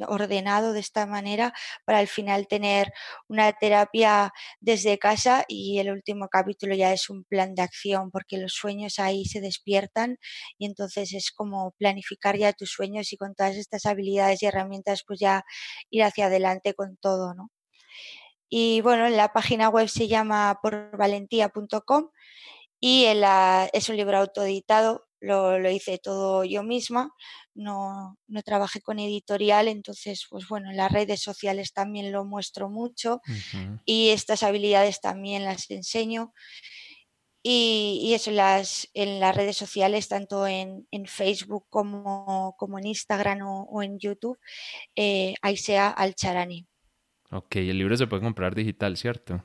ordenado 0.08 0.74
de 0.74 0.80
esta 0.80 1.06
manera 1.06 1.54
para 1.86 2.00
al 2.00 2.08
final 2.08 2.48
tener 2.48 2.92
una 3.28 3.54
terapia 3.54 4.32
desde 4.60 4.98
casa 4.98 5.46
y 5.48 5.80
el 5.80 5.92
último 5.92 6.28
capítulo 6.30 6.76
ya 6.76 6.94
es 6.94 7.10
un 7.10 7.24
plan 7.24 7.56
de 7.56 7.64
acción 7.64 8.12
porque 8.12 8.38
los 8.38 8.54
sueños 8.54 9.00
ahí 9.00 9.26
se 9.26 9.42
despiertan 9.42 10.18
y 10.58 10.66
entonces 10.66 11.14
es 11.14 11.32
como 11.32 11.72
planificar 11.78 12.38
ya 12.38 12.54
tus 12.54 12.72
sueños 12.72 13.12
y 13.14 13.18
con 13.18 13.36
todas 13.36 13.56
estas 13.56 13.86
habilidades 13.86 14.44
y 14.44 14.48
herramientas 14.48 15.04
pues 15.06 15.20
ya 15.20 15.44
ir 15.90 16.04
hacia 16.04 16.28
adelante 16.28 16.74
con 16.74 16.98
todo, 16.98 17.34
¿no? 17.34 17.50
Y 18.50 18.82
bueno, 18.82 19.08
en 19.08 19.18
la 19.18 19.34
página 19.34 19.70
web 19.70 19.90
se 19.90 20.08
llama 20.08 20.60
porvalentía.com 20.62 22.10
y 22.80 23.06
es 23.06 23.90
un 23.90 23.98
libro 23.98 24.18
autoeditado 24.18 25.08
lo, 25.20 25.60
lo, 25.60 25.70
hice 25.70 25.98
todo 25.98 26.44
yo 26.44 26.64
misma, 26.64 27.12
no, 27.58 28.18
no, 28.28 28.42
trabajé 28.44 28.82
con 28.82 29.00
editorial, 29.00 29.68
entonces, 29.68 30.26
pues 30.30 30.48
bueno, 30.48 30.70
en 30.70 30.78
las 30.78 30.92
redes 30.92 31.22
sociales 31.22 31.74
también 31.74 32.12
lo 32.12 32.24
muestro 32.24 32.70
mucho 32.70 33.22
y 33.86 34.10
estas 34.10 34.44
habilidades 34.44 35.02
también 35.02 35.44
las 35.44 35.70
enseño. 35.70 36.34
Y, 37.44 38.00
y 38.04 38.14
eso, 38.14 38.32
las, 38.32 38.90
en 38.94 39.20
las 39.20 39.36
redes 39.36 39.56
sociales, 39.56 40.10
tanto 40.10 40.46
en, 40.48 40.86
en 40.92 41.06
Facebook 41.06 41.66
como, 41.70 42.56
como, 42.58 42.78
en 42.78 42.88
Instagram 42.88 43.40
o, 43.42 43.84
en 43.84 44.00
YouTube, 44.00 44.38
eh, 44.96 45.34
ahí 45.42 45.56
sea 45.56 45.90
Alcharani. 45.90 46.68
Ok, 47.32 47.58
el 47.58 47.78
libro 47.78 47.96
se 47.96 48.08
puede 48.08 48.24
comprar 48.24 48.54
digital, 48.54 48.98
¿cierto? 48.98 49.44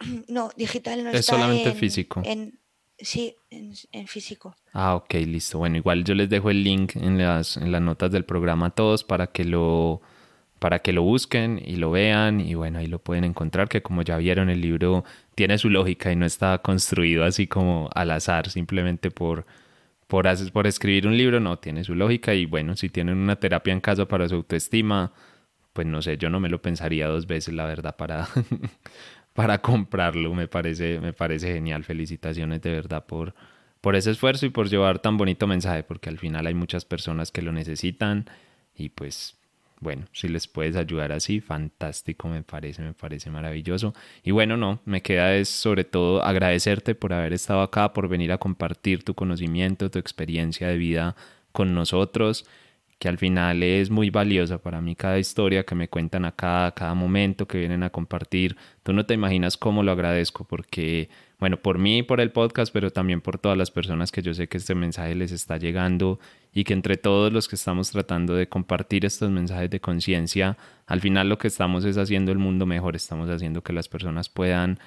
No, 0.28 0.50
digital 0.56 1.04
no 1.04 1.10
es 1.10 1.24
solamente 1.24 1.72
físico. 1.72 2.20
En, 2.24 2.58
Sí, 2.98 3.34
en, 3.50 4.06
físico. 4.06 4.54
Ah, 4.72 4.94
ok, 4.94 5.14
listo. 5.26 5.58
Bueno, 5.58 5.76
igual 5.76 6.04
yo 6.04 6.14
les 6.14 6.28
dejo 6.28 6.50
el 6.50 6.62
link 6.62 6.96
en 6.96 7.18
las, 7.18 7.56
en 7.56 7.72
las 7.72 7.82
notas 7.82 8.10
del 8.10 8.24
programa 8.24 8.66
a 8.66 8.70
todos 8.70 9.04
para 9.04 9.28
que 9.28 9.44
lo 9.44 10.00
para 10.60 10.78
que 10.78 10.94
lo 10.94 11.02
busquen 11.02 11.60
y 11.62 11.76
lo 11.76 11.90
vean 11.90 12.40
y 12.40 12.54
bueno, 12.54 12.78
ahí 12.78 12.86
lo 12.86 12.98
pueden 12.98 13.24
encontrar 13.24 13.68
que 13.68 13.82
como 13.82 14.00
ya 14.00 14.16
vieron 14.16 14.48
el 14.48 14.62
libro 14.62 15.04
tiene 15.34 15.58
su 15.58 15.68
lógica 15.68 16.10
y 16.10 16.16
no 16.16 16.24
está 16.24 16.56
construido 16.58 17.24
así 17.24 17.46
como 17.46 17.90
al 17.94 18.10
azar 18.12 18.48
simplemente 18.48 19.10
por 19.10 19.44
por, 20.06 20.26
por 20.52 20.66
escribir 20.66 21.06
un 21.06 21.16
libro, 21.16 21.40
no, 21.40 21.58
tiene 21.58 21.84
su 21.84 21.94
lógica 21.94 22.34
y 22.34 22.46
bueno, 22.46 22.76
si 22.76 22.88
tienen 22.88 23.18
una 23.18 23.36
terapia 23.36 23.72
en 23.72 23.80
casa 23.80 24.06
para 24.06 24.28
su 24.28 24.36
autoestima, 24.36 25.12
pues 25.72 25.86
no 25.86 26.02
sé, 26.02 26.16
yo 26.18 26.30
no 26.30 26.40
me 26.40 26.48
lo 26.48 26.62
pensaría 26.62 27.08
dos 27.08 27.26
veces 27.26 27.54
la 27.54 27.66
verdad 27.66 27.96
para 27.96 28.28
para 29.34 29.58
comprarlo. 29.62 30.32
Me 30.34 30.48
parece, 30.48 31.00
me 31.00 31.12
parece 31.12 31.52
genial. 31.52 31.84
Felicitaciones 31.84 32.62
de 32.62 32.70
verdad 32.70 33.04
por, 33.04 33.34
por 33.80 33.96
ese 33.96 34.10
esfuerzo 34.10 34.46
y 34.46 34.50
por 34.50 34.70
llevar 34.70 35.00
tan 35.00 35.18
bonito 35.18 35.46
mensaje, 35.46 35.82
porque 35.82 36.08
al 36.08 36.18
final 36.18 36.46
hay 36.46 36.54
muchas 36.54 36.86
personas 36.86 37.30
que 37.30 37.42
lo 37.42 37.52
necesitan 37.52 38.24
y 38.74 38.88
pues 38.88 39.36
bueno, 39.80 40.06
si 40.12 40.28
les 40.28 40.48
puedes 40.48 40.76
ayudar 40.76 41.12
así, 41.12 41.40
fantástico, 41.40 42.28
me 42.28 42.42
parece, 42.42 42.80
me 42.80 42.94
parece 42.94 43.30
maravilloso. 43.30 43.92
Y 44.22 44.30
bueno, 44.30 44.56
no, 44.56 44.80
me 44.86 45.02
queda 45.02 45.34
es 45.34 45.50
sobre 45.50 45.84
todo 45.84 46.24
agradecerte 46.24 46.94
por 46.94 47.12
haber 47.12 47.34
estado 47.34 47.60
acá, 47.60 47.92
por 47.92 48.08
venir 48.08 48.32
a 48.32 48.38
compartir 48.38 49.04
tu 49.04 49.14
conocimiento, 49.14 49.90
tu 49.90 49.98
experiencia 49.98 50.68
de 50.68 50.78
vida 50.78 51.16
con 51.52 51.74
nosotros 51.74 52.46
que 52.98 53.08
al 53.08 53.18
final 53.18 53.62
es 53.62 53.90
muy 53.90 54.10
valiosa 54.10 54.58
para 54.58 54.80
mí 54.80 54.94
cada 54.94 55.18
historia 55.18 55.64
que 55.64 55.74
me 55.74 55.88
cuentan 55.88 56.24
acá, 56.24 56.72
cada 56.74 56.94
momento 56.94 57.46
que 57.46 57.58
vienen 57.58 57.82
a 57.82 57.90
compartir. 57.90 58.56
Tú 58.82 58.92
no 58.92 59.06
te 59.06 59.14
imaginas 59.14 59.56
cómo 59.56 59.82
lo 59.82 59.92
agradezco 59.92 60.44
porque, 60.44 61.08
bueno, 61.38 61.58
por 61.58 61.78
mí, 61.78 62.02
por 62.02 62.20
el 62.20 62.30
podcast, 62.30 62.72
pero 62.72 62.90
también 62.90 63.20
por 63.20 63.38
todas 63.38 63.58
las 63.58 63.70
personas 63.70 64.12
que 64.12 64.22
yo 64.22 64.34
sé 64.34 64.48
que 64.48 64.58
este 64.58 64.74
mensaje 64.74 65.14
les 65.14 65.32
está 65.32 65.56
llegando 65.56 66.18
y 66.52 66.64
que 66.64 66.72
entre 66.72 66.96
todos 66.96 67.32
los 67.32 67.48
que 67.48 67.56
estamos 67.56 67.90
tratando 67.90 68.34
de 68.34 68.48
compartir 68.48 69.04
estos 69.04 69.30
mensajes 69.30 69.70
de 69.70 69.80
conciencia, 69.80 70.56
al 70.86 71.00
final 71.00 71.28
lo 71.28 71.38
que 71.38 71.48
estamos 71.48 71.84
es 71.84 71.98
haciendo 71.98 72.32
el 72.32 72.38
mundo 72.38 72.66
mejor, 72.66 72.96
estamos 72.96 73.28
haciendo 73.28 73.62
que 73.62 73.72
las 73.72 73.88
personas 73.88 74.28
puedan 74.28 74.78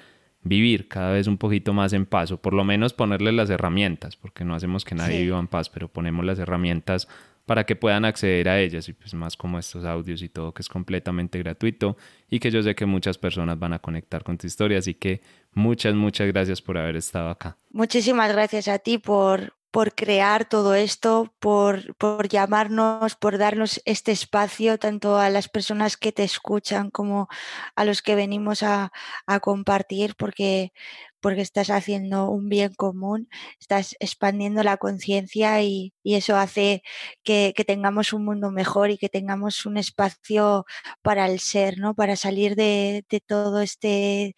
vivir 0.42 0.88
cada 0.88 1.12
vez 1.12 1.26
un 1.26 1.36
poquito 1.36 1.72
más 1.72 1.92
en 1.92 2.06
paz, 2.06 2.30
o 2.30 2.40
por 2.40 2.54
lo 2.54 2.64
menos 2.64 2.92
ponerle 2.92 3.32
las 3.32 3.50
herramientas, 3.50 4.16
porque 4.16 4.44
no 4.44 4.54
hacemos 4.54 4.84
que 4.84 4.94
nadie 4.94 5.22
viva 5.22 5.38
en 5.38 5.48
paz, 5.48 5.68
pero 5.68 5.88
ponemos 5.88 6.24
las 6.24 6.38
herramientas 6.38 7.08
para 7.48 7.64
que 7.64 7.76
puedan 7.76 8.04
acceder 8.04 8.46
a 8.50 8.60
ellas 8.60 8.90
y 8.90 8.92
pues 8.92 9.14
más 9.14 9.34
como 9.34 9.58
estos 9.58 9.82
audios 9.86 10.20
y 10.20 10.28
todo 10.28 10.52
que 10.52 10.60
es 10.60 10.68
completamente 10.68 11.38
gratuito 11.38 11.96
y 12.28 12.40
que 12.40 12.50
yo 12.50 12.62
sé 12.62 12.74
que 12.74 12.84
muchas 12.84 13.16
personas 13.16 13.58
van 13.58 13.72
a 13.72 13.78
conectar 13.78 14.22
con 14.22 14.36
tu 14.36 14.46
historia, 14.46 14.78
así 14.78 14.92
que 14.92 15.22
muchas, 15.54 15.94
muchas 15.94 16.26
gracias 16.28 16.60
por 16.60 16.76
haber 16.76 16.96
estado 16.96 17.30
acá. 17.30 17.56
Muchísimas 17.70 18.30
gracias 18.30 18.68
a 18.68 18.78
ti 18.78 18.98
por, 18.98 19.54
por 19.70 19.94
crear 19.94 20.46
todo 20.46 20.74
esto, 20.74 21.32
por, 21.38 21.94
por, 21.96 22.28
llamarnos, 22.28 23.14
por 23.16 23.38
darnos 23.38 23.80
este 23.86 24.12
espacio, 24.12 24.78
tanto 24.78 25.16
a 25.16 25.30
las 25.30 25.48
personas 25.48 25.96
que 25.96 26.12
te 26.12 26.24
escuchan 26.24 26.90
como 26.90 27.28
a 27.76 27.86
los 27.86 28.02
que 28.02 28.14
venimos 28.14 28.62
a, 28.62 28.92
a 29.26 29.40
compartir, 29.40 30.16
porque 30.16 30.74
porque 31.20 31.42
estás 31.42 31.70
haciendo 31.70 32.30
un 32.30 32.48
bien 32.48 32.74
común, 32.74 33.28
estás 33.60 33.96
expandiendo 34.00 34.62
la 34.62 34.76
conciencia 34.76 35.62
y, 35.62 35.92
eso 36.04 36.36
hace 36.36 36.82
que, 37.22 37.52
tengamos 37.66 38.12
un 38.12 38.24
mundo 38.24 38.50
mejor 38.50 38.90
y 38.90 38.98
que 38.98 39.08
tengamos 39.10 39.66
un 39.66 39.76
espacio 39.76 40.64
para 41.02 41.26
el 41.26 41.38
ser, 41.40 41.78
¿no? 41.78 41.94
Para 41.94 42.16
salir 42.16 42.56
de, 42.56 43.04
de 43.10 43.20
todo 43.20 43.60
este 43.60 44.34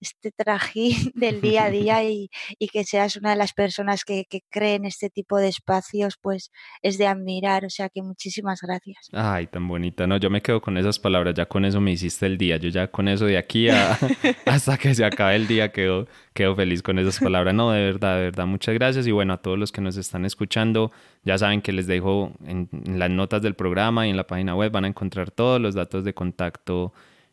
este 0.00 0.30
trajín 0.32 0.96
del 1.14 1.40
día 1.40 1.64
a 1.64 1.70
día 1.70 2.04
y, 2.04 2.28
que 2.72 2.84
seas 2.84 3.16
una 3.16 3.30
de 3.30 3.36
las 3.36 3.54
personas 3.54 4.04
que, 4.04 4.26
que 4.28 4.42
creen 4.50 4.84
este 4.84 5.08
tipo 5.08 5.38
de 5.38 5.48
espacios, 5.48 6.16
pues 6.20 6.50
es 6.82 6.98
de 6.98 7.06
admirar. 7.06 7.64
O 7.64 7.70
sea 7.70 7.88
que 7.88 8.02
muchísimas 8.02 8.60
gracias. 8.60 9.08
Ay, 9.12 9.46
tan 9.46 9.66
bonita. 9.66 10.06
No, 10.06 10.18
yo 10.18 10.28
me 10.28 10.42
quedo 10.42 10.60
con 10.60 10.76
esas 10.76 10.98
palabras, 10.98 11.34
ya 11.34 11.46
con 11.46 11.64
eso 11.64 11.80
me 11.80 11.92
hiciste 11.92 12.26
el 12.26 12.36
día. 12.36 12.58
Yo 12.58 12.68
ya 12.68 12.88
con 12.88 13.08
eso 13.08 13.24
de 13.24 13.38
aquí 13.38 13.68
hasta 14.46 14.76
que 14.76 14.94
se 14.94 15.04
acabe 15.04 15.36
el 15.36 15.46
día 15.46 15.72
quedo, 15.72 16.06
quedo 16.34 16.54
feliz 16.54 16.82
con 16.82 16.98
esas 16.98 17.18
palabras. 17.18 17.54
No, 17.54 17.70
de 17.70 17.84
verdad, 17.84 18.16
de 18.16 18.22
verdad, 18.24 18.46
muchas 18.46 18.74
gracias. 18.74 19.06
Y 19.06 19.12
bueno, 19.12 19.32
a 19.32 19.38
todos 19.38 19.58
los 19.58 19.72
que 19.72 19.80
nos 19.80 19.96
están 19.96 20.24
escuchando, 20.24 20.92
ya 21.24 21.38
saben 21.38 21.62
que 21.62 21.72
les 21.72 21.86
dejo 21.86 22.32
en, 22.46 22.68
las 22.86 23.10
notas 23.10 23.42
del 23.42 23.54
programa 23.54 24.06
y 24.06 24.10
en 24.10 24.16
la 24.16 24.26
página 24.26 24.54
web 24.54 24.70
van 24.70 24.84
a 24.84 24.88
encontrar 24.88 25.30
todos 25.30 25.60
los 25.60 25.74
datos 25.74 26.04
de 26.04 26.14
contacto 26.14 26.92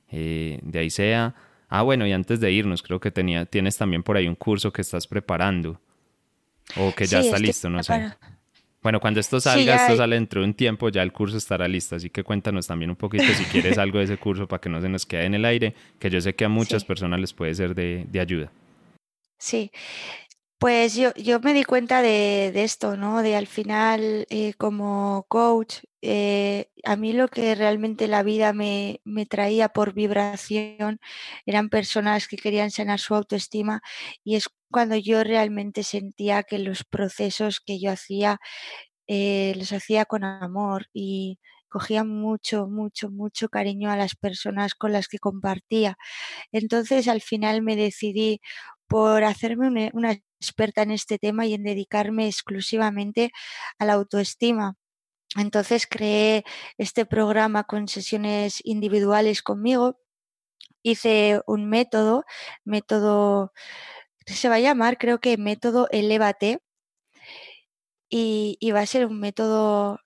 eh, 0.09 0.59
de 0.61 0.79
Aisea 0.79 1.35
Ah, 1.69 1.81
bueno, 1.81 2.05
y 2.05 2.11
antes 2.11 2.39
de 2.39 2.51
irnos, 2.51 2.83
creo 2.83 2.99
que 2.99 3.11
tenía, 3.11 3.45
tienes 3.45 3.77
también 3.77 4.03
por 4.03 4.17
ahí 4.17 4.27
un 4.27 4.35
curso 4.35 4.71
que 4.71 4.81
estás 4.81 5.07
preparando. 5.07 5.79
O 6.75 6.93
que 6.93 7.05
ya 7.05 7.19
está 7.19 7.37
listo, 7.37 7.69
no 7.69 7.83
sé. 7.83 8.11
Bueno, 8.81 8.99
cuando 8.99 9.19
esto 9.19 9.39
salga, 9.39 9.75
esto 9.77 9.97
sale 9.97 10.15
dentro 10.15 10.41
de 10.41 10.47
un 10.47 10.53
tiempo, 10.53 10.89
ya 10.89 11.01
el 11.01 11.11
curso 11.11 11.37
estará 11.37 11.67
listo. 11.67 11.95
Así 11.95 12.11
que 12.11 12.23
cuéntanos 12.23 12.67
también 12.67 12.91
un 12.91 12.95
poquito 12.95 13.25
si 13.33 13.43
quieres 13.45 13.77
algo 13.79 13.97
de 13.97 14.05
ese 14.05 14.17
curso 14.17 14.47
para 14.47 14.61
que 14.61 14.69
no 14.69 14.79
se 14.79 14.89
nos 14.89 15.07
quede 15.07 15.25
en 15.25 15.33
el 15.33 15.43
aire, 15.45 15.73
que 15.97 16.09
yo 16.09 16.21
sé 16.21 16.35
que 16.35 16.45
a 16.45 16.49
muchas 16.49 16.85
personas 16.85 17.19
les 17.19 17.33
puede 17.33 17.55
ser 17.55 17.73
de, 17.73 18.05
de 18.07 18.19
ayuda. 18.19 18.51
Sí, 19.39 19.71
pues 20.65 20.95
yo, 20.95 21.13
yo 21.13 21.39
me 21.41 21.53
di 21.53 21.63
cuenta 21.63 22.01
de, 22.01 22.49
de 22.51 22.63
esto, 22.63 22.97
¿no? 22.97 23.21
De 23.21 23.35
al 23.35 23.45
final, 23.45 24.25
eh, 24.31 24.55
como 24.55 25.27
coach, 25.29 25.75
eh, 26.01 26.71
a 26.83 26.95
mí 26.95 27.13
lo 27.13 27.27
que 27.27 27.53
realmente 27.53 28.07
la 28.07 28.23
vida 28.23 28.51
me, 28.51 28.99
me, 29.03 29.27
traía 29.27 29.69
por 29.69 29.93
vibración 29.93 30.99
eran 31.45 31.69
personas 31.69 32.27
que 32.27 32.37
querían 32.37 32.71
sanar 32.71 32.99
su 32.99 33.13
autoestima 33.13 33.81
y 34.23 34.37
es 34.37 34.47
cuando 34.71 34.95
yo 34.95 35.23
realmente 35.23 35.83
sentía 35.83 36.41
que 36.41 36.57
los 36.57 36.83
procesos 36.83 37.59
que 37.61 37.79
yo 37.79 37.91
hacía 37.91 38.39
eh, 39.07 39.53
los 39.57 39.71
hacía 39.73 40.05
con 40.05 40.23
amor 40.23 40.87
y 40.93 41.39
cogía 41.69 42.03
mucho, 42.03 42.67
mucho, 42.67 43.09
mucho 43.11 43.49
cariño 43.49 43.91
a 43.91 43.97
las 43.97 44.15
personas 44.15 44.75
con 44.75 44.93
las 44.93 45.07
que 45.07 45.19
compartía. 45.19 45.97
Entonces 46.51 47.07
al 47.09 47.21
final 47.21 47.61
me 47.63 47.75
decidí 47.75 48.41
por 48.87 49.23
hacerme 49.23 49.91
una 49.93 50.17
experta 50.39 50.81
en 50.83 50.91
este 50.91 51.19
tema 51.19 51.45
y 51.45 51.53
en 51.53 51.63
dedicarme 51.63 52.27
exclusivamente 52.27 53.31
a 53.79 53.85
la 53.85 53.93
autoestima. 53.93 54.75
Entonces 55.35 55.87
creé 55.87 56.45
este 56.77 57.05
programa 57.05 57.65
con 57.65 57.87
sesiones 57.87 58.61
individuales 58.63 59.41
conmigo. 59.43 59.99
Hice 60.83 61.41
un 61.47 61.69
método, 61.69 62.25
método, 62.63 63.53
se 64.25 64.49
va 64.49 64.55
a 64.55 64.59
llamar 64.59 64.97
creo 64.97 65.19
que 65.19 65.37
método 65.37 65.87
Elevate. 65.91 66.59
Y, 68.09 68.57
y 68.59 68.71
va 68.71 68.81
a 68.81 68.85
ser 68.85 69.05
un 69.07 69.19
método, 69.19 69.99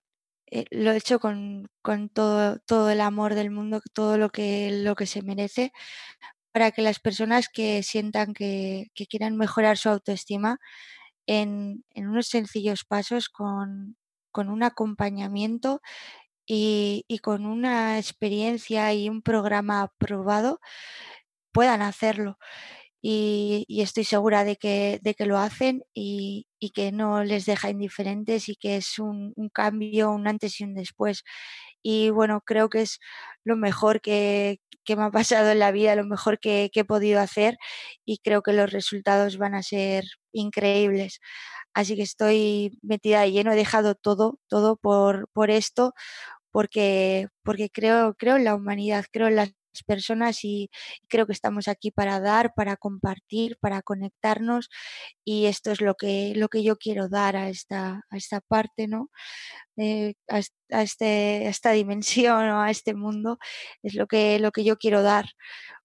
eh, 0.47 0.65
lo 0.71 0.91
he 0.91 0.97
hecho 0.97 1.19
con, 1.19 1.69
con, 1.81 2.09
todo, 2.09 2.59
todo 2.59 2.89
el 2.89 3.01
amor 3.01 3.35
del 3.35 3.51
mundo, 3.51 3.81
todo 3.93 4.17
lo 4.17 4.29
que, 4.31 4.71
lo 4.71 4.95
que 4.95 5.05
se 5.05 5.21
merece, 5.21 5.73
para 6.59 6.71
que 6.71 6.81
las 6.81 6.99
personas 6.99 7.47
que 7.47 7.83
sientan 7.83 8.33
que, 8.33 8.91
quieran 9.09 9.37
mejorar 9.37 9.77
su 9.77 9.87
autoestima 9.87 10.59
en, 11.25 11.85
unos 11.95 12.27
sencillos 12.27 12.83
pasos 12.83 13.29
con, 13.29 13.95
un 14.35 14.63
acompañamiento 14.63 15.79
y, 16.45 17.05
con 17.23 17.45
una 17.45 17.97
experiencia 17.97 18.93
y 18.93 19.07
un 19.07 19.21
programa 19.21 19.83
aprobado 19.83 20.59
puedan 21.53 21.81
hacerlo. 21.81 22.37
Y, 23.01 23.65
estoy 23.81 24.03
segura 24.03 24.43
de 24.43 24.57
que, 24.57 24.99
de 25.01 25.13
que 25.13 25.25
lo 25.25 25.37
hacen 25.37 25.83
y, 25.93 26.45
que 26.75 26.91
no 26.91 27.23
les 27.23 27.45
deja 27.45 27.69
indiferentes 27.69 28.49
y 28.49 28.57
que 28.57 28.75
es 28.75 28.99
un, 28.99 29.33
cambio, 29.53 30.11
un 30.11 30.27
antes 30.27 30.59
y 30.59 30.65
un 30.65 30.73
después. 30.75 31.23
Y 31.81 32.09
bueno, 32.09 32.41
creo 32.45 32.69
que 32.69 32.81
es 32.81 32.99
lo 33.45 33.55
mejor 33.55 34.01
que, 34.01 34.59
me 34.95 35.03
ha 35.05 35.11
pasado 35.11 35.51
en 35.51 35.59
la 35.59 35.71
vida, 35.71 35.95
lo 35.95 36.05
mejor 36.05 36.39
que, 36.39 36.69
he 36.73 36.85
podido 36.85 37.19
hacer 37.21 37.57
y 38.05 38.19
creo 38.19 38.41
que 38.41 38.53
los 38.53 38.71
resultados 38.71 39.37
van 39.37 39.55
a 39.55 39.63
ser 39.63 40.05
increíbles. 40.31 41.19
Así 41.73 41.95
que 41.95 42.03
estoy 42.03 42.77
metida 42.81 43.21
de 43.21 43.31
lleno, 43.31 43.51
he 43.53 43.55
dejado 43.55 43.95
todo, 43.95 44.39
todo 44.47 44.77
por, 44.77 45.29
por 45.33 45.51
esto, 45.51 45.93
porque, 46.51 47.27
porque 47.43 47.69
creo, 47.69 48.15
creo 48.15 48.37
en 48.37 48.45
la 48.45 48.55
humanidad, 48.55 49.05
creo 49.11 49.27
en 49.27 49.37
las 49.37 49.51
personas 49.83 50.43
y 50.43 50.69
creo 51.07 51.25
que 51.25 51.33
estamos 51.33 51.67
aquí 51.67 51.91
para 51.91 52.19
dar, 52.19 52.53
para 52.55 52.77
compartir, 52.77 53.57
para 53.59 53.81
conectarnos 53.81 54.69
y 55.25 55.45
esto 55.47 55.71
es 55.71 55.81
lo 55.81 55.95
que, 55.95 56.33
lo 56.35 56.49
que 56.49 56.63
yo 56.63 56.77
quiero 56.77 57.09
dar 57.09 57.35
a 57.35 57.49
esta, 57.49 58.03
a 58.09 58.17
esta 58.17 58.41
parte, 58.41 58.87
¿no? 58.87 59.09
Eh, 59.77 60.15
a, 60.27 60.39
este, 60.81 61.47
a 61.47 61.49
esta 61.49 61.71
dimensión 61.73 62.49
o 62.49 62.61
a 62.61 62.71
este 62.71 62.93
mundo, 62.95 63.39
es 63.83 63.95
lo 63.95 64.07
que, 64.07 64.39
lo 64.39 64.51
que 64.51 64.63
yo 64.63 64.77
quiero 64.77 65.03
dar 65.03 65.25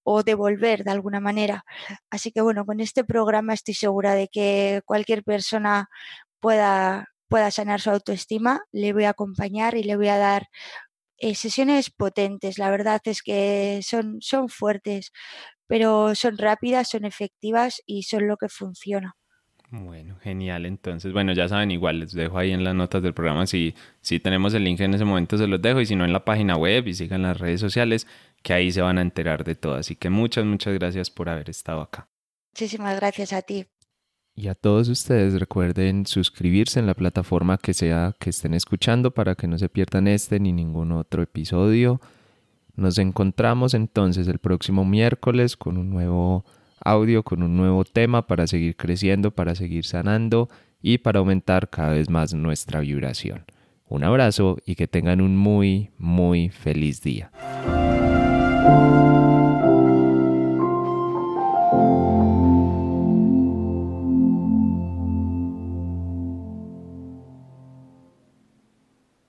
o 0.05 0.23
devolver 0.23 0.85
de 0.85 0.91
alguna 0.93 1.21
manera. 1.21 1.65
Así 2.11 2.33
que 2.33 2.43
bueno, 2.43 2.67
con 2.67 2.81
este 2.81 3.05
programa 3.05 3.55
estoy 3.55 3.75
segura 3.75 4.15
de 4.15 4.29
que 4.29 4.83
cualquier 4.87 5.25
persona 5.25 5.89
pueda 6.41 7.09
pueda 7.29 7.51
sanar 7.51 7.81
su 7.81 7.91
autoestima, 7.91 8.61
le 8.71 8.93
voy 8.93 9.05
a 9.05 9.11
acompañar 9.11 9.75
y 9.77 9.83
le 9.83 9.97
voy 9.97 10.09
a 10.09 10.19
dar 10.19 10.49
eh, 11.25 11.35
sesiones 11.35 11.91
potentes. 11.91 12.59
La 12.59 12.70
verdad 12.70 13.01
es 13.05 13.22
que 13.22 13.81
son, 13.83 14.18
son 14.20 14.49
fuertes, 14.51 15.11
pero 15.66 16.14
son 16.14 16.37
rápidas, 16.37 16.91
son 16.91 17.07
efectivas 17.07 17.83
y 17.87 18.03
son 18.03 18.29
lo 18.29 18.37
que 18.37 18.49
funciona. 18.51 19.16
Bueno, 19.70 20.18
genial. 20.20 20.66
Entonces, 20.66 21.14
bueno, 21.14 21.33
ya 21.33 21.49
saben, 21.49 21.70
igual 21.70 22.01
les 22.01 22.12
dejo 22.12 22.37
ahí 22.37 22.53
en 22.53 22.62
las 22.62 22.75
notas 22.75 23.03
del 23.03 23.14
programa. 23.14 23.47
Si, 23.47 23.75
si 24.03 24.20
tenemos 24.20 24.53
el 24.53 24.64
link 24.64 24.81
en 24.81 24.93
ese 24.93 25.07
momento, 25.07 25.39
se 25.39 25.47
los 25.47 25.62
dejo. 25.62 25.81
Y 25.81 25.87
si 25.87 25.97
no, 25.97 26.05
en 26.05 26.12
la 26.12 26.25
página 26.25 26.57
web 26.57 26.87
y 26.87 26.95
sigan 26.95 27.22
las 27.22 27.39
redes 27.39 27.61
sociales, 27.61 28.07
que 28.43 28.53
ahí 28.53 28.70
se 28.70 28.83
van 28.83 28.99
a 28.99 29.03
enterar 29.03 29.45
de 29.45 29.55
todo. 29.55 29.77
Así 29.77 29.97
que 29.97 30.11
muchas, 30.11 30.45
muchas 30.45 30.75
gracias 30.75 31.11
por 31.11 31.31
haber 31.31 31.49
estado 31.49 31.81
acá. 31.81 32.09
Muchísimas 32.53 32.97
gracias 32.97 33.33
a 33.33 33.43
ti. 33.43 33.66
Y 34.37 34.49
a 34.49 34.55
todos 34.55 34.89
ustedes 34.89 35.39
recuerden 35.39 36.07
suscribirse 36.07 36.80
en 36.80 36.87
la 36.87 36.95
plataforma 36.95 37.57
que 37.57 37.72
sea 37.72 38.16
que 38.18 38.30
estén 38.30 38.55
escuchando 38.55 39.12
para 39.12 39.37
que 39.37 39.47
no 39.47 39.59
se 39.59 39.68
pierdan 39.68 40.09
este 40.09 40.41
ni 40.41 40.53
ningún 40.53 40.91
otro 40.91 41.22
episodio. 41.22 42.01
Nos 42.74 42.99
encontramos 42.99 43.74
entonces 43.74 44.26
el 44.26 44.41
próximo 44.41 44.85
miércoles 44.85 45.57
con 45.57 45.78
un 45.78 45.91
nuevo 45.91 46.45
audio, 46.85 47.22
con 47.22 47.45
un 47.45 47.57
nuevo 47.57 47.85
tema 47.85 48.26
para 48.26 48.49
seguir 48.49 48.76
creciendo, 48.76 49.30
para 49.30 49.55
seguir 49.55 49.85
sanando 49.85 50.49
y 50.82 50.99
para 50.99 51.20
aumentar 51.20 51.70
cada 51.70 51.91
vez 51.91 52.11
más 52.11 52.35
nuestra 52.35 52.80
vibración. 52.80 53.45
Un 53.87 54.03
abrazo 54.03 54.59
y 54.66 54.74
que 54.74 54.89
tengan 54.89 55.20
un 55.20 55.37
muy, 55.37 55.91
muy 55.97 56.49
feliz 56.49 57.01
día. 57.03 57.30